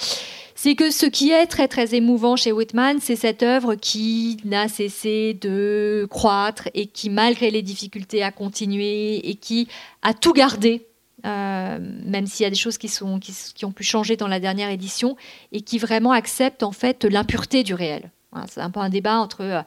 c'est 0.62 0.76
que 0.76 0.92
ce 0.92 1.06
qui 1.06 1.32
est 1.32 1.46
très 1.46 1.66
très 1.66 1.92
émouvant 1.96 2.36
chez 2.36 2.52
Whitman, 2.52 2.98
c'est 3.00 3.16
cette 3.16 3.42
œuvre 3.42 3.74
qui 3.74 4.36
n'a 4.44 4.68
cessé 4.68 5.34
de 5.34 6.06
croître 6.08 6.68
et 6.72 6.86
qui, 6.86 7.10
malgré 7.10 7.50
les 7.50 7.62
difficultés, 7.62 8.22
a 8.22 8.30
continué 8.30 9.28
et 9.28 9.34
qui 9.34 9.66
a 10.02 10.14
tout 10.14 10.32
gardé. 10.32 10.86
Euh, 11.26 11.78
même 11.80 12.28
s'il 12.28 12.44
y 12.44 12.46
a 12.46 12.50
des 12.50 12.54
choses 12.54 12.78
qui, 12.78 12.88
ont 13.02 13.72
pu 13.72 13.82
changer 13.82 14.14
dans 14.16 14.28
la 14.28 14.38
dernière 14.38 14.70
édition, 14.70 15.16
et 15.50 15.62
qui 15.62 15.78
vraiment 15.78 16.12
accepte 16.12 16.62
en 16.62 16.70
fait 16.70 17.04
l'impureté 17.04 17.64
du 17.64 17.74
réel. 17.74 18.12
c'est 18.48 18.60
un 18.60 18.70
peu 18.70 18.78
un 18.78 18.88
débat 18.88 19.18
entre 19.18 19.40
euh, 19.40 19.62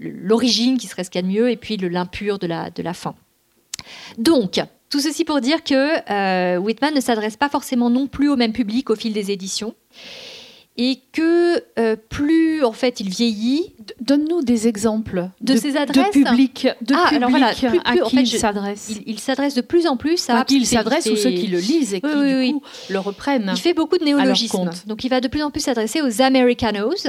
l'origine, 0.00 0.78
qui 0.78 0.86
serait 0.86 1.04
ce 1.04 1.10
qu'il 1.10 1.20
y 1.20 1.24
a 1.24 1.28
de 1.28 1.32
mieux, 1.32 1.50
et 1.50 1.58
puis 1.58 1.76
l'impur 1.76 2.38
de 2.38 2.46
la, 2.46 2.70
de 2.70 2.82
la 2.82 2.94
fin. 2.94 3.14
Donc, 4.16 4.62
tout 4.88 5.00
ceci 5.00 5.26
pour 5.26 5.42
dire 5.42 5.62
que 5.62 6.10
euh, 6.10 6.56
Whitman 6.58 6.94
ne 6.94 7.00
s'adresse 7.00 7.36
pas 7.36 7.50
forcément 7.50 7.90
non 7.90 8.06
plus 8.06 8.30
au 8.30 8.36
même 8.36 8.54
public 8.54 8.88
au 8.88 8.96
fil 8.96 9.12
des 9.12 9.30
éditions 9.30 9.74
et 10.78 11.00
que 11.12 11.62
euh, 11.78 11.96
plus 12.08 12.64
en 12.64 12.72
fait 12.72 13.00
il 13.00 13.10
vieillit. 13.10 13.74
Donne-nous 14.00 14.42
des 14.42 14.68
exemples 14.68 15.28
de, 15.40 15.56
ces 15.56 15.76
adresses. 15.76 16.06
De 16.08 16.12
public, 16.12 16.68
de 16.82 16.94
ah, 16.94 17.08
alors 17.14 17.30
voilà, 17.30 17.52
plus, 17.52 17.80
à 17.84 17.96
qui 17.96 18.16
il 18.16 18.26
s'adresse. 18.26 18.92
Il, 19.06 19.18
s'adresse 19.18 19.54
de 19.54 19.60
plus 19.60 19.86
en 19.86 19.96
plus 19.96 20.28
à, 20.30 20.40
à 20.40 20.44
qui 20.44 20.58
il 20.58 20.66
s'adresse 20.66 21.06
ou 21.06 21.16
ceux 21.16 21.30
qui 21.30 21.48
le 21.48 21.58
lisent 21.58 21.94
et 21.94 22.00
qui 22.00 22.06
du 22.06 22.52
coup 22.52 22.62
le 22.90 22.98
reprennent. 22.98 23.52
Il 23.54 23.60
fait 23.60 23.74
beaucoup 23.74 23.98
de 23.98 24.04
néologismes. 24.04 24.70
Donc 24.86 25.04
il 25.04 25.08
va 25.08 25.20
de 25.20 25.28
plus 25.28 25.42
en 25.42 25.50
plus 25.50 25.60
s'adresser 25.60 26.00
aux 26.00 26.22
Americanos 26.22 27.06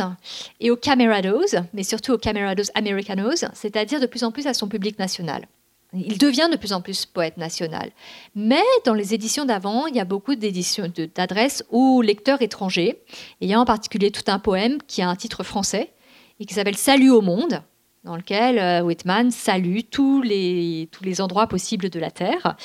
et 0.60 0.72
aux 0.72 0.78
Camerados, 0.78 1.56
mais 1.74 1.84
surtout 1.84 2.14
aux 2.14 2.18
Camerados 2.18 2.72
Americanos, 2.76 3.46
c'est-à-dire 3.54 4.00
de 4.00 4.08
plus 4.08 4.24
en 4.24 4.32
plus 4.32 4.48
à 4.48 4.54
son 4.54 4.68
public 4.68 4.98
national. 4.98 5.46
Il 5.94 6.20
devient 6.20 6.50
de 6.52 6.58
plus 6.58 6.74
en 6.74 6.82
plus 6.82 7.08
poète 7.08 7.38
national. 7.38 7.92
Mais 8.36 8.62
dans 8.86 8.94
les 8.94 9.16
éditions 9.16 9.46
d'avant, 9.46 9.88
il 9.88 9.96
y 9.96 10.00
a 10.00 10.06
beaucoup 10.06 10.36
d'éditions 10.36 10.92
d'adresses 11.16 11.64
aux 11.70 12.02
lecteurs 12.04 12.42
étrangers. 12.44 13.02
il 13.42 13.50
y 13.50 13.54
a 13.54 13.60
en 13.60 13.66
particulier 13.66 14.12
tout 14.12 14.24
un 14.28 14.38
poème 14.38 14.78
qui 14.88 15.02
a 15.02 15.10
un 15.10 15.16
titre 15.16 15.44
français 15.44 15.92
et 16.40 16.46
qui 16.46 16.54
s'appelle 16.54 16.78
Salut 16.78 17.10
au 17.10 17.22
monde, 17.22 17.64
dans 18.04 18.16
lequel 18.16 18.60
euh, 18.60 18.82
Whitman 18.82 19.32
salue 19.32 19.80
tous 19.90 20.22
les, 20.22 20.90
tous 20.92 21.04
les 21.04 21.22
endroits 21.22 21.48
possibles 21.48 21.90
de 21.90 22.00
la 22.00 22.12
Terre, 22.12 22.56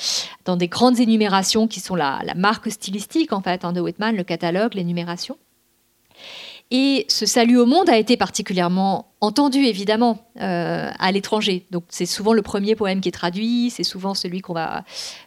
dans 0.45 0.55
des 0.55 0.67
grandes 0.67 0.99
énumérations 0.99 1.67
qui 1.67 1.79
sont 1.79 1.95
la, 1.95 2.21
marque 2.35 2.71
stylistique 2.71 3.33
en 3.33 3.41
fait 3.41 3.65
hein, 3.65 3.73
de 3.73 3.81
Whitman, 3.81 4.15
le 4.15 4.23
catalogue, 4.23 4.75
l'énumération. 4.75 5.37
Et 6.71 7.05
ce 7.09 7.27
salut 7.27 7.59
au 7.59 7.67
monde 7.67 7.89
a 7.89 7.97
été 7.97 8.17
particulièrement 8.17 9.11
entendu, 9.21 9.59
évidemment, 9.65 10.25
euh, 10.41 10.89
à 10.97 11.11
l'étranger. 11.11 11.65
Donc 11.69 11.83
c'est 11.89 12.07
souvent 12.07 12.33
le 12.33 12.41
premier 12.41 12.75
poème 12.75 13.01
qui 13.01 13.09
est 13.09 13.11
traduit, 13.11 13.69
c'est 13.69 13.83
souvent 13.83 14.15
celui 14.15 14.41
qu'on 14.41 14.53
va, 14.53 14.83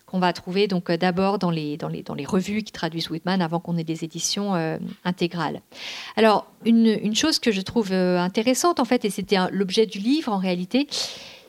qu'on 0.07 0.19
va 0.19 0.33
trouver 0.33 0.67
donc 0.67 0.91
euh, 0.91 0.97
d'abord 0.97 1.39
dans 1.39 1.53
les, 1.53 1.77
dans, 1.77 1.89
les, 1.89 2.03
dans 2.03 2.15
les 2.15 2.25
revues 2.25 2.65
qui 2.65 2.73
traduisent 2.73 3.09
Whitman 3.09 3.41
avant 3.41 3.61
qu'on 3.61 3.77
ait 3.77 3.85
des 3.85 4.03
éditions 4.03 4.57
euh, 4.57 4.79
intégrales. 5.05 5.61
Alors, 6.17 6.47
une, 6.65 6.99
une, 7.03 7.15
chose 7.15 7.39
que 7.39 7.53
je 7.53 7.61
trouve 7.61 7.93
intéressante, 7.93 8.81
en 8.81 8.85
fait, 8.85 9.05
et 9.05 9.11
c'était 9.11 9.37
l'objet 9.53 9.87
du 9.87 9.99
livre 10.01 10.33
en 10.33 10.39
réalité, 10.39 10.89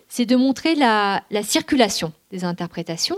c'est 0.08 0.26
de 0.26 0.36
montrer 0.36 0.76
la, 0.76 1.24
la 1.32 1.42
circulation 1.42 2.14
des 2.32 2.44
interprétations, 2.44 3.18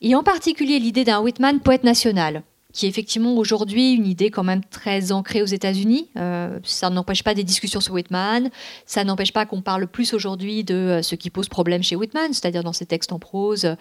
et 0.00 0.14
en 0.14 0.22
particulier 0.22 0.78
l'idée 0.78 1.04
d'un 1.04 1.20
Whitman 1.20 1.60
poète 1.60 1.84
national 1.84 2.42
qui 2.72 2.86
est 2.86 2.88
effectivement 2.88 3.36
aujourd'hui 3.36 3.94
une 3.94 4.06
idée 4.06 4.30
quand 4.30 4.44
même 4.44 4.62
très 4.64 5.12
ancrée 5.12 5.42
aux 5.42 5.46
États-Unis. 5.46 6.08
Euh, 6.16 6.58
ça 6.62 6.90
n'empêche 6.90 7.22
pas 7.22 7.34
des 7.34 7.44
discussions 7.44 7.80
sur 7.80 7.94
Whitman, 7.94 8.50
ça 8.86 9.04
n'empêche 9.04 9.32
pas 9.32 9.46
qu'on 9.46 9.62
parle 9.62 9.86
plus 9.86 10.14
aujourd'hui 10.14 10.64
de 10.64 10.74
euh, 10.74 11.02
ce 11.02 11.14
qui 11.14 11.30
pose 11.30 11.48
problème 11.48 11.82
chez 11.82 11.96
Whitman, 11.96 12.32
c'est-à-dire 12.32 12.62
dans 12.62 12.72
ses 12.72 12.86
textes 12.86 13.12
en 13.12 13.18
prose, 13.18 13.64
euh, 13.64 13.74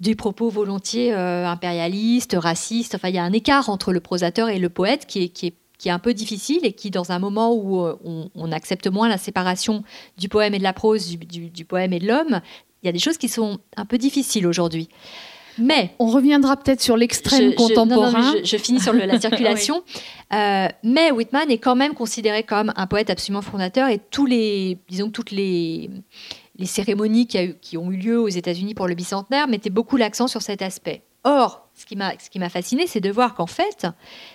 des 0.00 0.14
propos 0.14 0.48
volontiers 0.48 1.12
impérialistes, 1.12 2.36
racistes. 2.38 2.94
Enfin, 2.96 3.08
il 3.08 3.14
y 3.14 3.18
a 3.18 3.22
un 3.22 3.32
écart 3.32 3.68
entre 3.68 3.92
le 3.92 4.00
prosateur 4.00 4.48
et 4.48 4.58
le 4.58 4.68
poète 4.68 5.06
qui 5.06 5.24
est, 5.24 5.28
qui 5.28 5.46
est 5.46 5.54
qui 5.78 5.88
est 5.88 5.92
un 5.92 5.98
peu 5.98 6.14
difficile 6.14 6.60
et 6.62 6.74
qui, 6.74 6.92
dans 6.92 7.10
un 7.10 7.18
moment 7.18 7.52
où 7.52 7.84
on, 8.04 8.52
accepte 8.52 8.86
moins 8.86 9.08
la 9.08 9.18
séparation 9.18 9.82
du 10.16 10.28
poème 10.28 10.54
et 10.54 10.58
de 10.58 10.62
la 10.62 10.72
prose, 10.72 11.08
du, 11.18 11.50
du 11.50 11.64
poème 11.64 11.92
et 11.92 11.98
de 11.98 12.06
l'homme, 12.06 12.40
il 12.82 12.86
y 12.86 12.88
a 12.88 12.92
des 12.92 13.00
choses 13.00 13.18
qui 13.18 13.28
sont 13.28 13.58
un 13.76 13.84
peu 13.84 13.98
difficiles 13.98 14.46
aujourd'hui. 14.46 14.88
Mais 15.58 15.94
on 15.98 16.06
reviendra 16.06 16.56
peut-être 16.56 16.80
sur 16.80 16.96
l'extrême 16.96 17.54
contemporain. 17.54 18.34
Je, 18.44 18.56
finis 18.56 18.80
sur 18.80 18.92
la 18.92 19.20
circulation. 19.20 19.82
Euh, 20.32 20.68
mais 20.82 21.10
Whitman 21.10 21.50
est 21.50 21.58
quand 21.58 21.76
même 21.76 21.94
considéré 21.94 22.42
comme 22.42 22.72
un 22.76 22.86
poète 22.86 23.10
absolument 23.10 23.42
fondateur 23.42 23.88
et 23.88 23.98
tous 23.98 24.26
les, 24.26 24.78
disons 24.88 25.10
toutes 25.10 25.30
les, 25.30 25.90
les 26.56 26.66
cérémonies 26.66 27.26
qui, 27.26 27.54
qui, 27.60 27.76
ont 27.76 27.90
eu 27.90 27.96
lieu 27.96 28.20
aux 28.20 28.28
États-Unis 28.28 28.74
pour 28.74 28.88
le 28.88 28.94
bicentenaire 28.94 29.48
mettaient 29.48 29.70
beaucoup 29.70 29.96
l'accent 29.96 30.26
sur 30.26 30.42
cet 30.42 30.62
aspect. 30.62 31.02
Or, 31.24 31.68
ce 31.74 31.86
qui 31.86 32.38
m'a 32.38 32.48
fasciné, 32.48 32.86
c'est 32.86 33.00
de 33.00 33.10
voir 33.10 33.34
qu'en 33.34 33.46
fait, 33.46 33.86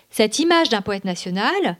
cette 0.09 0.39
image 0.39 0.69
d'un 0.69 0.81
poète 0.81 1.03
national, 1.03 1.77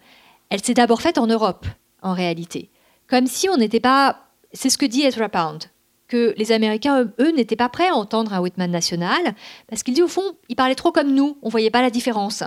elle 0.49 0.63
s'est 0.63 0.73
d'abord 0.73 1.01
faite 1.01 1.17
en 1.17 1.27
Europe, 1.27 1.65
en 2.01 2.13
réalité. 2.13 2.69
Comme 3.07 3.27
si 3.27 3.49
on 3.49 3.57
n'était 3.57 3.79
pas. 3.79 4.23
C'est 4.53 4.69
ce 4.69 4.77
que 4.77 4.85
dit 4.85 5.03
Ezra 5.03 5.29
Pound 5.29 5.65
que 6.07 6.33
les 6.37 6.51
Américains, 6.51 7.11
eux, 7.19 7.31
n'étaient 7.31 7.55
pas 7.55 7.69
prêts 7.69 7.89
à 7.89 7.95
entendre 7.95 8.33
un 8.33 8.39
Whitman 8.39 8.71
national, 8.71 9.35
parce 9.67 9.83
qu'il 9.83 9.93
dit 9.93 10.01
au 10.01 10.07
fond, 10.07 10.23
il 10.49 10.55
parlait 10.55 10.75
trop 10.75 10.91
comme 10.91 11.13
nous, 11.13 11.37
on 11.41 11.49
voyait 11.49 11.69
pas 11.69 11.81
la 11.81 11.89
différence. 11.89 12.43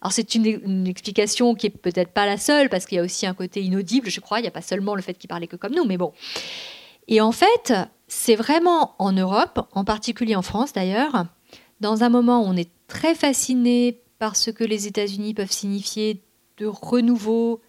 Alors 0.00 0.12
c'est 0.12 0.34
une, 0.34 0.86
explication 0.86 1.54
qui 1.54 1.66
est 1.66 1.70
peut-être 1.70 2.12
pas 2.12 2.26
la 2.26 2.36
seule, 2.36 2.68
parce 2.68 2.86
qu'il 2.86 2.96
y 2.96 3.00
a 3.00 3.04
aussi 3.04 3.26
un 3.26 3.34
côté 3.34 3.62
inaudible, 3.62 4.10
je 4.10 4.20
crois, 4.20 4.38
il 4.38 4.42
n'y 4.42 4.48
a 4.48 4.52
pas 4.52 4.62
seulement 4.62 4.94
le 4.94 5.02
fait 5.02 5.14
qu'il 5.14 5.28
parlait 5.28 5.46
que 5.46 5.56
comme 5.56 5.74
nous, 5.74 5.84
mais 5.84 5.96
bon. 5.96 6.12
Et 7.08 7.20
en 7.20 7.32
fait, 7.32 7.72
c'est 8.06 8.36
vraiment 8.36 8.94
en 8.98 9.12
Europe, 9.12 9.66
en 9.72 9.84
particulier 9.84 10.36
en 10.36 10.42
France 10.42 10.72
d'ailleurs, 10.72 11.24
dans 11.80 12.04
un 12.04 12.08
moment 12.08 12.42
où 12.42 12.46
on 12.46 12.56
est 12.56 12.70
très 12.86 13.14
fasciné 13.14 14.00
par 14.18 14.36
ce 14.36 14.50
que 14.50 14.64
les 14.64 14.86
États-Unis 14.86 15.34
peuvent 15.34 15.50
signifier 15.52 16.22
de 16.58 16.66
renouveau, 16.66 17.60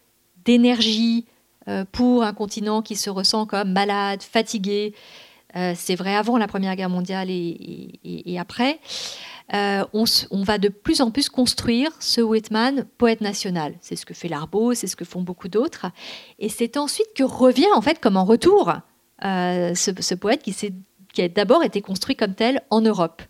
d'énergie, 0.44 1.26
euh, 1.68 1.86
pour 1.92 2.24
un 2.24 2.34
continent 2.34 2.82
qui 2.82 2.96
se 2.96 3.10
ressent 3.10 3.46
comme 3.46 3.74
malade, 3.74 4.24
fatigué, 4.24 4.96
euh, 5.56 5.74
c'est 5.76 5.96
vrai 5.96 6.16
avant 6.16 6.38
la 6.38 6.48
Première 6.48 6.76
Guerre 6.76 6.90
mondiale 6.90 7.30
et, 7.30 8.38
après, 8.40 8.80
euh, 9.54 9.84
on, 9.94 10.44
va 10.44 10.58
de 10.58 10.70
plus 10.70 11.02
en 11.02 11.10
plus 11.10 11.30
construire 11.30 11.92
ce 12.00 12.22
Whitman 12.22 12.86
poète 12.98 13.22
national. 13.22 13.74
C'est 13.82 13.96
ce 13.96 14.06
que 14.06 14.14
fait 14.14 14.28
Larbeau, 14.28 14.74
c'est 14.74 14.88
ce 14.88 14.96
que 14.96 15.06
font 15.06 15.22
beaucoup 15.22 15.48
d'autres. 15.48 15.88
Et 16.38 16.50
c'est 16.50 16.78
ensuite 16.78 17.14
que 17.16 17.24
revient, 17.24 17.72
en 17.76 17.82
fait, 17.82 18.00
comme 18.00 18.18
en 18.18 18.26
retour, 18.26 18.74
euh, 19.26 19.74
ce, 19.74 20.14
poète 20.14 20.44
qui, 20.44 21.22
a 21.22 21.28
d'abord 21.28 21.64
été 21.64 21.82
construit 21.82 22.16
comme 22.16 22.36
tel 22.36 22.62
en 22.70 22.82
Europe. 22.82 23.24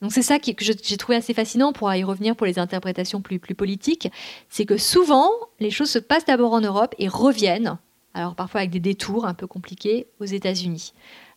Donc 0.00 0.12
c'est 0.12 0.22
ça 0.22 0.38
que 0.38 0.52
j'ai 0.60 0.96
trouvé 0.96 1.16
assez 1.16 1.34
fascinant 1.34 1.72
pour 1.72 1.92
y 1.92 2.04
revenir 2.04 2.36
pour 2.36 2.46
les 2.46 2.60
interprétations 2.60 3.20
plus 3.20 3.40
politiques, 3.40 4.08
c'est 4.48 4.64
que 4.64 4.76
souvent 4.76 5.28
les 5.58 5.70
choses 5.70 5.90
se 5.90 5.98
passent 5.98 6.24
d'abord 6.24 6.52
en 6.52 6.60
Europe 6.60 6.94
et 7.00 7.08
reviennent, 7.08 7.78
alors 8.14 8.36
parfois 8.36 8.60
avec 8.60 8.70
des 8.70 8.78
détours 8.78 9.26
un 9.26 9.34
peu 9.34 9.48
compliqués, 9.48 10.06
aux 10.20 10.24
États-Unis. 10.24 10.92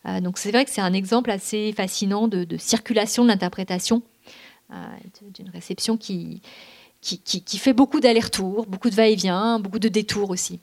Euh, 0.05 0.19
donc 0.19 0.37
c'est 0.37 0.51
vrai 0.51 0.65
que 0.65 0.71
c'est 0.71 0.81
un 0.81 0.93
exemple 0.93 1.29
assez 1.29 1.73
fascinant 1.73 2.27
de, 2.27 2.45
circulation 2.57 3.23
de 3.23 3.29
l'interprétation, 3.29 4.01
euh, 4.71 4.75
d'une 5.33 5.49
réception 5.49 5.97
qui, 5.97 6.41
qui, 7.01 7.57
fait 7.57 7.73
beaucoup 7.73 7.99
d'allers-retours, 7.99 8.65
beaucoup 8.65 8.89
de 8.89 8.95
va-et-vient, 8.95 9.59
beaucoup 9.59 9.79
de 9.79 9.89
détours 9.89 10.29
aussi. 10.29 10.59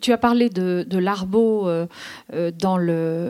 Tu, 0.00 0.12
as 0.12 0.18
parlé 0.18 0.50
de, 0.50 0.98
l'arbo 0.98 1.66
euh, 1.68 1.86
dans, 2.30 2.76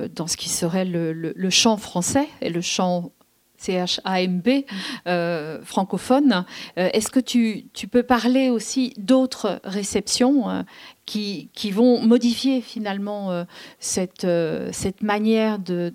dans 0.08 0.26
ce 0.26 0.36
qui 0.36 0.48
serait 0.48 0.84
le, 0.84 1.12
le, 1.12 1.50
chant 1.50 1.76
français 1.76 2.26
et 2.40 2.50
le 2.50 2.60
chant 2.60 3.12
CHAMB 3.58 4.64
euh, 5.06 5.60
francophone. 5.62 6.44
Est-ce 6.76 7.10
que 7.10 7.20
tu, 7.20 7.66
tu, 7.74 7.86
peux 7.86 8.02
parler 8.02 8.50
aussi 8.50 8.92
d'autres 8.96 9.60
réceptions 9.64 10.64
qui, 11.08 11.70
vont 11.70 12.02
modifier 12.02 12.60
finalement 12.60 13.30
euh, 13.30 13.44
cette, 13.78 14.24
euh, 14.24 14.68
cette 14.72 15.02
manière 15.02 15.58
de, 15.58 15.90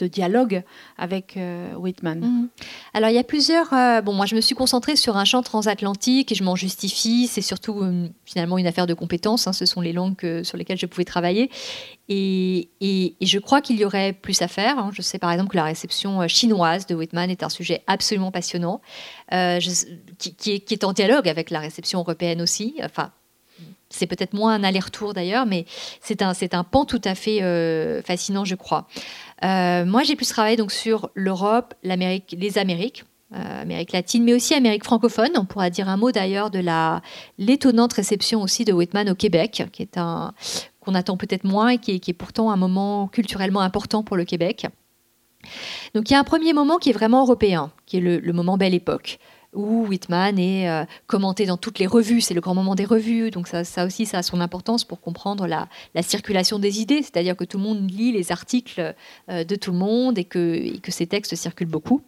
dialogue 0.00 0.62
avec 0.96 1.36
euh, 1.36 1.74
Whitman. 1.74 2.20
Mhm. 2.20 2.48
Alors 2.94 3.10
il 3.10 3.14
y 3.14 3.18
a 3.18 3.24
plusieurs... 3.24 3.70
bon, 4.02 4.12
moi 4.12 4.26
je 4.26 4.34
me 4.34 4.40
suis 4.40 4.54
concentrée 4.54 4.96
sur 4.96 5.16
un 5.16 5.24
champ 5.24 5.42
transatlantique 5.42 6.32
et 6.32 6.34
je 6.34 6.44
m'en 6.44 6.56
justifie. 6.56 7.26
C'est 7.26 7.42
surtout 7.42 7.82
finalement 8.24 8.58
une 8.58 8.66
affaire 8.66 8.86
de 8.86 8.94
compétences. 8.94 9.46
Hein. 9.46 9.52
ce 9.52 9.66
sont 9.66 9.80
les 9.80 9.92
langues 9.92 10.42
sur 10.42 10.56
lesquelles 10.56 10.78
je 10.78 10.86
pouvais 10.86 11.04
travailler. 11.04 11.50
Et, 12.08 12.68
je 13.20 13.38
crois 13.38 13.60
qu'il 13.60 13.76
y 13.76 13.84
aurait 13.84 14.12
plus 14.12 14.40
à 14.42 14.48
faire. 14.48 14.78
Hein. 14.78 14.90
Je 14.92 15.02
sais 15.02 15.18
par 15.18 15.30
exemple 15.32 15.50
que 15.50 15.56
la 15.56 15.64
réception 15.64 16.26
chinoise 16.28 16.86
de 16.86 16.94
Whitman 16.94 17.30
est 17.30 17.42
un 17.42 17.48
sujet 17.48 17.82
absolument 17.86 18.30
passionnant, 18.30 18.80
qui, 19.30 20.52
est, 20.52 20.60
qui, 20.60 20.74
est, 20.74 20.84
en 20.84 20.92
dialogue 20.92 21.28
avec 21.28 21.50
la 21.50 21.60
réception 21.60 22.00
européenne 22.00 22.40
aussi. 22.40 22.76
Enfin, 22.82 23.10
c'est 23.94 24.06
peut-être 24.06 24.34
moins 24.34 24.54
un 24.54 24.64
aller-retour 24.64 25.14
d'ailleurs, 25.14 25.46
mais 25.46 25.66
c'est 26.00 26.22
un, 26.22 26.32
un 26.52 26.64
pan 26.64 26.84
tout 26.84 27.00
à 27.04 27.14
fait 27.14 27.42
euh, 27.42 28.02
fascinant, 28.02 28.44
je 28.44 28.54
crois. 28.54 28.86
Euh, 29.44 29.84
moi, 29.84 30.02
j'ai 30.02 30.16
plus 30.16 30.28
travaillé 30.28 30.56
donc 30.56 30.72
sur 30.72 31.10
l'Europe, 31.14 31.74
les 31.82 32.58
Amériques. 32.58 33.04
Euh, 33.34 33.62
Amérique 33.62 33.90
latine, 33.92 34.22
mais 34.22 34.34
aussi 34.34 34.54
Amérique 34.54 34.84
francophone. 34.84 35.30
On 35.36 35.44
pourra 35.44 35.68
dire 35.68 35.88
un 35.88 35.96
mot 35.96 36.12
d'ailleurs 36.12 36.50
de 36.50 36.60
la 36.60 37.00
l'étonnante 37.38 37.92
réception 37.94 38.42
aussi 38.42 38.64
de 38.64 38.72
Whitman 38.72 39.08
au 39.08 39.16
Québec, 39.16 39.64
qui 39.72 39.82
est 39.82 39.98
un 39.98 40.34
qu'on 40.78 40.94
attend 40.94 41.16
peut-être 41.16 41.42
moins 41.42 41.70
et 41.70 41.78
qui 41.78 41.92
est, 41.92 41.98
qui 41.98 42.10
est 42.12 42.14
pourtant 42.14 42.50
un 42.52 42.56
moment 42.56 43.08
culturellement 43.08 43.60
important 43.60 44.04
pour 44.04 44.16
le 44.16 44.24
Québec. 44.24 44.66
Donc 45.94 46.10
il 46.10 46.12
y 46.12 46.16
a 46.16 46.20
un 46.20 46.24
premier 46.24 46.52
moment 46.52 46.76
qui 46.76 46.90
est 46.90 46.92
vraiment 46.92 47.22
européen, 47.22 47.72
qui 47.86 47.96
est 47.96 48.00
le 48.00 48.32
moment 48.32 48.56
Belle 48.56 48.74
Époque 48.74 49.18
où 49.54 49.86
Whitman 49.86 50.38
est 50.38 50.68
euh, 50.68 50.84
commenté 51.06 51.46
dans 51.46 51.56
toutes 51.56 51.78
les 51.78 51.86
revues. 51.86 52.20
C'est 52.20 52.34
le 52.34 52.40
grand 52.40 52.54
moment 52.54 52.74
des 52.74 52.84
revues, 52.84 53.30
donc 53.30 53.48
ça, 53.48 53.84
aussi, 53.84 54.06
ça 54.06 54.18
a 54.18 54.22
son 54.22 54.40
importance 54.40 54.84
pour 54.84 55.00
comprendre 55.00 55.46
la, 55.46 55.68
circulation 56.02 56.58
des 56.58 56.80
idées, 56.80 57.02
c'est-à-dire 57.02 57.36
que 57.36 57.44
tout 57.44 57.56
le 57.56 57.64
monde 57.64 57.90
lit 57.90 58.12
les 58.12 58.30
articles 58.30 58.94
euh, 59.30 59.44
de 59.44 59.56
tout 59.56 59.72
le 59.72 59.78
monde 59.78 60.18
et 60.18 60.24
que, 60.24 60.70
ces 60.88 61.06
textes 61.06 61.34
circulent 61.34 61.66
beaucoup. 61.66 62.02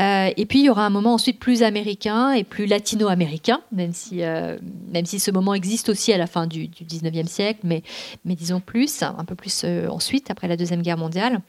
Euh, 0.00 0.30
et 0.36 0.46
puis, 0.46 0.60
il 0.60 0.64
y 0.64 0.70
aura 0.70 0.84
un 0.84 0.90
moment 0.90 1.14
ensuite 1.14 1.38
plus 1.38 1.62
américain 1.62 2.32
et 2.32 2.44
plus 2.44 2.66
latino-américain, 2.66 3.60
même, 3.72 3.92
si, 3.92 4.16
même 4.16 5.06
si 5.06 5.20
ce 5.20 5.30
moment 5.30 5.54
existe 5.54 5.88
aussi 5.88 6.12
à 6.12 6.18
la 6.18 6.26
fin 6.26 6.46
du, 6.46 6.68
du 6.68 6.84
19e 6.84 7.26
siècle, 7.26 7.60
mais, 7.64 7.82
mais 8.24 8.34
disons 8.34 8.60
plus, 8.60 9.02
un 9.02 9.24
peu 9.24 9.34
plus 9.34 9.64
ensuite, 9.88 10.30
après 10.30 10.48
la 10.48 10.56
Deuxième 10.56 10.82
Guerre 10.82 10.98
mondiale. 10.98 11.40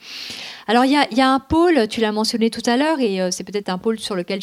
Alors, 0.67 0.85
il 0.85 0.91
y 0.91 1.21
a, 1.21 1.29
un 1.29 1.39
pôle, 1.39 1.87
tu 1.89 1.99
l'as 1.99 2.11
mentionné 2.11 2.49
tout 2.49 2.63
à 2.65 2.77
l'heure, 2.77 2.99
et 2.99 3.31
c'est 3.31 3.43
peut-être 3.43 3.69
un 3.69 3.77
pôle 3.77 3.99
sur 3.99 4.15
lequel 4.15 4.39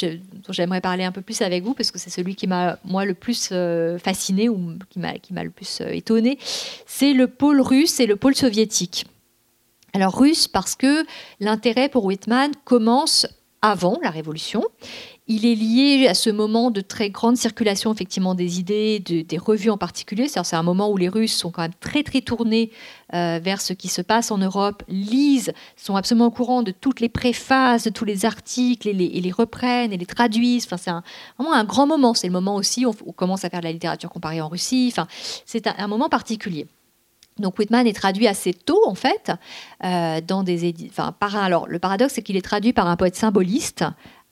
j'aimerais 0.51 0.78
parler 0.81 1.05
un 1.05 1.13
peu 1.13 1.21
plus 1.21 1.43
avec 1.43 1.65
vous 1.65 1.75
parce 1.75 1.91
que 1.91 1.99
c'est 1.99 2.11
celui 2.11 2.35
qui 2.35 2.47
m'a 2.47 2.79
moi 2.85 3.05
le 3.05 3.15
plus 3.15 3.51
euh, 3.53 3.99
fasciné 3.99 4.49
ou 4.49 4.75
qui 4.91 4.99
m'a 4.99 5.45
le 5.45 5.51
plus 5.51 5.81
euh, 5.81 5.89
étonné. 5.89 6.39
C'est 6.87 7.13
le 7.13 7.29
pôle 7.29 7.61
russe 7.61 8.01
et 8.01 8.07
le 8.07 8.17
pôle 8.17 8.35
soviétique. 8.35 9.07
Alors 9.95 10.19
russe 10.19 10.49
parce 10.49 10.75
que 10.75 11.05
l'intérêt 11.41 11.89
pour 11.89 12.05
Whitman 12.05 12.53
commence 12.65 13.27
avant 13.63 13.99
la 14.03 14.11
Révolution 14.11 14.63
il 15.29 15.45
est 15.45 15.55
lié 15.55 16.09
à 16.09 16.15
ce 16.15 16.31
moment 16.31 16.71
de 16.71 16.81
très 16.81 17.11
grande 17.11 17.37
circulation 17.37 17.93
effectivement 17.93 18.35
des 18.35 18.59
idées, 18.59 18.99
des 18.99 19.39
revues 19.39 19.69
en 19.69 19.77
particulier. 19.77 20.27
C'est 20.27 20.57
un 20.57 20.63
moment 20.63 20.91
où 20.91 20.97
les 20.97 21.11
Russes 21.11 21.37
sont 21.37 21.51
quand 21.51 21.61
même 21.61 21.75
très 21.81 22.03
très 22.03 22.23
tournés 22.23 22.71
euh, 23.15 23.39
vers 23.43 23.61
ce 23.61 23.75
qui 23.75 23.89
se 23.89 24.01
passe 24.01 24.31
en 24.31 24.39
Europe, 24.39 24.83
lisent, 24.89 25.53
sont 25.77 25.97
absolument 25.97 26.27
au 26.27 26.31
courant 26.31 26.63
de 26.63 26.71
toutes 26.71 27.01
les 27.01 27.11
préfaces, 27.11 27.85
de 27.85 27.91
tous 27.91 28.07
les 28.07 28.25
articles 28.25 28.89
et 28.89 28.93
les, 28.93 29.31
reprennent 29.31 29.93
et 29.93 29.99
les 29.99 30.07
traduisent. 30.07 30.65
Enfin, 30.65 30.79
c'est 30.79 30.91
vraiment 31.39 31.55
un 31.55 31.65
grand 31.65 31.87
moment. 31.87 32.15
C'est 32.15 32.27
le 32.27 32.33
moment 32.33 32.57
aussi 32.57 32.87
où 32.87 32.95
on, 33.07 33.13
commence 33.13 33.45
à 33.45 33.51
faire 33.51 33.61
de 33.61 33.67
la 33.67 33.73
littérature 33.73 34.09
comparée 34.09 34.41
en 34.41 34.49
Russie. 34.49 34.89
Enfin, 34.91 35.07
c'est 35.45 35.67
un, 35.67 35.89
moment 35.89 36.09
particulier. 36.09 36.67
Donc 37.39 37.59
Whitman 37.59 37.87
est 37.87 37.93
traduit 37.93 38.27
assez 38.27 38.53
tôt 38.53 38.83
en 38.87 38.97
fait 38.97 39.31
euh, 39.85 40.21
dans 40.21 40.43
des 40.43 40.75
enfin 40.91 41.13
par 41.13 41.37
alors 41.37 41.69
le 41.69 41.79
paradoxe 41.79 42.15
c'est 42.15 42.23
qu'il 42.23 42.37
est 42.37 42.43
traduit 42.43 42.73
par 42.73 42.89
un 42.89 42.97
poète 42.97 43.15
symboliste 43.15 43.85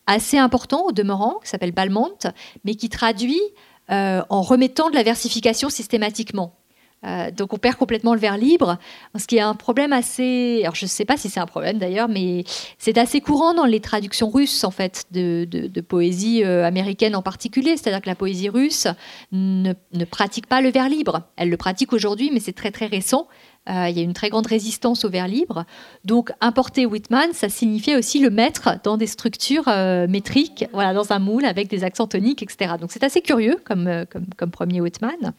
assez 0.06 0.38
important 0.38 0.84
au 0.86 0.92
demeurant, 0.92 1.38
qui 1.42 1.48
s'appelle 1.48 1.72
Balmont, 1.72 2.18
mais 2.64 2.74
qui 2.74 2.88
traduit 2.88 3.40
en 3.88 4.42
remettant 4.42 4.90
de 4.90 4.96
la 4.96 5.04
versification 5.04 5.70
systématiquement. 5.70 6.56
Euh, 7.04 7.30
donc 7.30 7.52
on 7.52 7.58
perd 7.58 7.76
complètement 7.76 8.14
le 8.14 8.20
vers 8.20 8.38
libre, 8.38 8.78
ce 9.16 9.26
qui 9.26 9.36
est 9.36 9.40
un 9.40 9.54
problème 9.54 9.92
assez... 9.92 10.60
Alors 10.62 10.74
je 10.74 10.86
ne 10.86 10.88
sais 10.88 11.04
pas 11.04 11.16
si 11.16 11.28
c'est 11.28 11.40
un 11.40 11.46
problème 11.46 11.78
d'ailleurs, 11.78 12.08
mais 12.08 12.44
c'est 12.78 12.98
assez 12.98 13.20
courant 13.20 13.54
dans 13.54 13.66
les 13.66 13.80
traductions 13.80 14.30
russes 14.30 14.64
en 14.64 14.70
fait 14.70 15.04
de, 15.12 15.80
poésie 15.82 16.42
euh, 16.42 16.64
américaine 16.64 17.14
en 17.14 17.22
particulier. 17.22 17.76
C'est-à-dire 17.76 18.00
que 18.00 18.08
la 18.08 18.14
poésie 18.14 18.48
russe 18.48 18.88
ne, 19.30 19.74
pratique 20.10 20.46
pas 20.46 20.60
le 20.60 20.70
vers 20.70 20.88
libre. 20.88 21.22
Elle 21.36 21.50
le 21.50 21.56
pratique 21.56 21.92
aujourd'hui, 21.92 22.30
mais 22.32 22.40
c'est 22.40 22.54
très 22.54 22.70
très 22.70 22.86
récent. 22.86 23.28
Euh, 23.68 23.88
il 23.88 23.96
y 23.96 24.00
a 24.00 24.02
une 24.02 24.12
très 24.12 24.28
grande 24.28 24.46
résistance 24.46 25.04
au 25.04 25.10
vers 25.10 25.28
libre. 25.28 25.64
Donc 26.04 26.32
importer 26.40 26.86
Whitman, 26.86 27.32
ça 27.32 27.48
signifiait 27.48 27.96
aussi 27.96 28.20
le 28.20 28.30
mettre 28.30 28.80
dans 28.82 28.96
des 28.96 29.06
structures 29.06 29.66
métriques, 30.08 30.66
voilà, 30.72 30.94
dans 30.94 31.12
un 31.12 31.18
moule 31.18 31.44
avec 31.44 31.68
des 31.68 31.84
accents 31.84 32.06
toniques, 32.06 32.42
etc. 32.42 32.74
Donc 32.80 32.92
c'est 32.92 33.04
assez 33.04 33.20
curieux 33.20 33.60
comme, 33.64 34.04
comme, 34.36 34.50
premier 34.50 34.80
Whitman. 34.80 35.32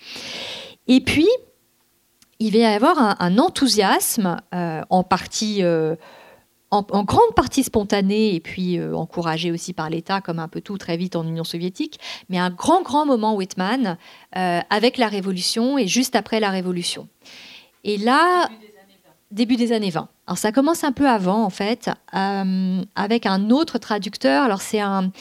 Et 0.88 1.02
puis, 1.02 1.28
il 2.40 2.52
va 2.54 2.58
y 2.60 2.66
avoir 2.66 3.16
un, 3.20 3.38
enthousiasme, 3.38 4.38
euh, 4.54 4.82
en 4.90 5.06
euh, 5.62 5.96
grande 6.72 7.36
partie 7.36 7.64
spontané, 7.64 8.36
et 8.36 8.40
puis 8.40 8.78
euh, 8.78 8.96
encouragé 8.96 9.52
aussi 9.52 9.74
par 9.74 9.90
l'État, 9.90 10.22
comme 10.22 10.40
un 10.40 10.48
peu 10.48 10.62
tout 10.62 10.78
très 10.78 10.98
vite 10.98 11.16
en 11.16 11.26
Union 11.26 11.44
soviétique, 11.44 12.00
mais 12.30 12.38
un 12.38 12.50
grand, 12.50 12.84
grand 12.84 13.06
moment 13.06 13.36
Whitman 13.36 13.98
avec 14.34 14.98
la 14.98 15.08
Révolution 15.08 15.78
et 15.78 15.88
juste 15.88 16.16
après 16.16 16.40
la 16.40 16.50
Révolution. 16.50 17.08
Et 17.84 17.98
là, 17.98 18.50
début 19.32 19.56
des 19.56 19.72
années 19.72 19.90
20. 19.90 20.08
Alors 20.28 20.38
ça 20.38 20.52
commence 20.52 20.84
un 20.84 20.92
peu 20.92 21.08
avant, 21.08 21.44
en 21.44 21.50
fait, 21.50 21.90
avec 22.14 23.26
un 23.26 23.50
autre 23.50 23.78
traducteur. 23.78 24.44
Alors 24.44 24.62
c'est 24.62 24.80
un, 24.80 25.12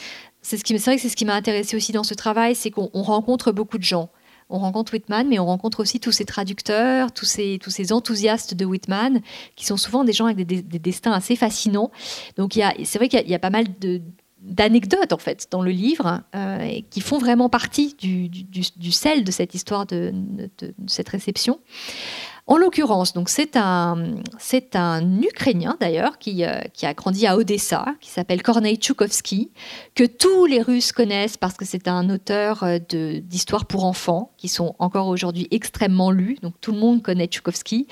c'est 0.41 0.57
ce 0.57 0.63
qui, 0.63 0.77
c'est 0.79 0.91
vrai 0.91 0.95
que 0.95 1.01
c'est 1.01 1.09
ce 1.09 1.15
qui 1.15 1.25
m'a 1.25 1.35
intéressé 1.35 1.75
aussi 1.75 1.91
dans 1.91 2.03
ce 2.03 2.13
travail, 2.13 2.55
c'est 2.55 2.71
qu'on 2.71 2.89
rencontre 2.93 3.51
beaucoup 3.51 3.77
de 3.77 3.83
gens 3.83 4.09
on 4.49 4.59
rencontre 4.59 4.93
Whitman, 4.93 5.27
mais 5.27 5.39
on 5.39 5.45
rencontre 5.45 5.81
aussi 5.81 5.99
tous 5.99 6.11
ces 6.11 6.25
traducteurs, 6.25 7.11
tous 7.11 7.25
ces, 7.25 7.59
tous 7.61 7.69
ces 7.69 7.91
enthousiastes 7.91 8.53
de 8.53 8.65
Whitman, 8.65 9.21
qui 9.55 9.65
sont 9.65 9.77
souvent 9.77 10.03
des 10.03 10.13
gens 10.13 10.25
avec 10.25 10.45
des, 10.45 10.61
destins 10.61 11.11
assez 11.11 11.35
fascinants. 11.35 11.91
Donc 12.37 12.53
c'est 12.53 12.97
vrai 12.97 13.09
qu'il 13.09 13.27
y, 13.27 13.35
a 13.35 13.39
pas 13.39 13.49
mal 13.49 13.65
d'anecdotes 14.41 15.11
en 15.11 15.17
fait 15.17 15.47
dans 15.51 15.61
le 15.61 15.71
livre 15.71 16.21
euh, 16.35 16.79
qui 16.89 17.01
font 17.01 17.17
vraiment 17.17 17.49
partie 17.49 17.95
du, 17.99 18.91
sel 18.91 19.23
de 19.23 19.31
cette 19.31 19.53
histoire 19.53 19.85
de 19.85 20.13
cette 20.87 21.09
réception. 21.09 21.59
En 22.49 22.55
l'occurrence, 22.55 23.11
donc 23.11 23.27
c'est 23.27 23.57
un, 23.57 24.13
Ukrainien 25.21 25.75
d'ailleurs 25.81 26.17
qui, 26.17 26.45
euh, 26.45 26.61
qui, 26.73 26.85
a 26.85 26.93
grandi 26.93 27.27
à 27.27 27.35
Odessa, 27.35 27.85
qui 27.99 28.09
s'appelle 28.09 28.41
Kornei 28.41 28.77
Tchoukovsky, 28.77 29.51
que 29.95 30.05
tous 30.05 30.45
les 30.45 30.61
Russes 30.61 30.93
connaissent 30.93 31.35
parce 31.35 31.55
que 31.55 31.65
c'est 31.65 31.89
un 31.89 32.09
auteur 32.09 32.63
euh, 32.63 32.79
d'histoires 33.19 33.65
pour 33.65 33.83
enfants 33.83 34.31
qui 34.37 34.47
sont 34.47 34.75
encore 34.79 35.07
aujourd'hui 35.07 35.49
extrêmement 35.51 36.09
lus. 36.09 36.37
Donc 36.41 36.53
tout 36.61 36.71
le 36.71 36.79
monde 36.79 37.03
connaît 37.03 37.27
Tchoukovsky. 37.27 37.85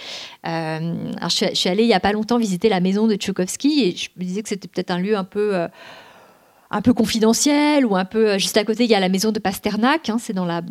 Euh, 0.48 1.12
alors 1.18 1.30
je, 1.30 1.54
suis 1.54 1.70
allée 1.70 1.84
il 1.84 1.88
n'y 1.88 1.94
a 1.94 2.00
pas 2.00 2.14
longtemps 2.14 2.38
visiter 2.38 2.70
la 2.70 2.80
maison 2.80 3.08
de 3.08 3.16
Tchoukovsky 3.16 3.84
et 3.84 3.94
je 3.94 4.10
me 4.16 4.24
disais 4.24 4.42
que 4.42 4.48
c'était 4.48 4.70
peut-être 4.70 4.92
un 4.92 5.00
lieu 5.00 5.18
un 5.18 5.26
peu 5.26 5.68
un 6.72 6.82
peu 6.82 6.94
confidentiel 6.94 7.86
ou 7.86 7.96
un 7.96 8.06
peu 8.06 8.32
euh, 8.32 8.38
juste 8.38 8.58
à 8.58 8.64
côté 8.64 8.86
il 8.86 8.90
y 8.90 8.96
a 8.96 9.00
la 9.00 9.10
maison 9.10 9.32
de 9.32 9.40
Pasternak 9.40 10.10
hein, 10.10 10.18
c'est 10.20 10.34
dans 10.34 10.46
la, 10.46 10.62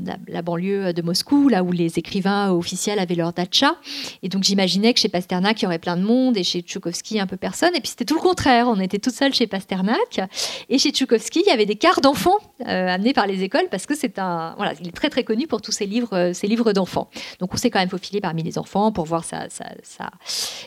banlieue 0.42 0.92
de 0.92 1.02
Moscou 1.02 1.48
là 1.48 1.62
où 1.62 1.72
les 1.72 1.98
écrivains 1.98 2.50
officiels 2.50 2.98
avaient 2.98 3.14
leur 3.14 3.32
datcha 3.32 3.76
et 4.22 4.28
donc 4.28 4.42
j'imaginais 4.42 4.92
que 4.94 5.00
chez 5.00 5.08
Pasternak 5.08 5.60
il 5.60 5.64
y 5.64 5.66
aurait 5.66 5.78
plein 5.78 5.96
de 5.96 6.02
monde 6.02 6.36
et 6.36 6.44
chez 6.44 6.62
Tchoukovsky 6.62 7.20
un 7.20 7.26
peu 7.26 7.36
personne. 7.36 7.74
Et 7.74 7.80
puis 7.80 7.88
c'était 7.88 8.04
tout 8.04 8.14
le 8.14 8.20
contraire. 8.20 8.68
On 8.68 8.80
était 8.80 8.98
toutes 8.98 9.14
seules 9.14 9.34
chez 9.34 9.46
Pasternak. 9.46 10.20
Et 10.68 10.78
chez 10.78 10.90
Tchoukovsky 10.90 11.42
il 11.44 11.48
y 11.48 11.52
avait 11.52 11.66
des 11.66 11.76
quarts 11.76 12.00
d'enfants 12.00 12.38
euh, 12.66 12.88
amenés 12.88 13.12
par 13.12 13.26
les 13.26 13.42
écoles 13.42 13.68
parce 13.70 13.86
que 13.86 13.94
c'est 13.94 14.18
un 14.18 14.54
voilà 14.56 14.74
il 14.80 14.88
est 14.88 14.92
très 14.92 15.10
très 15.10 15.24
connu 15.24 15.46
pour 15.46 15.62
tous 15.62 15.72
ses 15.72 15.86
livres 15.86 16.14
euh, 16.14 16.32
livres 16.42 16.72
d'enfants. 16.72 17.08
Donc 17.40 17.54
on 17.54 17.56
s'est 17.56 17.70
quand 17.70 17.78
même 17.78 17.88
faufilé 17.88 18.20
parmi 18.20 18.42
les 18.42 18.58
enfants 18.58 18.92
pour 18.92 19.06
voir 19.06 19.24
sa, 19.24 19.48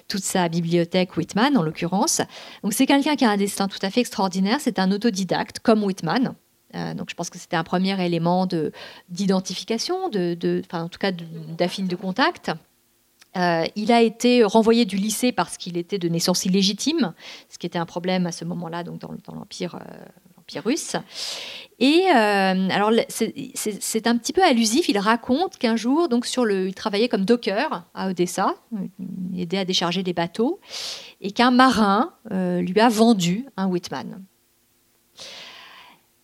toute 0.07 0.23
sa 0.23 0.49
bibliothèque 0.49 1.15
Whitman 1.15 1.55
en 1.55 1.61
l'occurrence. 1.61 2.21
Donc 2.63 2.73
c'est 2.73 2.85
quelqu'un 2.85 3.15
qui 3.15 3.25
a 3.25 3.29
un 3.29 3.37
destin 3.37 3.67
tout 3.67 3.77
à 3.83 3.91
fait 3.91 3.99
extraordinaire. 3.99 4.57
C'est 4.59 4.79
un 4.79 4.91
autodidacte 4.91 5.26
comme 5.63 5.83
Whitman. 5.83 6.35
Euh, 6.75 6.93
donc 6.93 7.09
je 7.09 7.15
pense 7.15 7.29
que 7.29 7.37
c'était 7.37 7.55
un 7.55 7.63
premier 7.63 8.03
élément 8.05 8.45
de, 8.45 8.71
d'identification, 9.09 10.09
de, 10.09 10.61
en 10.71 10.89
tout 10.89 10.99
cas 10.99 11.11
d'affine 11.11 11.87
de 11.87 11.95
contact. 11.95 12.51
Euh, 13.35 13.65
il 13.75 13.91
a 13.91 14.01
été 14.01 14.43
renvoyé 14.43 14.85
du 14.85 14.97
lycée 14.97 15.31
parce 15.31 15.57
qu'il 15.57 15.77
était 15.77 15.99
de 15.99 16.09
naissance 16.09 16.45
illégitime, 16.45 17.13
ce 17.49 17.57
qui 17.57 17.67
était 17.67 17.77
un 17.77 17.85
problème 17.85 18.25
à 18.25 18.31
ce 18.31 18.45
moment-là 18.45 18.83
dans, 18.83 18.97
l'empire, 19.33 19.75
euh, 19.75 20.05
l'empire 20.35 20.63
russe. 20.63 20.95
Et 21.79 22.07
alors 22.07 22.91
c'est, 23.09 24.07
un 24.07 24.17
petit 24.17 24.33
peu 24.33 24.43
allusif. 24.43 24.89
Il 24.89 24.97
raconte 24.97 25.57
qu'un 25.57 25.75
jour, 25.75 26.09
donc 26.09 26.25
sur 26.25 26.45
le, 26.45 26.67
il 26.67 26.73
travaillait 26.73 27.09
comme 27.09 27.25
docker 27.25 27.85
à 27.93 28.09
Odessa, 28.09 28.55
il 29.31 29.41
aidait 29.41 29.59
à 29.59 29.65
décharger 29.65 30.01
des 30.01 30.13
bateaux, 30.13 30.59
et 31.21 31.29
qu'un 31.31 31.51
marin 31.51 32.13
lui 32.31 32.79
a 32.79 32.89
vendu 32.89 33.45
un 33.57 33.67
Whitman. 33.67 34.23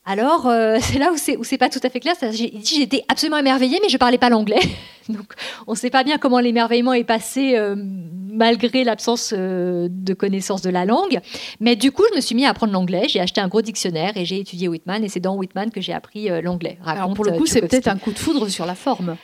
Alors, 0.05 0.47
euh, 0.47 0.77
c'est 0.81 0.99
là 0.99 1.11
où 1.11 1.17
c'est, 1.17 1.37
où 1.37 1.43
c'est 1.43 1.57
pas 1.57 1.69
tout 1.69 1.79
à 1.83 1.89
fait 1.89 1.99
clair. 1.99 2.15
J'ai 2.31 2.49
dit 2.49 2.75
j'étais 2.75 3.03
absolument 3.07 3.37
émerveillée, 3.37 3.79
mais 3.81 3.89
je 3.89 3.97
parlais 3.97 4.17
pas 4.17 4.29
l'anglais. 4.29 4.59
Donc, 5.09 5.33
on 5.67 5.73
ne 5.73 5.77
sait 5.77 5.89
pas 5.89 6.03
bien 6.03 6.17
comment 6.17 6.39
l'émerveillement 6.39 6.93
est 6.93 7.03
passé 7.03 7.55
euh, 7.55 7.75
malgré 7.77 8.83
l'absence 8.83 9.33
euh, 9.37 9.87
de 9.89 10.13
connaissance 10.13 10.61
de 10.61 10.69
la 10.69 10.85
langue. 10.85 11.19
Mais 11.59 11.75
du 11.75 11.91
coup, 11.91 12.03
je 12.11 12.15
me 12.15 12.21
suis 12.21 12.35
mis 12.35 12.45
à 12.45 12.49
apprendre 12.49 12.73
l'anglais. 12.73 13.05
J'ai 13.09 13.19
acheté 13.19 13.41
un 13.41 13.47
gros 13.47 13.61
dictionnaire 13.61 14.15
et 14.15 14.25
j'ai 14.25 14.39
étudié 14.39 14.67
Whitman. 14.67 15.03
Et 15.03 15.09
c'est 15.09 15.19
dans 15.19 15.35
Whitman 15.35 15.71
que 15.71 15.81
j'ai 15.81 15.93
appris 15.93 16.29
l'anglais. 16.41 16.77
Alors, 16.85 17.13
pour 17.13 17.25
le 17.25 17.33
coup, 17.33 17.45
c'est 17.45 17.61
peut-être 17.61 17.87
un 17.87 17.97
coup 17.97 18.11
de 18.11 18.19
foudre 18.19 18.47
sur 18.47 18.65
la 18.65 18.75
forme. 18.75 19.17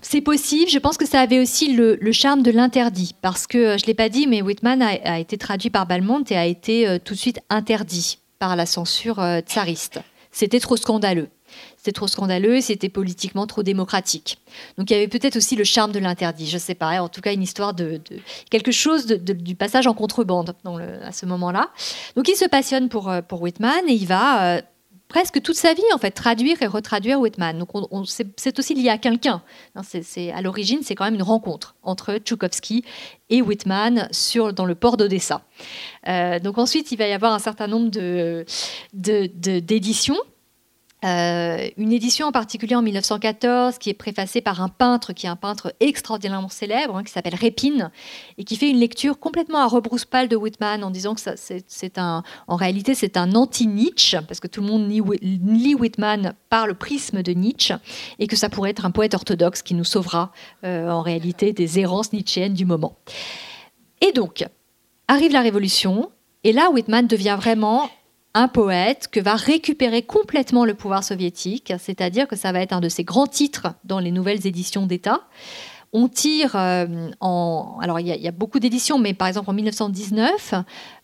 C'est 0.00 0.22
possible. 0.22 0.70
Je 0.70 0.78
pense 0.78 0.96
que 0.96 1.06
ça 1.06 1.20
avait 1.20 1.38
aussi 1.38 1.74
le, 1.74 1.98
charme 2.12 2.42
de 2.42 2.50
l'interdit. 2.50 3.14
Parce 3.20 3.46
que, 3.46 3.76
je 3.76 3.82
ne 3.82 3.86
l'ai 3.88 3.94
pas 3.94 4.08
dit, 4.08 4.26
mais 4.26 4.40
Whitman 4.40 4.80
a, 4.80 4.88
a, 5.04 5.18
été 5.18 5.36
traduit 5.36 5.68
par 5.68 5.86
Balmont 5.86 6.24
et 6.30 6.36
a 6.36 6.46
été 6.46 6.98
tout 7.04 7.12
de 7.12 7.18
suite 7.18 7.40
interdit 7.50 8.20
par 8.38 8.56
la 8.56 8.66
censure 8.66 9.20
euh, 9.20 9.40
tsariste. 9.40 10.00
C'était 10.30 10.60
trop 10.60 10.76
scandaleux. 10.76 11.28
C'était 11.76 11.92
trop 11.92 12.08
scandaleux, 12.08 12.60
c'était 12.60 12.88
politiquement 12.88 13.46
trop 13.46 13.62
démocratique. 13.62 14.38
Donc 14.76 14.90
il 14.90 14.94
y 14.94 14.96
avait 14.96 15.08
peut-être 15.08 15.36
aussi 15.36 15.56
le 15.56 15.64
charme 15.64 15.92
de 15.92 15.98
l'interdit, 15.98 16.46
je 16.48 16.56
ne 16.56 16.60
sais 16.60 16.74
pas, 16.74 17.00
en 17.00 17.08
tout 17.08 17.20
cas 17.20 17.32
une 17.32 17.42
histoire 17.42 17.72
de, 17.72 18.00
quelque 18.50 18.72
chose 18.72 19.06
du 19.06 19.54
passage 19.54 19.86
en 19.86 19.94
contrebande 19.94 20.56
à 21.04 21.12
ce 21.12 21.24
moment-là. 21.26 21.70
Donc 22.16 22.28
il 22.28 22.36
se 22.36 22.44
passionne 22.44 22.88
pour, 22.88 23.08
euh, 23.08 23.22
pour 23.22 23.42
Whitman 23.42 23.88
et 23.88 23.92
il 23.92 24.06
va 24.06 24.56
euh, 24.56 24.62
presque 25.08 25.40
toute 25.42 25.56
sa 25.56 25.74
vie, 25.74 25.82
en 25.94 25.98
fait, 25.98 26.10
traduire 26.10 26.60
et 26.62 26.66
retraduire 26.66 27.20
Whitman. 27.20 27.58
Donc, 27.58 27.70
on, 27.74 28.04
c'est 28.04 28.58
aussi 28.58 28.74
lié 28.74 28.88
à 28.88 28.98
quelqu'un. 28.98 29.42
C'est, 29.82 30.32
à 30.32 30.40
l'origine, 30.42 30.80
c'est 30.82 30.94
quand 30.94 31.04
même 31.04 31.14
une 31.14 31.22
rencontre 31.22 31.76
entre 31.82 32.18
Tchoukovsky 32.18 32.84
et 33.30 33.42
Whitman 33.42 34.08
sur, 34.10 34.52
dans 34.52 34.64
le 34.64 34.74
port 34.74 34.96
d'Odessa. 34.96 35.42
Euh, 36.08 36.38
donc, 36.38 36.58
ensuite, 36.58 36.92
il 36.92 36.98
va 36.98 37.06
y 37.06 37.12
avoir 37.12 37.32
un 37.32 37.38
certain 37.38 37.66
nombre 37.66 37.90
de, 37.90 38.44
d'éditions. 38.92 40.18
Euh, 41.06 41.68
une 41.76 41.92
édition 41.92 42.26
en 42.26 42.32
particulier 42.32 42.74
en 42.74 42.82
1914 42.82 43.78
qui 43.78 43.90
est 43.90 43.94
préfacée 43.94 44.40
par 44.40 44.60
un 44.60 44.68
peintre 44.68 45.12
qui 45.12 45.26
est 45.26 45.28
un 45.28 45.36
peintre 45.36 45.72
extraordinairement 45.78 46.48
célèbre, 46.48 46.96
hein, 46.96 47.04
qui 47.04 47.12
s'appelle 47.12 47.36
Répine, 47.36 47.92
et 48.38 48.44
qui 48.44 48.56
fait 48.56 48.70
une 48.70 48.78
lecture 48.78 49.20
complètement 49.20 49.58
à 49.58 49.66
rebrousse-palle 49.66 50.28
de 50.28 50.34
Whitman 50.34 50.82
en 50.82 50.90
disant 50.90 51.14
que 51.14 51.20
c'est, 51.20 51.98
un, 51.98 52.24
en 52.48 52.56
réalité 52.56 52.94
c'est 52.94 53.16
un 53.16 53.34
anti-Nietzsche, 53.34 54.18
parce 54.26 54.40
que 54.40 54.48
tout 54.48 54.62
le 54.62 54.66
monde 54.66 54.90
lit 54.90 55.74
Whitman 55.74 56.34
par 56.48 56.66
le 56.66 56.74
prisme 56.74 57.22
de 57.22 57.32
Nietzsche, 57.32 57.74
et 58.18 58.26
que 58.26 58.36
ça 58.36 58.48
pourrait 58.48 58.70
être 58.70 58.84
un 58.84 58.90
poète 58.90 59.14
orthodoxe 59.14 59.62
qui 59.62 59.74
nous 59.74 59.84
sauvera 59.84 60.32
euh, 60.64 60.88
en 60.88 61.02
réalité 61.02 61.52
des 61.52 61.78
errances 61.78 62.12
nietzschéennes 62.12 62.54
du 62.54 62.64
moment. 62.64 62.96
Et 64.00 64.12
donc, 64.12 64.44
arrive 65.06 65.32
la 65.32 65.42
Révolution, 65.42 66.10
et 66.42 66.52
là 66.52 66.70
Whitman 66.70 67.06
devient 67.06 67.36
vraiment 67.38 67.88
un 68.36 68.48
poète 68.48 69.08
que 69.10 69.18
va 69.18 69.34
récupérer 69.34 70.02
complètement 70.02 70.66
le 70.66 70.74
pouvoir 70.74 71.02
soviétique, 71.02 71.72
c'est-à-dire 71.78 72.28
que 72.28 72.36
ça 72.36 72.52
va 72.52 72.60
être 72.60 72.74
un 72.74 72.80
de 72.80 72.90
ses 72.90 73.02
grands 73.02 73.26
titres 73.26 73.68
dans 73.84 73.98
les 73.98 74.10
nouvelles 74.10 74.46
éditions 74.46 74.86
d'État. 74.86 75.22
On 75.94 76.08
tire 76.08 76.54
euh, 76.54 77.08
en. 77.20 77.78
Alors, 77.80 77.98
il 77.98 78.06
y, 78.06 78.28
a 78.28 78.32
beaucoup 78.32 78.58
d'éditions, 78.58 78.98
mais 78.98 79.14
par 79.14 79.28
exemple 79.28 79.48
en 79.48 79.54
1919, 79.54 80.52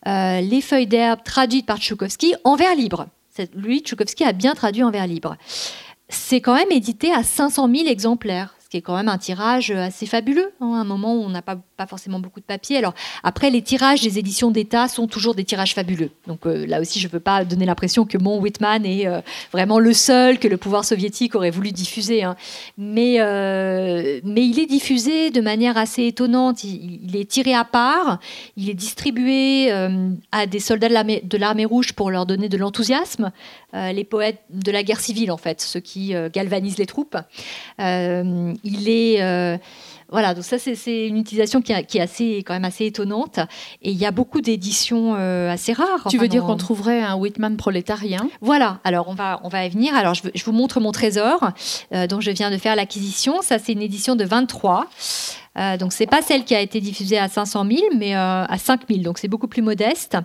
euh, 0.05 0.41
Les 0.41 0.61
Feuilles 0.61 0.85
d'herbe 0.85 1.23
traduites 1.23 1.65
par 1.65 1.79
Tchoukovsky 1.79 2.35
en 2.43 2.55
vers 2.55 2.75
libre. 2.75 3.07
Lui, 3.55 3.79
Tchoukovsky 3.79 4.23
a 4.23 4.33
bien 4.33 4.53
traduit 4.53 4.83
en 4.83 4.91
vers 4.91 5.07
libre. 5.07 5.35
C'est 6.09 6.39
quand 6.39 6.53
même 6.53 6.71
édité 6.71 7.11
à 7.11 7.23
500 7.23 7.67
000 7.73 7.87
exemplaires, 7.87 8.53
ce 8.63 8.69
qui 8.69 8.77
est 8.77 8.81
quand 8.81 8.95
même 8.95 9.09
un 9.09 9.17
tirage 9.17 9.71
assez 9.71 10.05
fabuleux. 10.05 10.51
Hein, 10.61 10.73
à 10.75 10.81
un 10.81 10.83
moment 10.83 11.15
où 11.15 11.23
on 11.23 11.29
n'a 11.29 11.41
pas, 11.41 11.57
forcément 11.87 12.19
beaucoup 12.19 12.39
de 12.39 12.45
papier. 12.45 12.77
Alors 12.77 12.93
après, 13.23 13.49
les 13.49 13.61
tirages 13.61 14.01
des 14.01 14.19
éditions 14.19 14.51
d'État 14.51 14.87
sont 14.87 15.07
toujours 15.07 15.35
des 15.35 15.43
tirages 15.43 15.73
fabuleux. 15.73 16.11
Donc 16.27 16.45
euh, 16.45 16.65
là 16.65 16.79
aussi, 16.81 16.99
je 16.99 17.07
ne 17.07 17.11
veux 17.11 17.19
pas 17.19 17.45
donner 17.45 17.65
l'impression 17.65 18.05
que 18.05 18.17
mon 18.17 18.39
Whitman 18.39 18.85
est 18.85 19.07
euh, 19.07 19.21
vraiment 19.51 19.79
le 19.79 19.93
seul 19.93 20.39
que 20.39 20.47
le 20.47 20.57
pouvoir 20.57 20.85
soviétique 20.85 21.35
aurait 21.35 21.49
voulu 21.49 21.71
diffuser. 21.71 22.23
Hein. 22.23 22.35
Mais, 22.77 23.19
euh, 23.19 24.19
mais 24.23 24.45
il 24.45 24.59
est 24.59 24.65
diffusé 24.65 25.31
de 25.31 25.41
manière 25.41 25.77
assez 25.77 26.05
étonnante. 26.07 26.63
Il, 26.63 27.15
est 27.15 27.29
tiré 27.29 27.53
à 27.53 27.63
part, 27.63 28.19
il 28.57 28.69
est 28.69 28.73
distribué 28.73 29.71
à 30.31 30.45
des 30.47 30.59
soldats 30.59 30.89
de 30.89 31.37
l'armée 31.37 31.65
rouge 31.65 31.93
pour 31.93 32.09
leur 32.11 32.25
donner 32.25 32.49
de 32.49 32.57
l'enthousiasme. 32.57 33.31
les 33.73 34.03
poètes 34.03 34.41
de 34.49 34.71
la 34.71 34.83
guerre 34.83 34.99
civile, 34.99 35.31
en 35.31 35.37
fait, 35.37 35.61
ceux 35.61 35.79
qui 35.79 36.13
galvanisent 36.33 36.77
les 36.77 36.85
troupes. 36.85 37.17
il 37.79 38.89
est 38.89 39.59
voilà, 40.09 40.33
donc 40.33 40.43
ça 40.43 40.57
c'est 40.59 41.07
une 41.07 41.17
utilisation 41.17 41.61
qui, 41.61 41.71
est 41.71 41.99
assez, 41.99 42.37
quand 42.45 42.53
même 42.53 42.65
assez 42.65 42.85
étonnante. 42.85 43.39
Et 43.81 43.91
il 43.91 43.97
y 43.97 44.05
a 44.05 44.11
beaucoup 44.11 44.41
d'éditions 44.41 45.15
euh, 45.15 45.51
assez 45.51 45.73
rares. 45.73 46.07
Tu 46.09 46.17
veux 46.17 46.27
dire 46.27 46.43
qu'on 46.43 46.57
trouverait 46.57 47.01
un 47.01 47.15
Whitman 47.15 47.57
prolétarien? 47.57 48.27
Voilà, 48.41 48.79
alors 48.83 49.07
on 49.07 49.13
va, 49.13 49.39
on 49.43 49.49
va 49.49 49.65
y 49.65 49.69
venir. 49.69 49.95
Alors 49.95 50.13
je, 50.13 50.43
vous 50.43 50.51
montre 50.51 50.79
mon 50.79 50.91
trésor 50.91 51.51
euh, 51.93 52.07
dont 52.07 52.19
je 52.19 52.31
viens 52.31 52.51
de 52.51 52.57
faire 52.57 52.75
l'acquisition. 52.75 53.41
Ça 53.41 53.59
c'est 53.59 53.73
une 53.73 53.81
édition 53.81 54.15
de 54.15 54.23
23. 54.23 54.87
Euh, 55.55 55.77
donc 55.77 55.93
c'est 55.93 56.07
pas 56.07 56.21
celle 56.21 56.43
qui 56.45 56.55
a 56.55 56.61
été 56.61 56.81
diffusée 56.81 57.17
à 57.17 57.27
500 57.27 57.65
000, 57.65 57.81
mais 57.97 58.15
euh, 58.15 58.45
à 58.45 58.57
5 58.57 58.81
000, 58.89 59.01
donc 59.01 59.19
c'est 59.19 59.27
beaucoup 59.27 59.47
plus 59.47 59.61
modeste. 59.61 60.17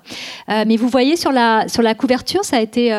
mais 0.48 0.76
vous 0.76 0.88
voyez 0.88 1.16
sur 1.16 1.32
la, 1.32 1.68
sur 1.68 1.82
la 1.82 1.94
couverture, 1.94 2.44
ça 2.44 2.56
a 2.56 2.60
été 2.60 2.90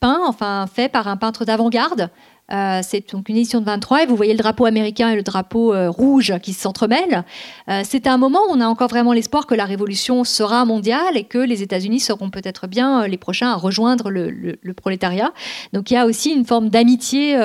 peint, 0.00 0.20
enfin 0.26 0.66
fait 0.72 0.88
par 0.88 1.08
un 1.08 1.16
peintre 1.16 1.44
d'avant-garde. 1.44 2.10
Euh, 2.52 2.80
c'est 2.82 3.12
donc 3.12 3.28
une 3.28 3.36
édition 3.36 3.60
de 3.60 3.64
23 3.64 4.04
et 4.04 4.06
vous 4.06 4.14
voyez 4.14 4.32
le 4.32 4.38
drapeau 4.38 4.66
américain 4.66 5.10
et 5.10 5.16
le 5.16 5.22
drapeau 5.22 5.74
euh, 5.74 5.90
rouge 5.90 6.32
qui 6.42 6.52
s'entremêlent. 6.52 7.24
Euh, 7.68 7.82
c'est 7.84 8.06
un 8.06 8.18
moment 8.18 8.38
où 8.48 8.52
on 8.52 8.60
a 8.60 8.66
encore 8.66 8.88
vraiment 8.88 9.12
l'espoir 9.12 9.46
que 9.46 9.54
la 9.54 9.64
révolution 9.64 10.22
sera 10.22 10.64
mondiale 10.64 11.16
et 11.16 11.24
que 11.24 11.38
les 11.38 11.62
États-Unis 11.62 11.98
seront 11.98 12.30
peut-être 12.30 12.68
bien 12.68 13.08
les 13.08 13.16
prochains 13.16 13.50
à 13.50 13.56
rejoindre 13.56 14.10
le, 14.10 14.56
prolétariat. 14.76 15.32
Donc 15.72 15.90
il 15.90 15.94
y 15.94 15.96
a 15.96 16.06
aussi 16.06 16.30
une 16.30 16.44
forme 16.44 16.68
d'amitié 16.68 17.36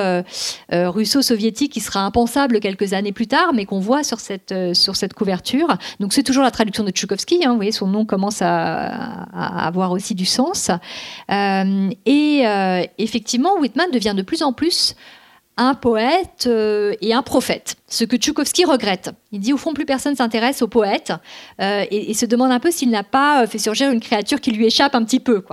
russo-soviétique 0.70 1.72
qui 1.72 1.80
sera 1.80 2.00
impensable 2.00 2.60
quelques 2.60 2.92
années 2.92 3.12
plus 3.12 3.26
tard, 3.26 3.52
mais 3.54 3.64
qu'on 3.64 3.80
voit 3.80 4.04
sur 4.04 4.20
cette, 4.20 4.54
sur 4.74 4.96
cette 4.96 5.14
couverture. 5.14 5.68
Donc 5.98 6.12
c'est 6.12 6.22
toujours 6.22 6.42
la 6.42 6.50
traduction 6.50 6.84
de 6.84 6.90
Tchoukovsky. 6.90 7.44
Hein, 7.44 7.50
vous 7.50 7.56
voyez, 7.56 7.72
son 7.72 7.86
nom 7.86 8.04
commence 8.04 8.42
à, 8.42 8.86
à 9.32 9.66
avoir 9.66 9.92
aussi 9.92 10.14
du 10.14 10.26
sens. 10.26 10.70
et 11.30 12.44
effectivement, 12.98 13.58
Whitman 13.58 13.90
devient 13.90 14.14
de 14.14 14.22
plus 14.22 14.42
en 14.42 14.52
plus 14.52 14.91
un 15.58 15.74
poète 15.74 16.46
euh, 16.46 16.94
et 17.02 17.12
un 17.12 17.22
prophète, 17.22 17.76
ce 17.86 18.04
que 18.04 18.16
Tchoukovsky 18.16 18.64
regrette. 18.64 19.10
Il 19.32 19.40
dit 19.40 19.52
au 19.52 19.58
fond 19.58 19.74
plus 19.74 19.84
personne 19.84 20.16
s'intéresse 20.16 20.62
au 20.62 20.68
poète 20.68 21.12
euh, 21.60 21.84
et, 21.90 22.14
se 22.14 22.24
demande 22.24 22.52
un 22.52 22.58
peu 22.58 22.70
s'il 22.70 22.88
n'a 22.88 23.02
pas 23.02 23.42
euh, 23.42 23.46
fait 23.46 23.58
surgir 23.58 23.90
une 23.90 24.00
créature 24.00 24.40
qui 24.40 24.50
lui 24.52 24.66
échappe 24.66 24.94
un 24.94 25.04
petit 25.04 25.20
peu. 25.20 25.44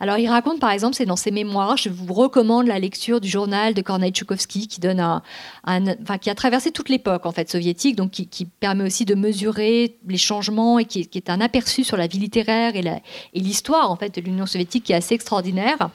Alors 0.00 0.18
il 0.18 0.28
raconte 0.28 0.58
par 0.58 0.70
exemple, 0.70 0.96
c'est 0.96 1.06
dans 1.06 1.16
ses 1.16 1.30
mémoires, 1.30 1.76
je 1.76 1.90
vous 1.90 2.12
recommande 2.12 2.66
la 2.66 2.80
lecture 2.80 3.20
du 3.20 3.28
journal 3.28 3.72
de 3.72 3.82
Kornei 3.82 4.10
Tchoukovsky 4.10 4.66
qui 4.66 4.80
donne 4.80 4.98
un, 4.98 5.22
enfin, 5.64 6.18
qui 6.18 6.28
a 6.28 6.34
traversé 6.34 6.72
toute 6.72 6.88
l'époque 6.88 7.24
en 7.24 7.32
fait 7.32 7.48
soviétique, 7.48 7.94
donc 7.94 8.10
qui, 8.10 8.46
permet 8.58 8.84
aussi 8.84 9.04
de 9.04 9.14
mesurer 9.14 9.96
les 10.06 10.18
changements 10.18 10.78
et 10.78 10.86
qui, 10.86 11.08
est 11.14 11.30
un 11.30 11.40
aperçu 11.40 11.84
sur 11.84 11.96
la 11.96 12.06
vie 12.06 12.18
littéraire 12.18 12.74
et 12.74 13.00
l'histoire 13.34 13.90
en 13.90 13.96
fait 13.96 14.14
de 14.14 14.20
l'Union 14.20 14.46
soviétique 14.46 14.84
qui 14.84 14.92
est 14.92 14.96
assez 14.96 15.14
extraordinaire. 15.14 15.90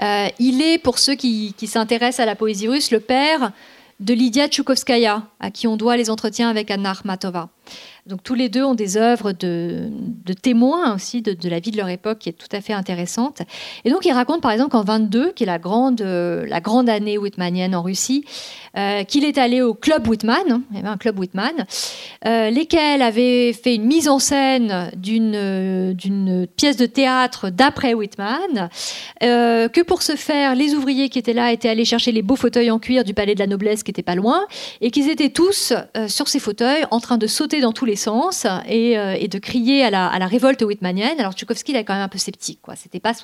Euh, 0.00 0.28
il 0.38 0.62
est, 0.62 0.78
pour 0.78 0.98
ceux 0.98 1.14
qui, 1.14 1.54
s'intéressent 1.66 2.20
à 2.20 2.26
la 2.26 2.36
poésie 2.36 2.68
russe, 2.68 2.90
le 2.90 3.00
père 3.00 3.52
de 4.00 4.14
Lydia 4.14 4.48
Tchoukovskaya, 4.48 5.22
à 5.38 5.50
qui 5.50 5.66
on 5.66 5.76
doit 5.76 5.96
les 5.96 6.10
entretiens 6.10 6.48
avec 6.48 6.70
Anna 6.70 6.90
Akhmatova. 6.90 7.48
Donc 8.04 8.24
tous 8.24 8.34
les 8.34 8.48
deux 8.48 8.64
ont 8.64 8.74
des 8.74 8.96
œuvres 8.96 9.30
de, 9.30 9.88
témoins 10.42 10.96
aussi 10.96 11.22
de, 11.22 11.48
la 11.48 11.60
vie 11.60 11.70
de 11.70 11.76
leur 11.76 11.88
époque 11.88 12.18
qui 12.18 12.28
est 12.30 12.32
tout 12.32 12.48
à 12.50 12.60
fait 12.60 12.72
intéressante. 12.72 13.42
Et 13.84 13.90
donc 13.90 14.04
il 14.04 14.12
raconte 14.12 14.40
par 14.40 14.50
exemple 14.50 14.70
qu'en 14.70 14.82
22, 14.82 15.30
qui 15.30 15.44
est 15.44 15.46
la 15.46 15.60
grande, 15.60 16.00
euh, 16.00 16.44
la 16.48 16.60
grande 16.60 16.88
année 16.88 17.16
whitmanienne 17.16 17.76
en 17.76 17.82
Russie, 17.82 18.24
euh, 18.76 19.04
qu'il 19.04 19.24
est 19.24 19.38
allé 19.38 19.62
au 19.62 19.74
club 19.74 20.08
Whitman, 20.08 20.34
hein, 20.50 20.62
il 20.72 20.78
y 20.78 20.80
avait 20.80 20.88
un 20.88 20.96
club 20.96 21.16
Whitman, 21.16 21.52
euh, 22.26 22.50
lesquels 22.50 23.02
avaient 23.02 23.52
fait 23.52 23.76
une 23.76 23.84
mise 23.84 24.08
en 24.08 24.18
scène 24.18 24.90
d'une, 24.96 25.92
d'une 25.92 26.48
pièce 26.56 26.78
de 26.78 26.86
théâtre 26.86 27.50
d'après 27.50 27.94
Whitman, 27.94 28.68
que 29.20 29.82
pour 29.82 30.02
ce 30.02 30.16
faire, 30.16 30.56
les 30.56 30.74
ouvriers 30.74 31.08
qui 31.08 31.20
étaient 31.20 31.32
là 31.34 31.52
étaient 31.52 31.68
allés 31.68 31.84
chercher 31.84 32.10
les 32.10 32.22
beaux 32.22 32.34
fauteuils 32.34 32.70
en 32.72 32.80
cuir 32.80 33.04
du 33.04 33.14
palais 33.14 33.34
de 33.34 33.40
la 33.40 33.46
noblesse 33.46 33.84
qui 33.84 33.92
était 33.92 34.02
pas 34.02 34.16
loin, 34.16 34.44
et 34.80 34.90
qu'ils 34.90 35.08
étaient 35.08 35.30
tous 35.30 35.72
sur 36.08 36.26
ces 36.26 36.40
fauteuils 36.40 36.84
en 36.90 36.98
train 36.98 37.18
de 37.18 37.28
sauter 37.28 37.60
dans 37.60 37.72
tous 37.72 37.84
les 37.84 37.91
sens 37.96 38.46
et, 38.68 38.98
euh, 38.98 39.26
de 39.26 39.38
crier 39.38 39.84
à 39.84 39.90
la, 39.90 40.26
révolte 40.26 40.62
whitmanienne. 40.62 41.18
Alors 41.18 41.32
Tchaikovsky, 41.32 41.72
il 41.72 41.76
est 41.76 41.84
quand 41.84 41.94
même 41.94 42.02
un 42.02 42.08
peu 42.08 42.18
sceptique. 42.18 42.60
Quoi. 42.62 42.76
C'était 42.76 43.00
pas 43.00 43.14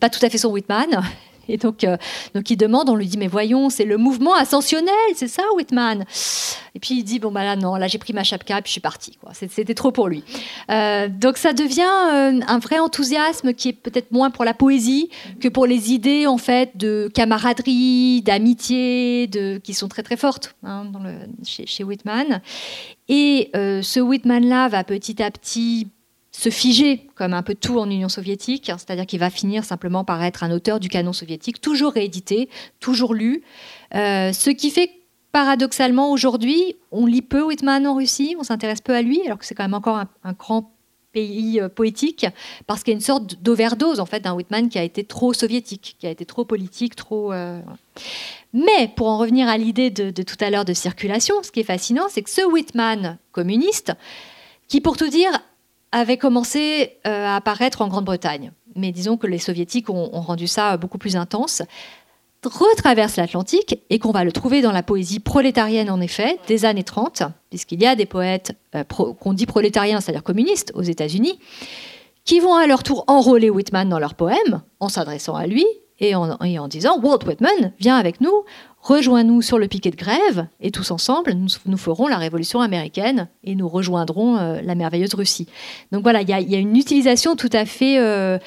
pas 0.00 0.10
tout 0.10 0.24
à 0.24 0.30
fait 0.30 0.38
son 0.38 0.50
Whitman. 0.50 1.02
Et 1.50 1.56
donc, 1.56 1.84
euh, 1.84 1.96
donc 2.34 2.50
il 2.50 2.56
demande, 2.56 2.88
on 2.88 2.94
lui 2.94 3.06
dit, 3.06 3.18
mais 3.18 3.26
voyons, 3.26 3.70
c'est 3.70 3.84
le 3.84 3.96
mouvement 3.96 4.34
ascensionnel, 4.34 4.94
c'est 5.14 5.28
ça, 5.28 5.42
Whitman? 5.56 6.04
Et 6.74 6.80
puis 6.80 6.94
il 6.98 7.02
dit, 7.02 7.18
bon, 7.18 7.32
bah 7.32 7.44
là, 7.44 7.56
non, 7.56 7.74
là, 7.76 7.88
j'ai 7.88 7.98
pris 7.98 8.12
ma 8.12 8.22
chapka 8.22 8.58
et 8.58 8.62
puis 8.62 8.68
je 8.68 8.72
suis 8.72 8.80
parti. 8.80 9.18
C'était 9.32 9.74
trop 9.74 9.90
pour 9.90 10.08
lui. 10.08 10.22
Euh, 10.70 11.08
donc 11.08 11.36
ça 11.36 11.52
devient 11.52 11.82
un 11.82 12.58
vrai 12.58 12.78
enthousiasme 12.78 13.54
qui 13.54 13.70
est 13.70 13.72
peut-être 13.72 14.12
moins 14.12 14.30
pour 14.30 14.44
la 14.44 14.54
poésie 14.54 15.10
que 15.40 15.48
pour 15.48 15.66
les 15.66 15.92
idées, 15.92 16.26
en 16.26 16.38
fait, 16.38 16.76
de 16.76 17.10
camaraderie, 17.12 18.22
d'amitié, 18.22 19.28
qui 19.62 19.74
sont 19.74 19.88
très, 19.88 20.02
très 20.02 20.16
fortes 20.16 20.54
hein, 20.62 20.84
chez, 21.44 21.84
Whitman. 21.84 22.40
Et 23.08 23.50
euh, 23.56 23.82
ce 23.82 24.00
Whitman-là 24.00 24.68
va 24.68 24.84
petit 24.84 25.22
à 25.22 25.30
petit 25.30 25.88
se 26.32 26.48
figer, 26.48 27.08
comme 27.16 27.34
un 27.34 27.42
peu 27.42 27.54
tout 27.54 27.78
en 27.78 27.90
Union 27.90 28.08
soviétique, 28.08 28.70
hein, 28.70 28.76
c'est-à-dire 28.78 29.06
qu'il 29.06 29.18
va 29.18 29.30
finir 29.30 29.64
simplement 29.64 30.04
par 30.04 30.22
être 30.22 30.44
un 30.44 30.52
auteur 30.52 30.78
du 30.78 30.88
canon 30.88 31.12
soviétique, 31.12 31.60
toujours 31.60 31.92
réédité, 31.92 32.48
toujours 32.78 33.14
lu, 33.14 33.42
euh, 33.94 34.32
ce 34.32 34.50
qui 34.50 34.70
fait 34.70 34.90
paradoxalement 35.32 36.10
aujourd'hui, 36.10 36.76
on 36.92 37.06
lit 37.06 37.22
peu 37.22 37.42
Whitman 37.42 37.86
en 37.86 37.94
Russie, 37.94 38.36
on 38.38 38.44
s'intéresse 38.44 38.80
peu 38.80 38.94
à 38.94 39.02
lui, 39.02 39.20
alors 39.26 39.38
que 39.38 39.44
c'est 39.44 39.54
quand 39.54 39.64
même 39.64 39.74
encore 39.74 39.96
un, 39.96 40.32
grand 40.32 40.72
pays 41.12 41.60
euh, 41.60 41.68
poétique, 41.68 42.26
parce 42.68 42.84
qu'il 42.84 42.92
y 42.92 42.94
a 42.94 42.98
une 42.98 43.04
sorte 43.04 43.42
d'overdose 43.42 43.98
en 43.98 44.06
fait 44.06 44.20
d'un 44.20 44.34
Whitman 44.34 44.68
qui 44.68 44.78
a 44.78 44.84
été 44.84 45.02
trop 45.02 45.32
soviétique, 45.32 45.96
qui 45.98 46.06
a 46.06 46.10
été 46.10 46.24
trop 46.24 46.44
politique, 46.44 46.94
trop. 46.94 47.32
Mais 48.52 48.88
pour 48.96 49.08
en 49.08 49.18
revenir 49.18 49.48
à 49.48 49.56
l'idée 49.58 49.90
de, 49.90 50.22
tout 50.22 50.36
à 50.40 50.50
l'heure 50.50 50.64
de 50.64 50.72
circulation, 50.72 51.36
ce 51.42 51.50
qui 51.50 51.60
est 51.60 51.64
fascinant, 51.64 52.06
c'est 52.08 52.22
que 52.22 52.30
ce 52.30 52.42
Whitman 52.42 53.18
communiste, 53.32 53.92
qui 54.68 54.80
pour 54.80 54.96
tout 54.96 55.08
dire 55.08 55.40
avait 55.92 56.16
commencé 56.16 56.98
euh, 57.06 57.26
à 57.26 57.36
apparaître 57.36 57.82
en 57.82 57.88
Grande-Bretagne, 57.88 58.52
mais 58.76 58.92
disons 58.92 59.16
que 59.16 59.26
les 59.26 59.38
soviétiques 59.38 59.90
ont, 59.90 60.08
rendu 60.20 60.46
ça 60.46 60.76
beaucoup 60.76 60.98
plus 60.98 61.16
intense, 61.16 61.62
retraverse 62.44 63.16
l'Atlantique 63.16 63.80
et 63.90 63.98
qu'on 63.98 64.12
va 64.12 64.24
le 64.24 64.32
trouver 64.32 64.62
dans 64.62 64.72
la 64.72 64.82
poésie 64.82 65.20
prolétarienne 65.20 65.90
en 65.90 66.00
effet 66.00 66.38
des 66.46 66.64
années 66.64 66.84
30, 66.84 67.24
puisqu'il 67.50 67.82
y 67.82 67.86
a 67.86 67.94
des 67.94 68.06
poètes 68.06 68.52
euh, 68.74 68.84
qu'on 68.84 69.32
dit 69.32 69.46
prolétariens, 69.46 70.00
c'est-à-dire 70.00 70.22
communistes 70.22 70.72
aux 70.74 70.82
États-Unis, 70.82 71.38
qui 72.24 72.40
vont 72.40 72.54
à 72.54 72.66
leur 72.66 72.82
tour 72.82 73.04
enrôler 73.08 73.50
Whitman 73.50 73.88
dans 73.88 73.98
leurs 73.98 74.14
poèmes 74.14 74.62
en 74.78 74.88
s'adressant 74.88 75.34
à 75.34 75.46
lui 75.46 75.66
et 76.00 76.14
en, 76.14 76.68
disant 76.68 76.98
Walt 76.98 77.26
Whitman, 77.26 77.72
viens 77.78 77.96
avec 77.96 78.20
nous, 78.22 78.32
rejoins-nous 78.82 79.42
sur 79.42 79.58
le 79.58 79.68
piquet 79.68 79.90
de 79.90 79.96
grève, 79.96 80.46
et 80.60 80.70
tous 80.70 80.90
ensemble, 80.90 81.34
nous, 81.34 81.76
ferons 81.76 82.06
la 82.06 82.16
révolution 82.16 82.60
américaine 82.60 83.28
et 83.44 83.54
nous 83.54 83.68
rejoindrons 83.68 84.36
euh, 84.36 84.60
la 84.62 84.74
merveilleuse 84.74 85.14
Russie. 85.14 85.46
Donc 85.92 86.02
voilà, 86.02 86.22
il 86.22 86.28
y, 86.28 86.54
a 86.54 86.58
une 86.58 86.76
utilisation 86.76 87.36
tout 87.36 87.50
à 87.52 87.64
fait 87.64 87.98
euh, 87.98 88.38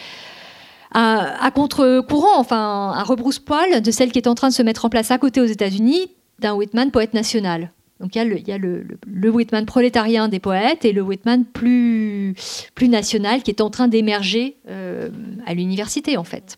à, 0.92 1.52
contre-courant, 1.54 2.38
enfin 2.40 2.94
à 2.96 3.04
rebrousse-poil 3.04 3.82
de 3.82 3.92
celle 3.92 4.12
qui 4.12 4.20
est 4.20 4.28
en 4.28 4.36
train 4.36 4.50
de 4.50 4.54
se 4.54 4.64
mettre 4.64 4.86
en 4.86 4.90
place 4.90 5.12
à 5.12 5.18
côté 5.18 5.42
aux 5.42 5.46
États-Unis 5.46 6.12
d'un 6.40 6.54
Whitman 6.54 6.92
poète 6.92 7.14
national. 7.14 7.72
Donc 8.00 8.16
il 8.16 8.44
y 8.48 8.52
a, 8.52 8.58
le, 8.58 9.30
Whitman 9.30 9.66
prolétarien 9.66 10.28
des 10.28 10.40
poètes 10.40 10.84
et 10.84 10.92
le 10.92 11.02
Whitman 11.02 11.46
plus, 11.46 12.36
national 12.82 13.44
qui 13.44 13.52
est 13.52 13.62
en 13.62 13.70
train 13.70 13.88
d'émerger 13.88 14.58
euh, 14.68 15.10
à 15.46 15.54
l'université 15.54 16.18
en 16.18 16.24
fait. 16.24 16.58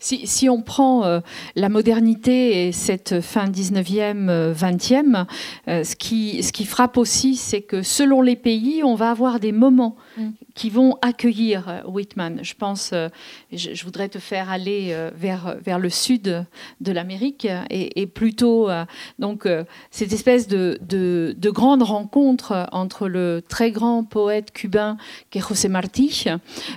Si, 0.00 0.48
on 0.48 0.62
prend 0.62 1.04
euh, 1.04 1.20
la 1.54 1.68
modernité 1.68 2.66
et 2.66 2.72
cette 2.72 3.20
fin 3.20 3.46
19e, 3.46 4.52
20e, 4.52 5.26
euh, 5.68 5.84
ce, 5.84 5.96
qui, 5.96 6.42
ce 6.42 6.52
qui 6.52 6.64
frappe 6.64 6.96
aussi, 6.96 7.36
c'est 7.36 7.62
que 7.62 7.82
selon 7.82 8.22
les 8.22 8.36
pays, 8.36 8.82
on 8.84 8.94
va 8.94 9.10
avoir 9.10 9.40
des 9.40 9.52
moments 9.52 9.96
mm 10.16 10.30
qui 10.56 10.70
vont 10.70 10.96
accueillir 11.02 11.68
euh, 11.68 11.80
Whitman. 11.86 12.40
Je 12.42 12.54
pense, 12.54 12.90
euh, 12.92 13.08
je, 13.52 13.84
voudrais 13.84 14.08
te 14.08 14.18
faire 14.18 14.50
aller 14.50 14.88
euh, 14.90 15.10
vers, 15.14 15.56
vers 15.62 15.78
le 15.78 15.90
sud 15.90 16.46
de 16.80 16.92
l'Amérique 16.92 17.46
et, 17.70 18.06
plutôt 18.06 18.70
donc 19.18 19.46
cette 19.90 20.12
espèce 20.12 20.48
de, 20.48 20.78
de, 20.80 21.50
grande 21.50 21.82
rencontre 21.82 22.66
entre 22.72 23.08
le 23.08 23.42
très 23.46 23.70
grand 23.70 24.04
poète 24.04 24.52
cubain 24.52 24.96
qui 25.30 25.38
est 25.38 25.46
José 25.46 25.68
Martí, 25.68 26.24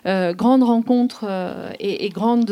grande 0.05 0.64
rencontre 0.64 1.26
et, 1.80 2.10
grande 2.10 2.49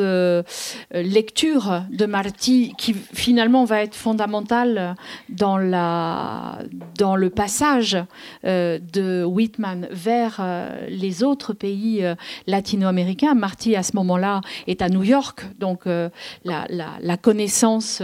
lecture 0.92 1.84
de 1.92 2.06
Marty 2.06 2.74
qui 2.78 2.94
finalement 2.94 3.66
va 3.66 3.84
être 3.84 3.96
fondamentale 3.96 4.96
dans, 5.30 5.58
la, 5.58 6.60
dans 6.98 7.16
le 7.16 7.30
passage 7.30 7.98
de 8.44 9.24
Whitman 9.24 9.88
vers 9.92 10.42
les 10.90 11.24
autres 11.24 11.54
pays 11.54 12.04
latino-américains. 12.48 13.34
Marty, 13.34 13.76
à 13.76 13.84
ce 13.84 13.96
moment-là, 13.96 14.42
est 14.68 14.82
à 14.82 14.90
New 14.90 15.04
York, 15.04 15.46
donc 15.60 15.86
la, 15.86 16.68
la, 16.70 17.18
connaissance 17.18 18.02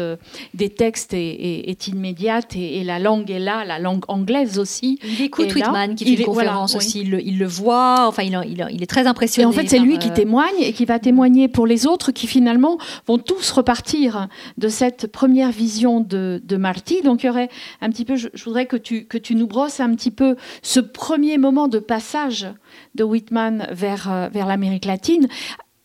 des 0.53 0.69
textes 0.69 1.13
est, 1.13 1.69
est, 1.69 1.87
immédiate 1.87 2.55
et, 2.55 2.83
la 2.83 2.99
langue 2.99 3.29
est 3.31 3.39
là, 3.39 3.63
la 3.65 3.79
langue 3.79 4.03
anglaise 4.07 4.59
aussi. 4.59 4.99
Il 5.03 5.21
écoute 5.21 5.53
Whitman 5.53 5.95
qui 5.95 6.05
fait 6.05 6.21
une 6.21 6.25
conférence 6.25 6.75
aussi, 6.75 7.01
il, 7.01 7.21
il, 7.25 7.39
le 7.39 7.45
voit, 7.45 8.07
enfin 8.07 8.23
il, 8.23 8.39
il, 8.47 8.65
il 8.71 8.83
est 8.83 8.87
très 8.87 9.07
impressionné. 9.07 9.43
Et 9.43 9.45
en 9.45 9.51
fait, 9.51 9.67
c'est 9.67 9.79
lui 9.79 9.97
qui 9.97 10.09
euh, 10.09 10.13
témoigne 10.13 10.53
et 10.59 10.73
qui 10.73 10.85
va 10.85 10.99
témoigner 10.99 11.47
pour 11.47 11.67
les 11.67 11.85
autres 11.87 12.11
qui 12.11 12.27
finalement 12.33 12.79
vont 13.05 13.19
tous 13.19 13.51
repartir 13.51 14.27
de 14.57 14.67
cette 14.67 15.05
première 15.05 15.51
vision 15.51 15.99
de, 15.99 16.41
de 16.43 16.57
Marty. 16.57 17.03
Donc 17.03 17.21
il 17.21 17.27
y 17.27 17.29
aurait 17.29 17.49
un 17.79 17.89
petit 17.89 18.05
peu, 18.05 18.15
je, 18.15 18.27
voudrais 18.43 18.65
que 18.65 18.75
tu, 18.75 19.05
que 19.05 19.19
tu 19.19 19.35
nous 19.35 19.45
brosses 19.45 19.79
un 19.79 19.93
petit 19.93 20.09
peu 20.09 20.35
ce 20.63 20.79
premier 20.79 21.37
moment 21.37 21.67
de 21.67 21.77
passage 21.77 22.47
de 22.95 23.03
Whitman 23.03 23.67
vers, 23.71 24.11
euh, 24.11 24.29
vers 24.29 24.47
l'Amérique 24.47 24.85
latine 24.85 25.27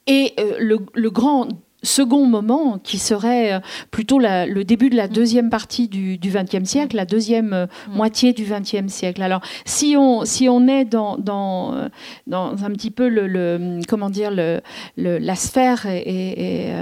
et 0.07 0.33
euh, 0.41 0.57
le, 0.59 0.79
le, 0.95 1.11
grand 1.11 1.49
second 1.83 2.27
moment 2.27 2.79
qui 2.79 2.99
serait 2.99 3.55
euh, 3.55 3.61
plutôt 3.91 4.19
le 4.19 4.63
début 4.63 4.91
de 4.91 4.97
la 4.97 5.09
deuxième 5.09 5.51
partie 5.51 5.89
du 5.89 6.19
XXe 6.19 6.65
siècle, 6.65 6.97
la 6.97 7.05
deuxième 7.05 7.53
euh, 7.53 7.67
mm. 7.89 7.95
moitié 7.95 8.33
du 8.33 8.45
XXe 8.45 8.93
siècle. 8.93 9.23
Alors, 9.23 9.41
si 9.65 9.97
on, 9.97 10.25
si 10.25 10.49
on 10.49 10.67
est 10.67 10.85
dans, 10.85 11.17
dans, 11.17 11.75
euh, 11.75 11.89
dans 12.27 12.65
un 12.65 12.71
petit 12.71 12.91
peu 12.91 13.09
le, 13.09 13.81
comment 13.89 14.11
dire, 14.11 14.31
le, 14.31 14.61
la 14.97 15.35
sphère 15.35 15.87
et, 15.87 16.73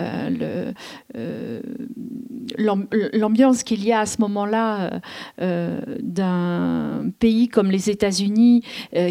l'ambiance 3.12 3.62
qu'il 3.62 3.84
y 3.84 3.92
a 3.92 4.00
à 4.00 4.06
ce 4.06 4.20
moment-là 4.20 5.00
d'un 5.38 7.10
pays 7.18 7.48
comme 7.48 7.70
les 7.70 7.90
États-Unis 7.90 8.62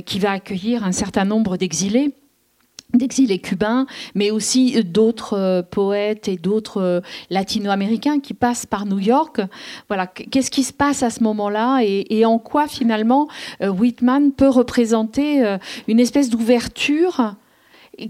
qui 0.06 0.20
va 0.20 0.32
accueillir 0.32 0.84
un 0.84 0.92
certain 0.92 1.26
nombre 1.26 1.58
d'exilés, 1.58 2.14
d'exilés 2.96 3.40
cubains, 3.40 3.86
mais 4.14 4.32
aussi 4.32 4.84
d'autres 4.84 5.34
euh, 5.34 5.62
poètes 5.62 6.28
et 6.28 6.38
d'autres 6.38 6.82
euh, 6.82 7.02
latino-américains 7.30 8.20
qui 8.20 8.34
passent 8.34 8.66
par 8.66 8.86
New 8.86 9.00
York. 9.00 9.42
Voilà, 9.88 10.08
qu'est-ce 10.08 10.52
qui 10.52 10.64
se 10.64 10.74
passe 10.74 11.04
à 11.04 11.10
ce 11.10 11.24
moment-là 11.24 11.82
et, 11.84 12.26
en 12.26 12.40
quoi 12.40 12.68
finalement 12.68 13.28
euh, 13.62 13.70
Whitman 13.70 14.32
peut 14.32 14.50
représenter 14.50 15.58
une 15.88 16.00
espèce 16.00 16.30
d'ouverture 16.30 17.36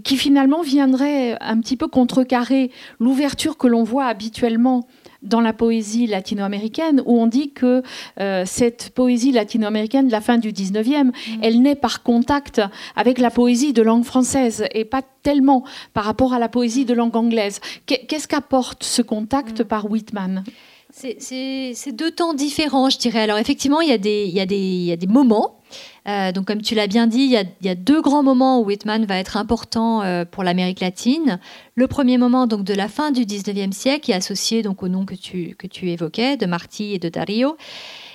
qui 0.04 0.16
finalement 0.16 0.62
viendrait 0.62 1.36
un 1.40 1.60
petit 1.60 1.76
peu 1.76 1.88
contrecarrer 1.88 2.70
l'ouverture 2.98 3.56
que 3.56 3.66
l'on 3.66 3.84
voit 3.84 4.06
habituellement 4.06 4.86
dans 5.22 5.40
la 5.40 5.52
poésie 5.52 6.06
latino-américaine, 6.06 7.02
où 7.06 7.18
on 7.20 7.26
dit 7.26 7.50
que 7.50 7.82
euh, 8.20 8.44
cette 8.46 8.90
poésie 8.90 9.32
latino-américaine 9.32 10.06
de 10.06 10.12
la 10.12 10.20
fin 10.20 10.38
du 10.38 10.52
19e, 10.52 11.04
mm. 11.04 11.12
elle 11.42 11.62
naît 11.62 11.74
par 11.74 12.02
contact 12.02 12.60
avec 12.94 13.18
la 13.18 13.30
poésie 13.30 13.72
de 13.72 13.82
langue 13.82 14.04
française 14.04 14.64
et 14.72 14.84
pas 14.84 15.02
tellement 15.22 15.64
par 15.92 16.04
rapport 16.04 16.32
à 16.32 16.38
la 16.38 16.48
poésie 16.48 16.84
de 16.84 16.94
langue 16.94 17.16
anglaise. 17.16 17.60
Qu'est-ce 17.86 18.28
qu'apporte 18.28 18.84
ce 18.84 19.02
contact 19.02 19.60
mm. 19.60 19.64
par 19.64 19.90
Whitman? 19.90 20.44
C'est 20.90 21.92
deux 21.92 22.10
temps 22.10 22.32
différents, 22.32 22.88
je 22.88 22.98
dirais. 22.98 23.20
Alors 23.20 23.38
effectivement, 23.38 23.80
il 23.80 23.88
y 23.88 23.92
a 23.92 23.98
des, 23.98 24.24
il 24.24 24.34
y 24.34 24.40
a 24.40 24.46
des, 24.46 24.56
il 24.56 24.84
y 24.84 24.92
a 24.92 24.96
des 24.96 25.06
moments 25.06 25.60
euh, 26.08 26.32
donc, 26.32 26.46
comme 26.46 26.62
tu 26.62 26.74
l'as 26.74 26.86
bien 26.86 27.06
dit, 27.06 27.22
il 27.22 27.66
y, 27.66 27.68
a, 27.68 27.74
deux 27.74 28.00
grands 28.00 28.22
moments 28.22 28.60
où 28.60 28.64
Whitman 28.64 29.04
va 29.06 29.18
être 29.18 29.36
important 29.36 30.02
euh, 30.02 30.24
pour 30.24 30.44
l'Amérique 30.44 30.80
latine. 30.80 31.40
Le 31.74 31.86
premier 31.88 32.16
moment, 32.16 32.46
donc 32.46 32.62
de 32.62 32.74
la 32.74 32.88
fin 32.88 33.10
du 33.10 33.22
19e 33.22 33.72
siècle, 33.72 34.10
est 34.10 34.14
associé 34.14 34.62
donc 34.62 34.82
au 34.82 34.88
nom 34.88 35.04
que 35.04 35.14
tu, 35.14 35.56
que 35.58 35.66
tu 35.66 35.90
évoquais, 35.90 36.36
de 36.36 36.46
Marty 36.46 36.94
et 36.94 36.98
de 36.98 37.08
Dario. 37.08 37.56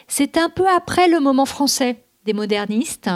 C'est 0.08 0.38
un 0.38 0.50
peu 0.50 0.66
après 0.68 1.08
le 1.08 1.20
moment 1.20 1.46
français 1.46 1.98
des 2.26 2.34
modernistes, 2.34 3.10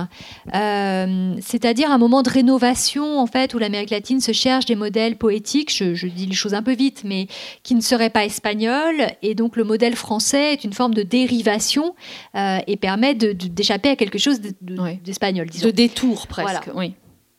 euh, 0.56 1.36
c'est-à-dire 1.40 1.92
un 1.92 2.00
moment 2.00 2.24
de 2.24 2.30
rénovation 2.30 3.20
en 3.20 3.28
fait 3.28 3.54
où 3.54 3.60
l'Amérique 3.60 3.92
latine 3.92 4.20
se 4.20 4.32
cherche 4.32 4.66
des 4.66 4.76
modèles 4.76 5.18
poétiques. 5.18 5.72
Je, 5.72 6.08
dis 6.08 6.26
les 6.26 6.34
choses 6.34 6.56
un 6.56 6.64
peu 6.64 6.74
vite, 6.74 7.04
mais 7.06 7.28
qui 7.62 7.76
ne 7.76 7.82
seraient 7.82 8.10
pas 8.10 8.26
espagnols. 8.26 9.08
Et 9.22 9.36
donc 9.36 9.58
le 9.58 9.64
modèle 9.64 9.96
français 9.96 10.54
est 10.54 10.64
une 10.64 10.74
forme 10.74 10.96
de 10.96 11.04
dérivation 11.04 11.96
euh, 12.36 12.58
et 12.66 12.78
permet 12.78 13.14
d'échapper 13.14 13.90
à 13.90 13.96
quelque 13.96 14.18
chose 14.18 14.40
d'espagnol, 14.42 15.50
de, 15.50 15.66
de, 15.66 15.72
détour 15.72 16.28
presque. 16.28 16.70
Oui 16.74 16.96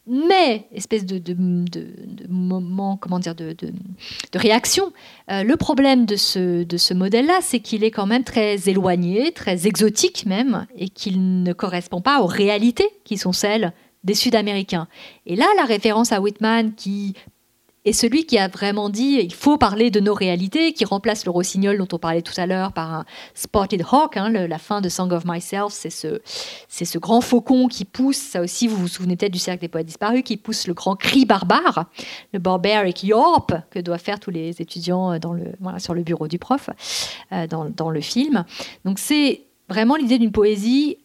mais 0.06 0.66
espèce 0.72 1.04
de, 1.04 1.20
moment, 2.28 2.96
comment 2.96 3.18
dire, 3.18 3.34
de, 3.34 3.56
réaction. 4.34 4.92
Euh, 5.30 5.42
le 5.42 5.56
problème 5.56 6.06
de 6.06 6.16
ce, 6.16 6.62
de 6.62 6.76
ce 6.76 6.94
modèle-là, 6.94 7.38
c'est 7.42 7.60
qu'il 7.60 7.82
est 7.82 7.90
quand 7.90 8.06
même 8.06 8.24
très 8.24 8.68
éloigné, 8.68 9.32
très 9.32 9.66
exotique 9.66 10.24
même, 10.26 10.66
et 10.76 10.88
qu'il 10.88 11.42
ne 11.42 11.52
correspond 11.52 12.00
pas 12.00 12.20
aux 12.20 12.26
réalités 12.26 12.88
qui 13.04 13.18
sont 13.18 13.32
celles 13.32 13.72
des 14.04 14.14
Sud-Américains. 14.14 14.86
Et 15.26 15.34
là, 15.34 15.46
la 15.56 15.64
référence 15.64 16.12
à 16.12 16.20
Whitman, 16.20 16.74
qui 16.74 17.14
et 17.86 17.92
celui 17.92 18.26
qui 18.26 18.36
a 18.36 18.48
vraiment 18.48 18.90
dit 18.90 19.20
il 19.22 19.32
faut 19.32 19.56
parler 19.56 19.90
de 19.90 20.00
nos 20.00 20.12
réalités, 20.12 20.72
qui 20.72 20.84
remplace 20.84 21.24
le 21.24 21.30
rossignol 21.30 21.78
dont 21.78 21.86
on 21.92 21.98
parlait 21.98 22.20
tout 22.20 22.34
à 22.36 22.44
l'heure 22.44 22.72
par 22.72 22.92
un 22.92 23.04
spotted 23.34 23.82
hawk. 23.90 24.16
Hein, 24.16 24.30
la 24.30 24.58
fin 24.58 24.80
de 24.80 24.88
Song 24.88 25.12
of 25.12 25.24
Myself, 25.24 25.72
c'est 25.72 25.90
ce, 25.90 26.20
c'est 26.68 26.84
ce 26.84 26.98
grand 26.98 27.20
faucon 27.20 27.68
qui 27.68 27.84
pousse, 27.84 28.16
ça 28.16 28.42
aussi 28.42 28.66
vous 28.66 28.76
vous 28.76 28.88
souvenez 28.88 29.16
peut-être 29.16 29.32
du 29.32 29.38
cercle 29.38 29.60
des 29.60 29.68
poètes 29.68 29.86
disparus, 29.86 30.22
qui 30.24 30.36
pousse 30.36 30.66
le 30.66 30.74
grand 30.74 30.96
cri 30.96 31.24
barbare, 31.24 31.86
le 32.32 32.40
barbaric 32.40 33.04
yorp 33.04 33.52
que 33.70 33.78
doivent 33.78 34.02
faire 34.02 34.18
tous 34.18 34.32
les 34.32 34.60
étudiants 34.60 35.12
euh, 35.12 35.78
sur 35.78 35.94
le 35.94 36.02
bureau 36.02 36.26
du 36.26 36.40
prof 36.40 36.70
euh, 37.32 37.46
dans, 37.46 37.90
le 37.90 38.00
film. 38.00 38.44
Donc 38.84 38.98
c'est 38.98 39.44
vraiment 39.68 39.94
l'idée 39.94 40.18
d'une 40.18 40.32
poésie 40.32 40.98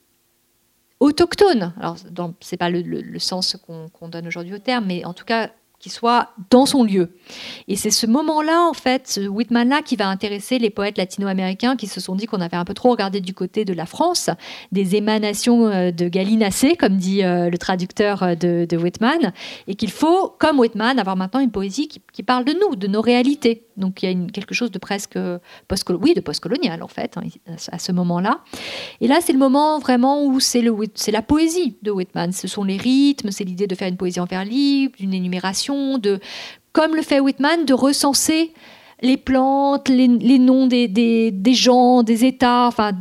autochtone. 0.99 1.73
Alors, 1.79 1.97
c'est 2.39 2.57
pas 2.57 2.71
le, 2.71 2.81
le, 2.81 3.19
sens 3.19 3.55
qu'on 3.67 4.07
donne 4.07 4.25
aujourd'hui 4.25 4.55
au 4.55 4.59
terme, 4.59 4.85
mais 4.87 5.05
en 5.05 5.13
tout 5.13 5.25
cas 5.25 5.51
qui 5.81 5.89
soit 5.89 6.29
dans 6.51 6.65
son 6.65 6.83
lieu. 6.83 7.09
Et 7.67 7.75
c'est 7.75 7.89
ce 7.89 8.05
moment-là, 8.05 8.67
en 8.69 8.73
fait, 8.73 9.07
ce 9.07 9.21
Whitman-là, 9.21 9.81
qui 9.81 9.95
va 9.95 10.07
intéresser 10.07 10.59
les 10.59 10.69
poètes 10.69 10.97
latino-américains 10.97 11.75
qui 11.75 11.87
se 11.87 11.99
sont 11.99 12.15
dit 12.15 12.27
qu'on 12.27 12.39
avait 12.39 12.57
un 12.57 12.65
peu 12.65 12.75
trop 12.75 12.91
regardé 12.91 13.19
du 13.19 13.33
côté 13.33 13.65
de 13.65 13.73
la 13.73 13.87
France, 13.87 14.29
des 14.71 14.95
émanations 14.95 15.67
euh, 15.67 15.91
de 15.91 16.07
galinacées, 16.07 16.75
comme 16.75 16.97
dit 16.97 17.23
euh, 17.23 17.49
le 17.49 17.57
traducteur 17.57 18.21
euh, 18.21 18.35
de, 18.35 18.77
Whitman, 18.77 19.33
et 19.67 19.75
qu'il 19.75 19.91
faut, 19.91 20.35
comme 20.39 20.59
Whitman, 20.59 20.99
avoir 20.99 21.15
maintenant 21.15 21.39
une 21.39 21.51
poésie 21.51 21.87
qui, 21.87 22.23
parle 22.23 22.45
de 22.45 22.53
nous, 22.53 22.75
de 22.75 22.85
nos 22.85 23.01
réalités. 23.01 23.65
Donc 23.77 24.03
il 24.03 24.05
y 24.05 24.09
a 24.09 24.11
une, 24.11 24.31
quelque 24.31 24.53
chose 24.53 24.69
de 24.69 24.77
presque 24.77 25.17
post 25.67 25.89
oui, 25.89 26.13
de 26.13 26.21
postcolonial, 26.21 26.83
en 26.83 26.87
fait, 26.87 27.17
hein, 27.17 27.23
à 27.71 27.79
ce 27.79 27.91
moment-là. 27.91 28.41
Et 29.01 29.07
là, 29.07 29.17
c'est 29.21 29.33
le 29.33 29.39
moment 29.39 29.79
vraiment 29.79 30.23
où 30.23 30.39
c'est 30.39 30.61
la 30.61 31.21
poésie 31.23 31.77
de 31.81 31.89
Whitman. 31.89 32.31
Ce 32.31 32.47
sont 32.47 32.63
les 32.63 32.77
rythmes, 32.77 33.31
c'est 33.31 33.43
l'idée 33.43 33.65
de 33.65 33.73
faire 33.73 33.87
une 33.87 33.97
poésie 33.97 34.19
en 34.19 34.25
vers 34.25 34.45
libre, 34.45 34.93
une 34.99 35.15
énumération 35.15 35.70
de, 35.97 36.19
comme 36.73 36.95
le 36.95 37.01
fait 37.01 37.19
Whitman, 37.19 37.65
de 37.65 37.73
recenser 37.73 38.53
les 39.01 39.17
plantes, 39.17 39.89
les, 39.89 40.07
noms 40.07 40.67
des, 40.67 40.87
des, 40.87 41.53
gens, 41.53 42.03
des 42.03 42.25
États, 42.25 42.67
enfin 42.67 42.91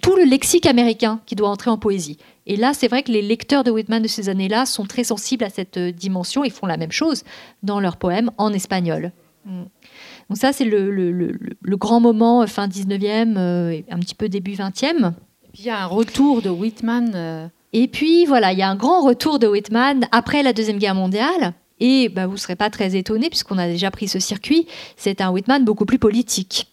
tout 0.00 0.16
le 0.16 0.24
lexique 0.24 0.66
américain 0.66 1.20
qui 1.26 1.34
doit 1.34 1.48
entrer 1.48 1.70
en 1.70 1.78
poésie. 1.78 2.18
Et 2.46 2.56
là, 2.56 2.72
c'est 2.74 2.88
vrai 2.88 3.02
que 3.02 3.12
les 3.12 3.22
lecteurs 3.22 3.64
de 3.64 3.70
Whitman 3.70 4.02
de 4.02 4.08
ces 4.08 4.28
années-là 4.28 4.66
sont 4.66 4.84
très 4.84 5.04
sensibles 5.04 5.44
à 5.44 5.50
cette 5.50 5.76
euh, 5.76 5.92
dimension 5.92 6.44
et 6.44 6.50
font 6.50 6.66
la 6.66 6.76
même 6.76 6.92
chose 6.92 7.24
dans 7.62 7.78
leurs 7.78 7.96
poèmes 7.96 8.30
en 8.36 8.52
espagnol. 8.52 9.12
Mm. 9.44 9.62
Donc 10.28 10.38
ça, 10.38 10.52
c'est 10.52 10.64
le, 10.64 10.90
le, 10.90 11.10
le, 11.12 11.76
grand 11.76 12.00
moment 12.00 12.42
euh, 12.42 12.46
fin 12.46 12.66
19e, 12.66 13.36
euh, 13.36 13.80
un 13.90 13.98
petit 13.98 14.14
peu 14.14 14.28
début 14.28 14.52
20e. 14.52 15.12
Il 15.54 15.64
y 15.64 15.70
a 15.70 15.82
un 15.82 15.86
retour 15.86 16.42
de 16.42 16.48
Whitman. 16.48 17.50
Et 17.72 17.86
puis 17.88 18.24
voilà, 18.24 18.52
il 18.52 18.58
y 18.58 18.62
a 18.62 18.68
un 18.68 18.76
grand 18.76 19.02
retour 19.02 19.38
de 19.38 19.46
Whitman 19.46 20.06
après 20.10 20.42
la 20.42 20.52
Deuxième 20.52 20.78
Guerre 20.78 20.94
mondiale. 20.94 21.54
Et 21.84 22.08
bah, 22.08 22.28
vous 22.28 22.34
ne 22.34 22.38
serez 22.38 22.54
pas 22.54 22.70
très 22.70 22.94
étonné, 22.94 23.28
puisqu'on 23.28 23.58
a 23.58 23.66
déjà 23.66 23.90
pris 23.90 24.06
ce 24.06 24.20
circuit, 24.20 24.68
c'est 24.96 25.20
un 25.20 25.30
Whitman 25.32 25.64
beaucoup 25.64 25.84
plus 25.84 25.98
politique. 25.98 26.68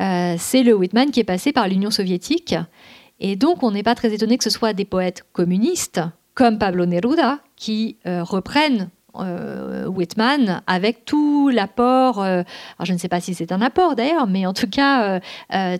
Euh, 0.00 0.36
c'est 0.38 0.62
le 0.62 0.72
Whitman 0.72 1.10
qui 1.10 1.20
est 1.20 1.24
passé 1.24 1.52
par 1.52 1.68
l'Union 1.68 1.90
soviétique. 1.90 2.54
Et 3.20 3.36
donc, 3.36 3.62
on 3.62 3.70
n'est 3.70 3.82
pas 3.82 3.94
très 3.94 4.14
étonné 4.14 4.38
que 4.38 4.44
ce 4.44 4.50
soit 4.50 4.72
des 4.72 4.86
poètes 4.86 5.24
communistes, 5.34 6.00
comme 6.32 6.58
Pablo 6.58 6.86
Neruda, 6.86 7.40
qui 7.56 7.98
euh, 8.06 8.22
reprennent 8.22 8.88
euh, 9.18 9.86
Whitman 9.86 10.62
avec 10.66 11.04
tout 11.04 11.50
l'apport, 11.50 12.22
euh, 12.22 12.42
je 12.82 12.94
ne 12.94 12.98
sais 12.98 13.08
pas 13.08 13.20
si 13.20 13.34
c'est 13.34 13.52
un 13.52 13.60
apport 13.60 13.94
d'ailleurs, 13.94 14.26
mais 14.26 14.46
en 14.46 14.52
tout 14.54 14.68
cas 14.68 15.20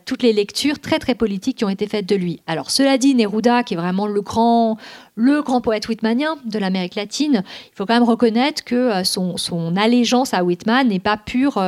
toutes 0.07 0.23
les 0.23 0.33
lectures 0.33 0.79
très 0.79 0.99
très 0.99 1.15
politiques 1.15 1.59
qui 1.59 1.65
ont 1.65 1.71
été 1.71 1.87
faites 1.87 2.09
de 2.09 2.17
lui. 2.17 2.41
Alors 2.47 2.71
cela 2.71 2.97
dit, 2.97 3.15
Neruda, 3.15 3.63
qui 3.63 3.75
est 3.75 3.77
vraiment 3.77 4.07
le 4.07 4.23
grand, 4.23 4.79
le 5.17 5.43
grand 5.43 5.61
poète 5.61 5.89
whitmanien 5.89 6.37
de 6.45 6.59
l'Amérique 6.59 6.95
latine, 6.95 7.43
il 7.65 7.75
faut 7.75 7.87
quand 7.87 7.95
même 7.95 8.03
reconnaître 8.03 8.63
que 8.63 9.03
son, 9.03 9.37
son 9.37 9.77
allégeance 9.77 10.35
à 10.35 10.45
Whitman 10.45 10.89
n'est 10.89 10.99
pas 10.99 11.17
pure 11.17 11.59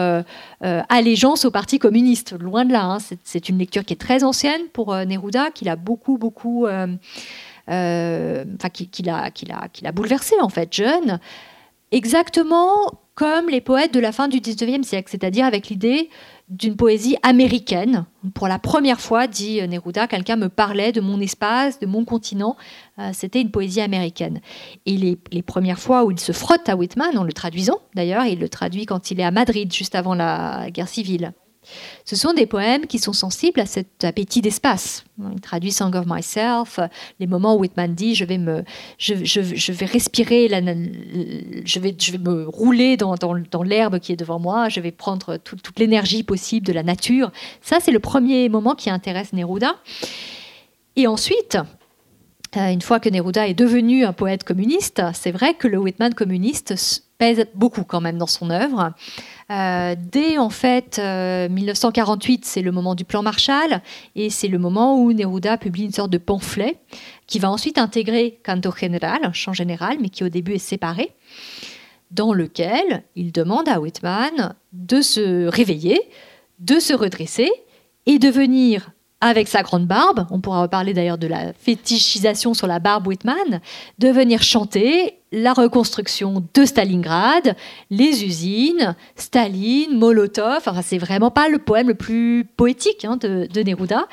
allégeance 0.60 1.44
au 1.44 1.50
Parti 1.50 1.78
communiste, 1.78 2.38
loin 2.38 2.64
de 2.64 2.72
là. 2.72 2.84
Hein. 2.84 2.98
C'est 3.24 3.48
une 3.48 3.58
lecture 3.58 3.84
qui 3.84 3.94
est 3.94 4.00
très 4.00 4.22
ancienne 4.22 4.60
pour 4.72 4.94
Neruda, 4.94 5.50
qu'il 5.50 5.68
a 5.68 5.76
beaucoup 5.76 6.18
beaucoup... 6.18 6.66
Enfin, 6.66 8.68
qui, 8.72 9.02
l'a, 9.02 9.30
qui, 9.30 9.44
l'a, 9.44 9.68
qui 9.72 9.84
l'a 9.84 9.92
bouleversé 9.92 10.36
en 10.40 10.48
fait, 10.48 10.72
jeune 10.72 11.18
exactement 11.90 12.92
comme 13.18 13.48
les 13.48 13.60
poètes 13.60 13.92
de 13.92 13.98
la 13.98 14.12
fin 14.12 14.28
du 14.28 14.38
XIXe 14.38 14.86
siècle, 14.86 15.08
c'est-à-dire 15.10 15.44
avec 15.44 15.70
l'idée 15.70 16.08
d'une 16.48 16.76
poésie 16.76 17.16
américaine. 17.24 18.06
Pour 18.32 18.46
la 18.46 18.60
première 18.60 19.00
fois, 19.00 19.26
dit 19.26 19.60
Neruda, 19.66 20.06
quelqu'un 20.06 20.36
me 20.36 20.48
parlait 20.48 20.92
de 20.92 21.00
mon 21.00 21.20
espace, 21.20 21.80
de 21.80 21.86
mon 21.86 22.04
continent. 22.04 22.56
Euh, 23.00 23.10
c'était 23.12 23.40
une 23.40 23.50
poésie 23.50 23.80
américaine. 23.80 24.40
Et 24.86 24.96
les, 24.96 25.18
les, 25.32 25.42
premières 25.42 25.80
fois 25.80 26.04
où 26.04 26.12
il 26.12 26.20
se 26.20 26.30
frotte 26.30 26.68
à 26.68 26.76
Whitman, 26.76 27.18
en 27.18 27.24
le 27.24 27.32
traduisant 27.32 27.80
d'ailleurs, 27.96 28.24
il 28.24 28.38
le 28.38 28.48
traduit 28.48 28.86
quand 28.86 29.10
il 29.10 29.18
est 29.18 29.24
à 29.24 29.32
Madrid, 29.32 29.72
juste 29.74 29.96
avant 29.96 30.14
la 30.14 30.70
guerre 30.70 30.86
civile. 30.86 31.32
Ce 32.04 32.16
sont 32.16 32.32
des 32.32 32.46
poèmes 32.46 32.86
qui 32.86 32.98
sont 32.98 33.12
sensibles 33.12 33.60
à 33.60 33.66
cet 33.66 34.04
appétit 34.04 34.40
d'espace. 34.40 35.04
Il 35.32 35.40
traduit 35.40 35.72
Song 35.72 35.94
of 35.94 36.06
Myself, 36.06 36.80
les 37.20 37.26
moments 37.26 37.56
où 37.56 37.60
Whitman 37.60 37.94
dit 37.94 38.14
je 38.14 38.24
vais 38.24 38.38
me, 38.38 38.64
je, 38.98 39.12
vais 39.72 39.86
respirer, 39.86 40.48
je, 40.48 41.80
vais, 41.80 41.94
je 41.98 42.12
vais 42.12 42.18
me 42.18 42.48
rouler 42.48 42.96
dans, 42.96 43.14
l'herbe 43.62 43.98
qui 43.98 44.12
est 44.12 44.16
devant 44.16 44.38
moi, 44.38 44.68
je 44.68 44.80
vais 44.80 44.92
prendre 44.92 45.36
toute 45.36 45.78
l'énergie 45.78 46.22
possible 46.22 46.66
de 46.66 46.72
la 46.72 46.82
nature. 46.82 47.30
Ça, 47.62 47.78
c'est 47.80 47.92
le 47.92 48.00
premier 48.00 48.48
moment 48.48 48.74
qui 48.74 48.90
intéresse 48.90 49.32
Neruda. 49.32 49.76
Et 50.96 51.06
ensuite, 51.06 51.58
euh, 52.56 52.72
une 52.72 52.80
fois 52.80 52.98
que 53.00 53.08
Neruda 53.08 53.46
est 53.46 53.54
devenu 53.54 54.04
un 54.04 54.12
poète 54.12 54.44
communiste, 54.44 55.02
c'est 55.12 55.30
vrai 55.30 55.54
que 55.54 55.68
le 55.68 55.78
Whitman 55.78 56.14
communiste 56.14 57.04
pèse 57.18 57.46
beaucoup 57.54 57.82
quand 57.82 58.00
même 58.00 58.16
dans 58.16 58.26
son 58.26 58.50
œuvre. 58.50 58.92
Euh, 59.50 59.94
dès 59.98 60.38
en 60.38 60.50
fait 60.50 60.98
1948, 60.98 62.36
euh, 62.36 62.40
c'est 62.42 62.62
le 62.62 62.72
moment 62.72 62.94
du 62.94 63.04
plan 63.04 63.22
Marshall 63.22 63.82
et 64.14 64.30
c'est 64.30 64.48
le 64.48 64.58
moment 64.58 65.00
où 65.00 65.12
Neruda 65.12 65.58
publie 65.58 65.84
une 65.84 65.92
sorte 65.92 66.10
de 66.10 66.18
pamphlet 66.18 66.78
qui 67.26 67.38
va 67.38 67.50
ensuite 67.50 67.78
intégrer 67.78 68.40
Canto 68.44 68.70
General, 68.72 69.18
un 69.22 69.32
chant 69.32 69.52
général, 69.52 69.98
mais 70.00 70.08
qui 70.08 70.24
au 70.24 70.28
début 70.28 70.54
est 70.54 70.58
séparé, 70.58 71.12
dans 72.10 72.32
lequel 72.32 73.02
il 73.16 73.32
demande 73.32 73.68
à 73.68 73.80
Whitman 73.80 74.54
de 74.72 75.00
se 75.00 75.46
réveiller, 75.46 76.00
de 76.60 76.78
se 76.78 76.94
redresser 76.94 77.50
et 78.06 78.18
de 78.18 78.28
venir 78.28 78.90
avec 79.20 79.48
sa 79.48 79.62
grande 79.62 79.86
barbe, 79.86 80.26
on 80.30 80.40
pourra 80.40 80.62
reparler 80.62 80.94
d'ailleurs 80.94 81.18
de 81.18 81.26
la 81.26 81.52
fétichisation 81.52 82.54
sur 82.54 82.68
la 82.68 82.78
barbe 82.78 83.06
Whitman, 83.06 83.60
de 83.98 84.08
venir 84.08 84.42
chanter 84.42 85.18
la 85.32 85.52
reconstruction 85.52 86.44
de 86.54 86.64
Stalingrad, 86.64 87.56
les 87.90 88.24
usines, 88.24 88.94
Staline, 89.16 89.98
Molotov. 89.98 90.58
Enfin, 90.58 90.82
c'est 90.82 90.98
vraiment 90.98 91.30
pas 91.30 91.48
le 91.48 91.58
poème 91.58 91.88
le 91.88 91.94
plus 91.94 92.44
poétique 92.44 93.04
hein, 93.04 93.16
de, 93.16 93.62
Neruda. 93.62 94.06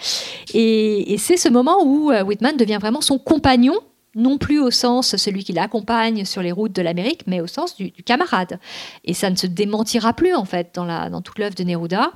Et, 0.53 1.15
c'est 1.19 1.37
ce 1.37 1.49
moment 1.49 1.83
où 1.83 2.11
euh, 2.11 2.23
Whitman 2.23 2.57
devient 2.57 2.79
vraiment 2.81 3.01
son 3.01 3.19
compagnon 3.19 3.75
non 4.15 4.37
plus 4.37 4.59
au 4.59 4.71
sens 4.71 5.17
celui 5.17 5.43
qui 5.43 5.51
l'accompagne 5.51 6.23
sur 6.23 6.41
les 6.41 6.53
routes 6.53 6.71
de 6.71 6.81
l'Amérique, 6.81 7.23
mais 7.27 7.41
au 7.41 7.47
sens 7.47 7.75
du, 7.75 7.91
camarade. 7.91 8.59
Et 9.03 9.13
ça 9.13 9.29
ne 9.29 9.35
se 9.35 9.45
démentira 9.45 10.13
plus 10.13 10.33
en 10.33 10.45
fait 10.45 10.71
dans, 10.73 11.09
dans 11.09 11.21
toute 11.21 11.37
l'œuvre 11.37 11.55
de 11.55 11.63
Neruda. 11.63 12.11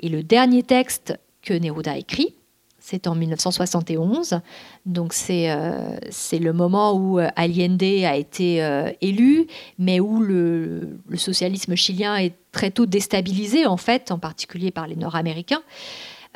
Et 0.00 0.08
le 0.08 0.22
dernier 0.22 0.64
texte 0.64 1.16
que 1.46 1.54
Neruda 1.54 1.96
écrit. 1.96 2.34
C'est 2.78 3.08
en 3.08 3.16
1971, 3.16 4.40
donc 4.84 5.12
c'est 5.12 5.50
euh, 5.50 5.96
c'est 6.10 6.38
le 6.38 6.52
moment 6.52 6.92
où 6.92 7.18
euh, 7.18 7.28
Allende 7.34 7.82
a 7.82 8.14
été 8.14 8.62
euh, 8.62 8.92
élu, 9.00 9.48
mais 9.78 9.98
où 9.98 10.20
le, 10.20 11.00
socialisme 11.16 11.74
chilien 11.74 12.16
est 12.16 12.34
très 12.52 12.70
tôt 12.70 12.86
déstabilisé 12.86 13.66
en 13.66 13.76
fait, 13.76 14.12
en 14.12 14.20
particulier 14.20 14.70
par 14.70 14.86
les 14.86 14.94
Nord-Américains. 14.94 15.62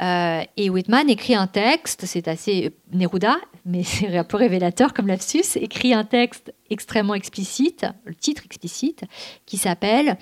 et 0.01 0.71
Whitman 0.71 1.09
écrit 1.09 1.37
un 1.37 1.47
texte, 1.47 2.07
c'est 2.07 2.27
assez 2.27 2.73
Neruda, 2.93 3.37
mais 3.65 3.83
c'est 3.85 4.17
un 4.17 4.25
peu 4.25 4.39
révélateur 4.39 4.93
comme 4.93 5.07
lapsus, 5.07 5.57
écrit 5.57 5.95
un 5.95 6.05
texte 6.05 6.53
extrêmement 6.69 7.15
explicite, 7.15 7.87
le 8.05 8.15
titre 8.15 8.43
explicite, 8.45 9.05
qui 9.47 9.57
s'appelle 9.57 10.17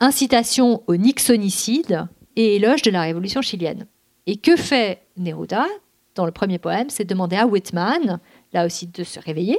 Incitation 0.00 0.82
au 0.86 0.96
nixonicide 0.96 2.08
et 2.34 2.56
éloge 2.56 2.82
de 2.82 2.90
la 2.90 3.02
révolution 3.02 3.42
chilienne. 3.42 3.86
Et 4.28 4.36
que 4.36 4.56
fait 4.56 5.00
Neruda 5.16 5.66
dans 6.14 6.26
le 6.26 6.32
premier 6.32 6.58
poème 6.58 6.90
C'est 6.90 7.04
demander 7.04 7.36
à 7.36 7.46
Whitman, 7.46 8.20
là 8.52 8.66
aussi, 8.66 8.86
de 8.86 9.02
se 9.02 9.18
réveiller 9.18 9.58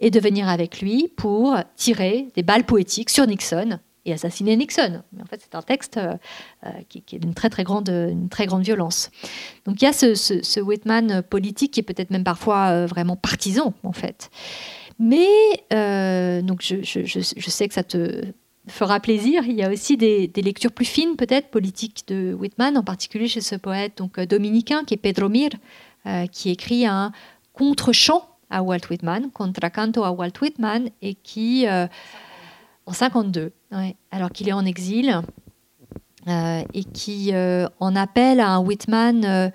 et 0.00 0.10
de 0.10 0.18
venir 0.18 0.48
avec 0.48 0.80
lui 0.82 1.08
pour 1.16 1.56
tirer 1.76 2.26
des 2.34 2.42
balles 2.42 2.64
poétiques 2.64 3.08
sur 3.08 3.24
Nixon 3.24 3.78
et 4.04 4.12
assassiner 4.12 4.56
Nixon. 4.56 5.02
Mais 5.12 5.22
en 5.22 5.26
fait, 5.26 5.40
c'est 5.40 5.54
un 5.54 5.62
texte 5.62 5.96
euh, 5.98 6.16
euh, 6.66 6.70
qui, 6.88 7.04
est 7.12 7.18
d'une 7.20 7.34
très 7.34 7.50
très 7.50 7.62
grande, 7.62 7.92
très 8.30 8.46
grande 8.46 8.62
violence. 8.62 9.12
Donc 9.64 9.80
il 9.80 9.84
y 9.84 9.88
a 9.88 9.92
ce, 9.92 10.60
Whitman 10.60 11.22
politique 11.22 11.72
qui 11.72 11.80
est 11.80 11.84
peut-être 11.84 12.10
même 12.10 12.24
parfois 12.24 12.70
euh, 12.70 12.86
vraiment 12.86 13.14
partisan, 13.14 13.74
en 13.84 13.92
fait. 13.92 14.28
Mais 14.98 15.28
donc 16.42 16.62
je, 16.62 17.48
sais 17.48 17.68
que 17.68 17.74
ça 17.74 17.84
te 17.84 18.24
fera 18.70 19.00
plaisir. 19.00 19.44
Il 19.46 19.54
y 19.54 19.62
a 19.62 19.70
aussi 19.70 19.96
des, 19.96 20.30
lectures 20.36 20.72
plus 20.72 20.84
fines, 20.84 21.16
peut-être, 21.16 21.50
politiques 21.50 22.04
de 22.08 22.34
Whitman, 22.34 22.76
en 22.76 22.82
particulier 22.82 23.28
chez 23.28 23.40
ce 23.40 23.56
poète 23.56 23.98
donc, 23.98 24.18
euh, 24.18 24.26
dominicain 24.26 24.84
qui 24.84 24.94
est 24.94 24.96
Pedro 24.96 25.28
Mir, 25.28 25.50
euh, 26.06 26.26
qui 26.26 26.50
écrit 26.50 26.86
un 26.86 27.12
contre-chant 27.52 28.26
à 28.48 28.62
Walt 28.62 28.80
Whitman, 28.90 29.30
contracanto 29.30 30.04
à 30.04 30.12
Walt 30.12 30.32
Whitman, 30.40 30.90
et 31.02 31.14
qui, 31.14 31.66
euh, 31.68 31.86
en 32.86 32.92
52, 32.92 33.52
alors 34.10 34.30
qu'il 34.30 34.48
est 34.48 34.52
en 34.52 34.64
exil, 34.64 35.22
et 36.26 36.84
qui 36.92 37.32
en 37.32 37.96
appelle 37.96 38.40
à 38.40 38.50
un 38.50 38.58
Whitman 38.58 39.52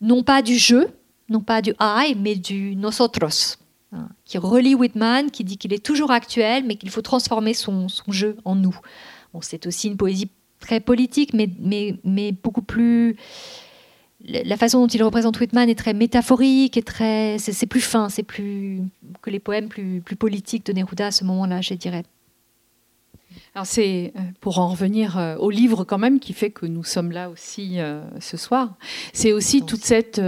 non 0.00 0.22
pas 0.22 0.42
du 0.42 0.56
jeu, 0.56 0.88
non 1.28 1.40
pas 1.40 1.60
du 1.60 1.74
I, 1.80 2.14
mais 2.16 2.36
du 2.36 2.76
nosotros. 2.76 3.58
Hein, 3.92 4.08
qui 4.24 4.36
relie 4.36 4.74
Whitman, 4.74 5.30
qui 5.30 5.44
dit 5.44 5.58
qu'il 5.58 5.72
est 5.72 5.84
toujours 5.84 6.10
actuel, 6.10 6.64
mais 6.66 6.74
qu'il 6.74 6.90
faut 6.90 7.02
transformer 7.02 7.54
son, 7.54 7.86
jeu 8.08 8.36
en 8.44 8.56
nous. 8.56 8.76
C'est 9.42 9.66
aussi 9.66 9.88
une 9.88 9.96
poésie 9.96 10.30
très 10.60 10.80
politique, 10.80 11.34
mais, 11.34 11.50
mais, 12.04 12.32
beaucoup 12.32 12.62
plus 12.62 13.16
la 14.24 14.56
façon 14.56 14.80
dont 14.80 14.86
il 14.86 15.02
représente 15.04 15.38
Whitman 15.38 15.68
est 15.68 15.78
très 15.78 15.92
métaphorique 15.92 16.78
et 16.78 16.82
très 16.82 17.36
c'est 17.38 17.66
plus 17.66 17.82
fin 17.82 18.08
c'est 18.08 18.22
plus 18.22 18.80
que 19.20 19.28
les 19.28 19.38
poèmes 19.38 19.68
plus, 19.68 20.00
plus 20.00 20.16
politiques 20.16 20.64
de 20.64 20.72
Neruda 20.72 21.08
à 21.08 21.10
ce 21.10 21.22
moment-là 21.24 21.60
je 21.60 21.74
dirais 21.74 22.02
c'est 23.64 24.12
euh, 24.16 24.20
pour 24.40 24.58
en 24.58 24.68
revenir 24.68 25.18
euh, 25.18 25.36
au 25.36 25.50
livre 25.50 25.84
quand 25.84 25.98
même 25.98 26.20
qui 26.20 26.32
fait 26.32 26.50
que 26.50 26.66
nous 26.66 26.84
sommes 26.84 27.10
là 27.10 27.30
aussi 27.30 27.80
euh, 27.80 28.02
ce 28.20 28.36
soir. 28.36 28.74
C'est 29.12 29.32
aussi 29.32 29.64
toute 29.64 29.84
cette 29.84 30.20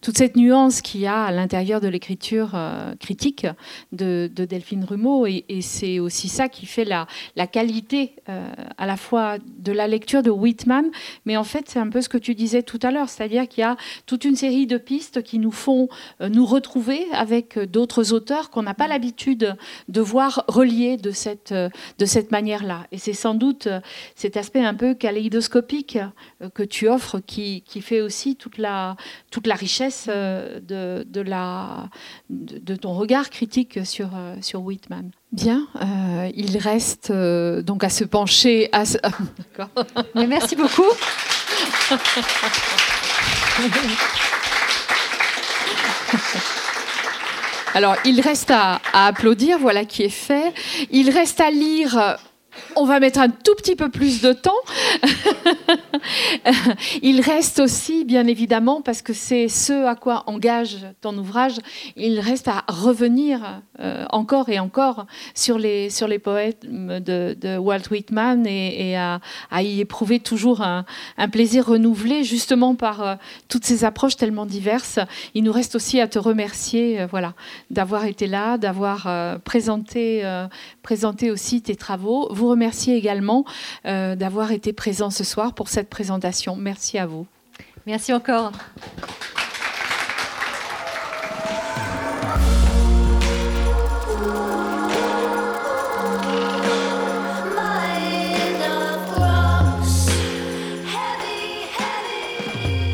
toute 0.00 0.18
cette 0.18 0.36
nuance 0.36 0.80
qu'il 0.80 1.00
y 1.00 1.06
a 1.06 1.24
à 1.24 1.32
l'intérieur 1.32 1.80
de 1.80 1.88
l'écriture 1.88 2.56
critique 3.00 3.46
de, 3.92 4.30
Delphine 4.34 4.84
Rumeau 4.84 5.26
et, 5.26 5.44
c'est 5.60 5.98
aussi 5.98 6.28
ça 6.28 6.48
qui 6.48 6.66
fait 6.66 6.84
la 6.84 7.06
la 7.36 7.46
qualité 7.46 8.14
à 8.26 8.86
la 8.86 8.96
fois 8.96 9.38
de 9.58 9.72
la 9.72 9.86
lecture 9.86 10.22
de 10.22 10.30
Whitman, 10.30 10.90
mais 11.24 11.36
en 11.36 11.44
fait 11.44 11.68
c'est 11.68 11.78
un 11.78 11.88
peu 11.88 12.00
ce 12.00 12.08
que 12.08 12.18
tu 12.18 12.34
disais 12.34 12.62
tout 12.62 12.78
à 12.82 12.90
l'heure, 12.90 13.08
c'est-à-dire 13.08 13.48
qu'il 13.48 13.62
y 13.62 13.64
a 13.64 13.76
toute 14.06 14.24
une 14.24 14.36
série 14.36 14.66
de 14.66 14.78
pistes 14.78 15.22
qui 15.22 15.38
nous 15.38 15.52
font 15.52 15.88
nous 16.20 16.46
retrouver 16.46 17.06
avec 17.12 17.58
d'autres 17.58 18.12
auteurs 18.12 18.50
qu'on 18.50 18.62
n'a 18.62 18.74
pas 18.74 18.88
l'habitude 18.88 19.56
de 19.88 20.00
voir 20.00 20.44
reliés 20.48 20.96
de 20.96 21.10
cette 21.10 21.52
de 21.52 22.04
cette 22.06 22.30
manière 22.30 22.64
Et 22.92 22.98
c'est 22.98 23.12
sans 23.12 23.34
doute 23.34 23.66
euh, 23.66 23.80
cet 24.14 24.36
aspect 24.36 24.64
un 24.64 24.74
peu 24.74 24.94
kaléidoscopique 24.94 25.98
euh, 26.42 26.48
que 26.50 26.62
tu 26.62 26.88
offres 26.88 27.20
qui, 27.20 27.62
qui 27.62 27.80
fait 27.80 28.00
aussi 28.00 28.36
toute 28.36 28.58
la, 28.58 28.96
toute 29.30 29.46
la 29.46 29.54
richesse 29.54 30.06
euh, 30.08 30.60
de, 30.60 31.04
de, 31.08 31.20
la, 31.20 31.88
de, 32.30 32.76
ton 32.76 32.92
regard 32.94 33.30
critique 33.30 33.84
sur, 33.84 34.10
sur 34.40 34.62
Whitman. 34.62 35.10
Bien, 35.32 35.66
il 36.36 36.58
reste 36.58 37.10
donc 37.10 37.82
à 37.82 37.88
se 37.88 38.04
pencher. 38.04 38.68
À 38.72 38.84
Mais 40.14 40.28
merci 40.28 40.54
beaucoup. 40.54 40.84
Alors, 47.74 47.96
il 48.04 48.20
reste 48.20 48.52
à, 48.52 48.80
à, 48.92 49.06
applaudir, 49.06 49.58
voilà 49.58 49.84
qui 49.84 50.04
est 50.04 50.08
fait. 50.08 50.54
Il 50.92 51.10
reste 51.10 51.40
à 51.40 51.50
lire 51.50 52.16
on 52.76 52.84
va 52.84 53.00
mettre 53.00 53.20
un 53.20 53.28
tout 53.28 53.54
petit 53.56 53.76
peu 53.76 53.90
plus 53.90 54.20
de 54.20 54.32
temps. 54.32 54.52
il 57.02 57.20
reste 57.20 57.60
aussi, 57.60 58.04
bien 58.04 58.26
évidemment, 58.26 58.82
parce 58.82 59.02
que 59.02 59.12
c'est 59.12 59.48
ce 59.48 59.86
à 59.86 59.94
quoi 59.94 60.24
engage 60.26 60.78
ton 61.00 61.16
ouvrage, 61.16 61.58
il 61.96 62.20
reste 62.20 62.48
à 62.48 62.64
revenir 62.68 63.62
euh, 63.80 64.04
encore 64.10 64.48
et 64.48 64.58
encore 64.58 65.06
sur 65.34 65.58
les, 65.58 65.90
sur 65.90 66.06
les 66.06 66.18
poètes 66.18 66.64
de, 66.64 67.58
Walt 67.58 67.90
Whitman 67.90 68.46
et, 68.46 68.96
à, 68.96 69.20
y 69.62 69.80
éprouver 69.80 70.20
toujours 70.20 70.60
un, 70.60 70.84
plaisir 71.32 71.66
renouvelé, 71.66 72.24
justement 72.24 72.74
par 72.74 73.02
euh, 73.02 73.14
toutes 73.48 73.64
ces 73.64 73.84
approches 73.84 74.16
tellement 74.16 74.46
diverses. 74.46 74.98
Il 75.34 75.44
nous 75.44 75.52
reste 75.52 75.74
aussi 75.74 76.00
à 76.00 76.08
te 76.08 76.18
remercier 76.18 77.00
euh, 77.00 77.06
d'avoir 77.70 78.04
été 78.04 78.26
là, 78.26 78.58
d'avoir 78.58 79.08
présenté, 79.44 80.24
aussi 81.30 81.62
tes 81.62 81.76
travaux 81.76 82.28
vous 82.44 82.50
remercie 82.50 82.92
également 82.92 83.44
euh, 83.86 84.16
d'avoir 84.16 84.52
été 84.52 84.72
présent 84.72 85.10
ce 85.10 85.24
soir 85.24 85.54
pour 85.54 85.68
cette 85.68 85.88
présentation. 85.88 86.56
Merci 86.56 86.98
à 86.98 87.06
vous. 87.06 87.26
Merci 87.86 88.12
encore. 88.12 88.52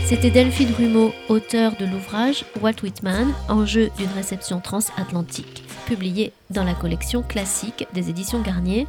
C'était 0.07 0.31
Delphine 0.31 0.75
Rumeau, 0.77 1.13
auteur 1.29 1.77
de 1.77 1.87
l'ouvrage 1.87 2.45
Walt 2.61 2.83
Whitman, 2.83 3.33
enjeu 3.49 3.91
d'une 3.97 4.11
réception 4.11 4.59
transatlantique, 4.59 5.63
publié 5.87 6.33
dans 6.51 6.65
la 6.65 6.75
collection 6.75 7.23
classique 7.23 7.87
des 7.95 8.11
éditions 8.11 8.41
Garnier, 8.41 8.89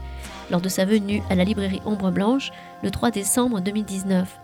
lors 0.51 0.61
de 0.61 0.69
sa 0.69 0.85
venue 0.85 1.23
à 1.29 1.35
la 1.35 1.45
librairie 1.45 1.81
Ombre 1.85 2.11
Blanche 2.11 2.51
le 2.83 2.91
3 2.91 3.09
décembre 3.09 3.61
2019. 3.61 4.37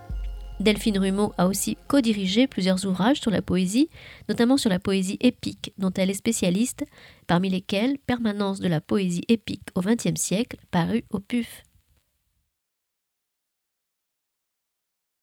Delphine 0.59 0.97
Rumeau 0.97 1.33
a 1.37 1.47
aussi 1.47 1.77
co-dirigé 1.87 2.47
plusieurs 2.47 2.85
ouvrages 2.85 3.19
sur 3.19 3.29
la 3.29 3.43
poésie, 3.43 3.89
notamment 4.27 4.57
sur 4.57 4.71
la 4.71 4.79
poésie 4.79 5.17
épique, 5.19 5.73
dont 5.77 5.91
elle 5.95 6.09
est 6.09 6.15
spécialiste, 6.15 6.85
parmi 7.27 7.49
lesquels 7.49 7.99
Permanence 7.99 8.59
de 8.59 8.67
la 8.67 8.81
poésie 8.81 9.23
épique 9.27 9.67
au 9.75 9.81
XXe 9.81 10.19
siècle, 10.19 10.57
paru 10.71 11.03
au 11.11 11.19
PUF. 11.19 11.66